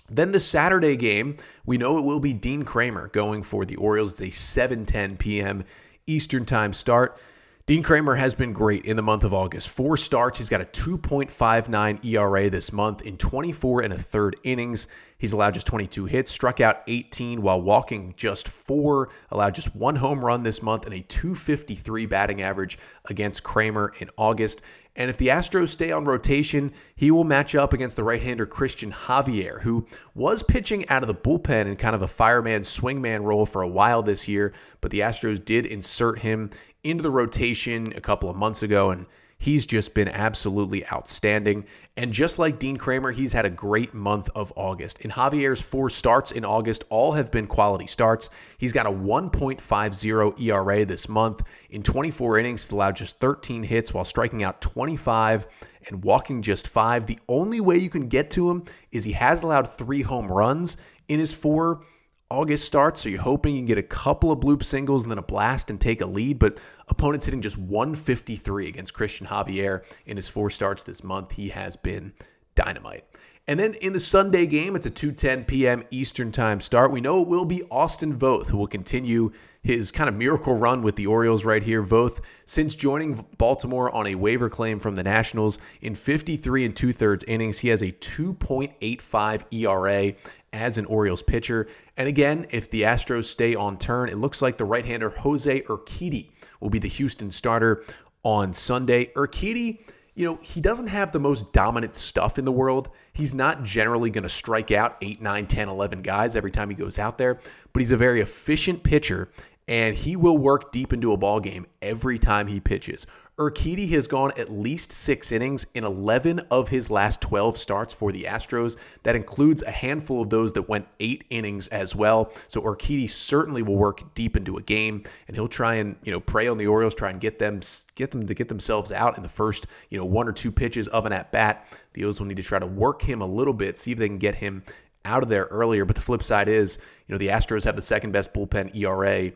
Then 0.08 0.32
the 0.32 0.40
Saturday 0.40 0.96
game, 0.96 1.36
we 1.64 1.78
know 1.78 1.98
it 1.98 2.04
will 2.04 2.20
be 2.20 2.32
Dean 2.32 2.64
Kremer 2.64 3.08
going 3.08 3.42
for 3.42 3.64
the 3.64 3.76
Orioles. 3.76 4.20
It's 4.20 4.56
a 4.56 4.60
7:10 4.60 5.18
p.m. 5.18 5.64
Eastern 6.06 6.44
Time 6.44 6.72
start. 6.72 7.20
Dean 7.66 7.82
Kremer 7.82 8.14
has 8.14 8.32
been 8.32 8.52
great 8.52 8.84
in 8.84 8.94
the 8.94 9.02
month 9.02 9.24
of 9.24 9.34
August. 9.34 9.70
Four 9.70 9.96
starts. 9.96 10.38
He's 10.38 10.48
got 10.48 10.60
a 10.60 10.66
2.59 10.66 12.04
ERA 12.04 12.48
this 12.48 12.72
month 12.72 13.02
in 13.02 13.16
24 13.16 13.80
and 13.80 13.92
a 13.92 13.98
third 13.98 14.36
innings. 14.44 14.86
He's 15.18 15.32
allowed 15.32 15.54
just 15.54 15.66
22 15.66 16.04
hits, 16.04 16.30
struck 16.30 16.60
out 16.60 16.82
18 16.86 17.42
while 17.42 17.60
walking 17.60 18.14
just 18.16 18.46
four, 18.46 19.08
allowed 19.32 19.56
just 19.56 19.74
one 19.74 19.96
home 19.96 20.24
run 20.24 20.44
this 20.44 20.62
month, 20.62 20.84
and 20.84 20.94
a 20.94 21.00
253 21.00 22.06
batting 22.06 22.40
average 22.40 22.78
against 23.06 23.42
Kremer 23.42 23.92
in 23.98 24.10
August. 24.16 24.62
And 24.94 25.10
if 25.10 25.18
the 25.18 25.28
Astros 25.28 25.70
stay 25.70 25.90
on 25.90 26.04
rotation, 26.04 26.72
he 26.94 27.10
will 27.10 27.24
match 27.24 27.54
up 27.54 27.72
against 27.72 27.96
the 27.96 28.04
right 28.04 28.22
hander 28.22 28.46
Cristian 28.46 28.92
Javier, 28.92 29.60
who 29.62 29.86
was 30.14 30.42
pitching 30.42 30.88
out 30.88 31.02
of 31.02 31.06
the 31.06 31.14
bullpen 31.14 31.66
in 31.66 31.76
kind 31.76 31.94
of 31.94 32.02
a 32.02 32.08
fireman 32.08 32.62
swingman 32.62 33.22
role 33.22 33.44
for 33.44 33.62
a 33.62 33.68
while 33.68 34.02
this 34.02 34.28
year. 34.28 34.52
But 34.80 34.90
the 34.90 35.00
Astros 35.00 35.44
did 35.44 35.66
insert 35.66 36.20
him 36.20 36.50
into 36.86 37.02
the 37.02 37.10
rotation 37.10 37.92
a 37.94 38.00
couple 38.00 38.30
of 38.30 38.36
months 38.36 38.62
ago, 38.62 38.90
and 38.90 39.06
he's 39.38 39.66
just 39.66 39.94
been 39.94 40.08
absolutely 40.08 40.86
outstanding. 40.88 41.64
And 41.96 42.12
just 42.12 42.38
like 42.38 42.58
Dean 42.58 42.76
Kremer, 42.76 43.10
he's 43.10 43.32
had 43.32 43.44
a 43.44 43.50
great 43.50 43.94
month 43.94 44.28
of 44.34 44.52
August. 44.56 45.00
In 45.00 45.10
Javier's 45.10 45.60
four 45.60 45.90
starts 45.90 46.30
in 46.30 46.44
August, 46.44 46.84
all 46.88 47.12
have 47.12 47.30
been 47.30 47.46
quality 47.46 47.86
starts. 47.86 48.30
He's 48.58 48.72
got 48.72 48.86
a 48.86 48.90
1.50 48.90 50.40
ERA 50.40 50.84
this 50.84 51.08
month. 51.08 51.42
In 51.70 51.82
24 51.82 52.38
innings, 52.38 52.62
he's 52.62 52.70
allowed 52.70 52.96
just 52.96 53.18
13 53.18 53.62
hits 53.62 53.92
while 53.92 54.04
striking 54.04 54.42
out 54.42 54.60
25 54.60 55.46
and 55.88 56.04
walking 56.04 56.42
just 56.42 56.68
five. 56.68 57.06
The 57.06 57.18
only 57.28 57.60
way 57.60 57.76
you 57.76 57.90
can 57.90 58.08
get 58.08 58.30
to 58.32 58.50
him 58.50 58.64
is 58.90 59.04
he 59.04 59.12
has 59.12 59.42
allowed 59.42 59.68
three 59.68 60.02
home 60.02 60.30
runs 60.30 60.76
in 61.08 61.18
his 61.18 61.32
four 61.32 61.82
August 62.28 62.64
starts, 62.64 63.00
so 63.00 63.08
you're 63.08 63.20
hoping 63.20 63.54
you 63.54 63.60
can 63.60 63.66
get 63.66 63.78
a 63.78 63.82
couple 63.82 64.32
of 64.32 64.40
bloop 64.40 64.64
singles 64.64 65.04
and 65.04 65.10
then 65.12 65.18
a 65.18 65.22
blast 65.22 65.70
and 65.70 65.80
take 65.80 66.00
a 66.00 66.06
lead. 66.06 66.40
But 66.40 66.58
opponents 66.88 67.26
hitting 67.26 67.42
just 67.42 67.58
153 67.58 68.68
against 68.68 68.94
Cristian 68.94 69.26
Javier 69.26 69.84
in 70.06 70.16
his 70.16 70.28
four 70.28 70.50
starts 70.50 70.82
this 70.82 71.02
month. 71.02 71.32
He 71.32 71.48
has 71.48 71.76
been 71.76 72.12
dynamite. 72.54 73.04
And 73.48 73.60
then 73.60 73.74
in 73.74 73.92
the 73.92 74.00
Sunday 74.00 74.46
game, 74.46 74.74
it's 74.74 74.86
a 74.86 74.90
2:10 74.90 75.46
p.m. 75.46 75.84
Eastern 75.90 76.32
Time 76.32 76.60
start. 76.60 76.90
We 76.90 77.00
know 77.00 77.22
it 77.22 77.28
will 77.28 77.44
be 77.44 77.62
Austin 77.70 78.16
Voth 78.16 78.48
who 78.48 78.56
will 78.56 78.66
continue 78.66 79.30
his 79.62 79.92
kind 79.92 80.08
of 80.08 80.16
miracle 80.16 80.54
run 80.54 80.82
with 80.82 80.96
the 80.96 81.06
Orioles 81.06 81.44
right 81.44 81.62
here. 81.62 81.82
Voth, 81.82 82.20
since 82.44 82.74
joining 82.74 83.24
Baltimore 83.38 83.94
on 83.94 84.08
a 84.08 84.16
waiver 84.16 84.50
claim 84.50 84.80
from 84.80 84.96
the 84.96 85.02
Nationals 85.04 85.58
in 85.80 85.94
53 85.94 86.64
and 86.64 86.74
two 86.74 86.92
thirds 86.92 87.24
innings, 87.24 87.58
he 87.58 87.68
has 87.68 87.82
a 87.82 87.92
2.85 87.92 89.44
ERA 89.52 90.14
as 90.52 90.78
an 90.78 90.84
Orioles 90.86 91.22
pitcher. 91.22 91.68
And 91.96 92.08
again, 92.08 92.46
if 92.50 92.70
the 92.70 92.82
Astros 92.82 93.24
stay 93.24 93.54
on 93.54 93.78
turn, 93.78 94.08
it 94.08 94.18
looks 94.18 94.42
like 94.42 94.58
the 94.58 94.64
right-hander 94.64 95.10
Jose 95.10 95.62
Urquidy 95.62 96.30
will 96.60 96.70
be 96.70 96.78
the 96.78 96.88
Houston 96.88 97.30
starter 97.30 97.84
on 98.22 98.52
Sunday. 98.52 99.06
Urquidy, 99.14 99.80
you 100.14 100.24
know, 100.24 100.38
he 100.42 100.60
doesn't 100.60 100.88
have 100.88 101.12
the 101.12 101.18
most 101.18 101.52
dominant 101.52 101.94
stuff 101.94 102.38
in 102.38 102.44
the 102.44 102.52
world. 102.52 102.90
He's 103.12 103.32
not 103.32 103.62
generally 103.62 104.10
going 104.10 104.24
to 104.24 104.28
strike 104.28 104.70
out 104.70 104.96
8, 105.00 105.22
9, 105.22 105.46
10, 105.46 105.68
11 105.68 106.02
guys 106.02 106.36
every 106.36 106.50
time 106.50 106.68
he 106.68 106.76
goes 106.76 106.98
out 106.98 107.18
there, 107.18 107.38
but 107.72 107.80
he's 107.80 107.92
a 107.92 107.96
very 107.96 108.20
efficient 108.20 108.82
pitcher 108.82 109.30
and 109.68 109.94
he 109.94 110.16
will 110.16 110.38
work 110.38 110.72
deep 110.72 110.92
into 110.92 111.12
a 111.12 111.16
ball 111.16 111.40
game 111.40 111.66
every 111.82 112.18
time 112.18 112.46
he 112.46 112.60
pitches. 112.60 113.06
Urquidy 113.38 113.90
has 113.90 114.08
gone 114.08 114.32
at 114.38 114.50
least 114.50 114.90
six 114.90 115.30
innings 115.30 115.66
in 115.74 115.84
11 115.84 116.38
of 116.50 116.70
his 116.70 116.90
last 116.90 117.20
12 117.20 117.58
starts 117.58 117.92
for 117.92 118.10
the 118.10 118.24
Astros. 118.24 118.78
That 119.02 119.14
includes 119.14 119.62
a 119.62 119.70
handful 119.70 120.22
of 120.22 120.30
those 120.30 120.54
that 120.54 120.70
went 120.70 120.88
eight 121.00 121.24
innings 121.28 121.68
as 121.68 121.94
well. 121.94 122.32
So 122.48 122.62
Urquidy 122.62 123.10
certainly 123.10 123.60
will 123.60 123.76
work 123.76 124.14
deep 124.14 124.38
into 124.38 124.56
a 124.56 124.62
game, 124.62 125.04
and 125.28 125.36
he'll 125.36 125.48
try 125.48 125.74
and 125.74 125.96
you 126.02 126.12
know 126.12 126.20
prey 126.20 126.48
on 126.48 126.56
the 126.56 126.66
Orioles, 126.66 126.94
try 126.94 127.10
and 127.10 127.20
get 127.20 127.38
them 127.38 127.60
get 127.94 128.10
them 128.10 128.26
to 128.26 128.32
get 128.32 128.48
themselves 128.48 128.90
out 128.90 129.18
in 129.18 129.22
the 129.22 129.28
first 129.28 129.66
you 129.90 129.98
know 129.98 130.06
one 130.06 130.26
or 130.26 130.32
two 130.32 130.50
pitches 130.50 130.88
of 130.88 131.04
an 131.04 131.12
at 131.12 131.30
bat. 131.30 131.66
The 131.92 132.06
O's 132.06 132.18
will 132.18 132.26
need 132.26 132.38
to 132.38 132.42
try 132.42 132.58
to 132.58 132.66
work 132.66 133.02
him 133.02 133.20
a 133.20 133.26
little 133.26 133.54
bit, 133.54 133.76
see 133.76 133.92
if 133.92 133.98
they 133.98 134.08
can 134.08 134.16
get 134.16 134.36
him 134.36 134.62
out 135.04 135.22
of 135.22 135.28
there 135.28 135.44
earlier. 135.50 135.84
But 135.84 135.96
the 135.96 136.02
flip 136.02 136.22
side 136.22 136.48
is, 136.48 136.78
you 137.06 137.12
know, 137.12 137.18
the 137.18 137.28
Astros 137.28 137.64
have 137.64 137.76
the 137.76 137.82
second 137.82 138.12
best 138.12 138.32
bullpen 138.32 138.74
ERA 138.74 139.32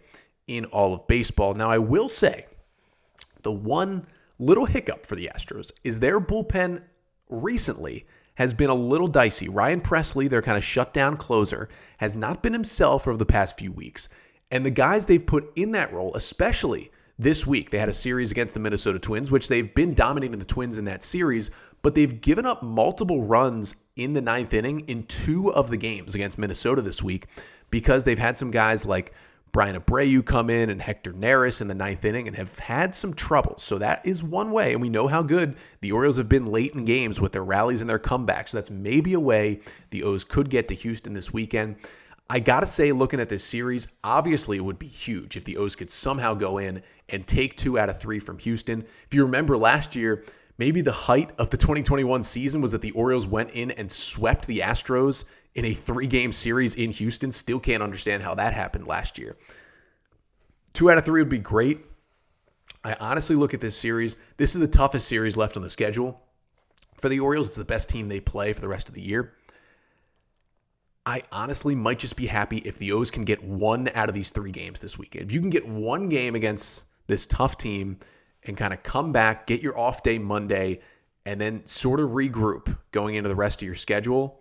in 0.46 0.64
all 0.66 0.94
of 0.94 1.06
baseball. 1.06 1.52
Now, 1.52 1.70
I 1.70 1.76
will 1.76 2.08
say 2.08 2.46
the 3.42 3.52
one 3.52 4.06
little 4.38 4.66
hiccup 4.66 5.06
for 5.06 5.16
the 5.16 5.30
Astros 5.34 5.70
is 5.84 6.00
their 6.00 6.20
bullpen 6.20 6.82
recently 7.28 8.06
has 8.34 8.54
been 8.54 8.70
a 8.70 8.74
little 8.74 9.06
dicey. 9.06 9.48
Ryan 9.48 9.80
Pressly, 9.80 10.28
their 10.28 10.42
kind 10.42 10.56
of 10.56 10.64
shutdown 10.64 11.16
closer, 11.16 11.68
has 11.98 12.16
not 12.16 12.42
been 12.42 12.52
himself 12.52 13.06
over 13.06 13.18
the 13.18 13.26
past 13.26 13.58
few 13.58 13.70
weeks. 13.70 14.08
And 14.50 14.64
the 14.64 14.70
guys 14.70 15.06
they've 15.06 15.24
put 15.24 15.52
in 15.56 15.72
that 15.72 15.92
role, 15.92 16.14
especially 16.14 16.90
this 17.18 17.46
week, 17.46 17.70
they 17.70 17.78
had 17.78 17.90
a 17.90 17.94
series 17.94 18.30
against 18.30 18.54
the 18.54 18.60
Minnesota 18.60 18.98
Twins, 18.98 19.30
which 19.30 19.48
they've 19.48 19.74
been 19.74 19.92
dominating 19.92 20.38
the 20.38 20.44
Twins 20.46 20.78
in 20.78 20.86
that 20.86 21.02
series, 21.02 21.50
but 21.82 21.94
they've 21.94 22.20
given 22.20 22.46
up 22.46 22.62
multiple 22.62 23.22
runs 23.22 23.76
in 23.96 24.14
the 24.14 24.22
ninth 24.22 24.54
inning 24.54 24.80
in 24.80 25.02
two 25.04 25.52
of 25.52 25.68
the 25.68 25.76
games 25.76 26.14
against 26.14 26.38
Minnesota 26.38 26.80
this 26.80 27.02
week 27.02 27.26
because 27.70 28.04
they've 28.04 28.18
had 28.18 28.36
some 28.36 28.50
guys 28.50 28.86
like 28.86 29.12
Bryan 29.52 29.80
Abreu 29.80 30.24
come 30.24 30.48
in 30.48 30.70
and 30.70 30.80
Hector 30.80 31.12
Neris 31.12 31.60
in 31.60 31.66
the 31.66 31.74
ninth 31.74 32.04
inning 32.04 32.28
and 32.28 32.36
have 32.36 32.58
had 32.58 32.94
some 32.94 33.14
trouble. 33.14 33.56
So 33.58 33.78
that 33.78 34.06
is 34.06 34.22
one 34.22 34.52
way. 34.52 34.72
And 34.72 34.80
we 34.80 34.88
know 34.88 35.08
how 35.08 35.22
good 35.22 35.56
the 35.80 35.92
Orioles 35.92 36.18
have 36.18 36.28
been 36.28 36.46
late 36.46 36.74
in 36.74 36.84
games 36.84 37.20
with 37.20 37.32
their 37.32 37.44
rallies 37.44 37.80
and 37.80 37.90
their 37.90 37.98
comebacks. 37.98 38.50
So 38.50 38.58
that's 38.58 38.70
maybe 38.70 39.14
a 39.14 39.20
way 39.20 39.60
the 39.90 40.04
O's 40.04 40.22
could 40.24 40.50
get 40.50 40.68
to 40.68 40.74
Houston 40.74 41.14
this 41.14 41.32
weekend. 41.32 41.76
I 42.28 42.38
got 42.38 42.60
to 42.60 42.66
say, 42.68 42.92
looking 42.92 43.18
at 43.18 43.28
this 43.28 43.42
series, 43.42 43.88
obviously 44.04 44.56
it 44.56 44.64
would 44.64 44.78
be 44.78 44.86
huge 44.86 45.36
if 45.36 45.42
the 45.42 45.56
O's 45.56 45.74
could 45.74 45.90
somehow 45.90 46.34
go 46.34 46.58
in 46.58 46.80
and 47.08 47.26
take 47.26 47.56
two 47.56 47.76
out 47.76 47.90
of 47.90 47.98
three 47.98 48.20
from 48.20 48.38
Houston. 48.38 48.82
If 49.06 49.14
you 49.14 49.24
remember 49.24 49.58
last 49.58 49.96
year, 49.96 50.24
maybe 50.56 50.80
the 50.80 50.92
height 50.92 51.32
of 51.38 51.50
the 51.50 51.56
2021 51.56 52.22
season 52.22 52.60
was 52.60 52.70
that 52.70 52.82
the 52.82 52.92
Orioles 52.92 53.26
went 53.26 53.50
in 53.50 53.72
and 53.72 53.90
swept 53.90 54.46
the 54.46 54.60
Astros 54.60 55.24
in 55.54 55.64
a 55.64 55.74
three 55.74 56.06
game 56.06 56.32
series 56.32 56.74
in 56.74 56.90
Houston. 56.90 57.32
Still 57.32 57.60
can't 57.60 57.82
understand 57.82 58.22
how 58.22 58.34
that 58.34 58.54
happened 58.54 58.86
last 58.86 59.18
year. 59.18 59.36
Two 60.72 60.90
out 60.90 60.98
of 60.98 61.04
three 61.04 61.20
would 61.20 61.28
be 61.28 61.38
great. 61.38 61.84
I 62.84 62.94
honestly 62.94 63.36
look 63.36 63.52
at 63.52 63.60
this 63.60 63.76
series. 63.76 64.16
This 64.36 64.54
is 64.54 64.60
the 64.60 64.68
toughest 64.68 65.06
series 65.08 65.36
left 65.36 65.56
on 65.56 65.62
the 65.62 65.70
schedule. 65.70 66.20
For 66.98 67.08
the 67.08 67.20
Orioles, 67.20 67.48
it's 67.48 67.56
the 67.56 67.64
best 67.64 67.88
team 67.88 68.06
they 68.06 68.20
play 68.20 68.52
for 68.52 68.60
the 68.60 68.68
rest 68.68 68.88
of 68.88 68.94
the 68.94 69.02
year. 69.02 69.34
I 71.04 71.22
honestly 71.32 71.74
might 71.74 71.98
just 71.98 72.16
be 72.16 72.26
happy 72.26 72.58
if 72.58 72.78
the 72.78 72.92
O's 72.92 73.10
can 73.10 73.24
get 73.24 73.42
one 73.42 73.90
out 73.94 74.08
of 74.08 74.14
these 74.14 74.30
three 74.30 74.52
games 74.52 74.80
this 74.80 74.98
weekend. 74.98 75.26
If 75.26 75.32
you 75.32 75.40
can 75.40 75.50
get 75.50 75.66
one 75.66 76.08
game 76.08 76.34
against 76.34 76.84
this 77.06 77.26
tough 77.26 77.56
team 77.56 77.98
and 78.44 78.56
kind 78.56 78.72
of 78.72 78.82
come 78.82 79.12
back, 79.12 79.46
get 79.46 79.62
your 79.62 79.78
off 79.78 80.02
day 80.02 80.18
Monday, 80.18 80.80
and 81.26 81.40
then 81.40 81.64
sort 81.66 82.00
of 82.00 82.10
regroup 82.10 82.76
going 82.92 83.14
into 83.14 83.28
the 83.28 83.34
rest 83.34 83.62
of 83.62 83.66
your 83.66 83.74
schedule, 83.74 84.39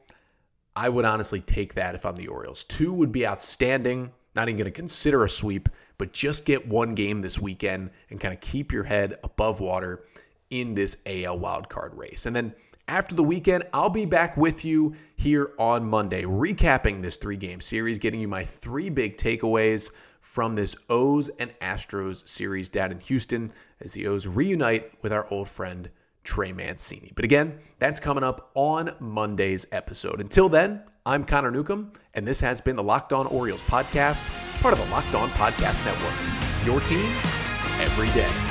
I 0.79 0.87
would 0.87 1.03
honestly 1.03 1.41
take 1.41 1.73
that 1.73 1.93
if 1.93 2.05
I'm 2.05 2.15
the 2.15 2.29
Orioles. 2.29 2.63
Two 2.63 2.93
would 2.93 3.11
be 3.11 3.27
outstanding. 3.27 4.11
Not 4.33 4.47
even 4.47 4.55
going 4.55 4.63
to 4.63 4.71
consider 4.71 5.25
a 5.25 5.29
sweep, 5.29 5.67
but 5.97 6.13
just 6.13 6.45
get 6.45 6.69
one 6.69 6.93
game 6.93 7.21
this 7.21 7.37
weekend 7.37 7.89
and 8.09 8.17
kind 8.17 8.33
of 8.33 8.39
keep 8.39 8.71
your 8.71 8.85
head 8.85 9.19
above 9.25 9.59
water 9.59 10.05
in 10.51 10.73
this 10.73 10.95
AL 11.05 11.37
wildcard 11.37 11.97
race. 11.97 12.27
And 12.27 12.33
then 12.33 12.53
after 12.87 13.13
the 13.13 13.25
weekend, 13.25 13.65
I'll 13.73 13.89
be 13.89 14.05
back 14.05 14.37
with 14.37 14.63
you 14.63 14.95
here 15.17 15.51
on 15.59 15.83
Monday, 15.83 16.23
recapping 16.23 17.01
this 17.01 17.17
three 17.17 17.35
game 17.35 17.59
series, 17.59 17.99
getting 17.99 18.21
you 18.21 18.29
my 18.29 18.45
three 18.45 18.89
big 18.89 19.17
takeaways 19.17 19.91
from 20.21 20.55
this 20.55 20.77
O's 20.89 21.27
and 21.39 21.53
Astros 21.59 22.25
series 22.25 22.69
down 22.69 22.93
in 22.93 22.99
Houston 23.01 23.51
as 23.81 23.91
the 23.91 24.07
O's 24.07 24.27
reunite 24.27 24.93
with 25.01 25.11
our 25.11 25.27
old 25.29 25.49
friend 25.49 25.89
Trey 26.29 26.53
Mancini. 26.53 27.11
But 27.15 27.25
again, 27.25 27.57
that's 27.79 27.99
coming 27.99 28.23
up 28.23 28.51
on 28.53 28.95
Monday's 28.99 29.65
episode. 29.71 30.21
Until 30.21 30.47
then, 30.47 30.83
I'm 31.03 31.25
Connor 31.25 31.49
Newcomb, 31.49 31.91
and 32.13 32.27
this 32.27 32.39
has 32.39 32.61
been 32.61 32.75
the 32.75 32.83
Locked 32.83 33.13
On 33.13 33.25
Orioles 33.25 33.61
podcast, 33.61 34.25
part 34.61 34.77
of 34.77 34.79
the 34.79 34.91
Locked 34.91 35.15
On 35.15 35.27
Podcast 35.29 35.83
Network. 35.83 36.13
Your 36.67 36.81
team 36.81 37.11
every 37.81 38.09
day. 38.13 38.48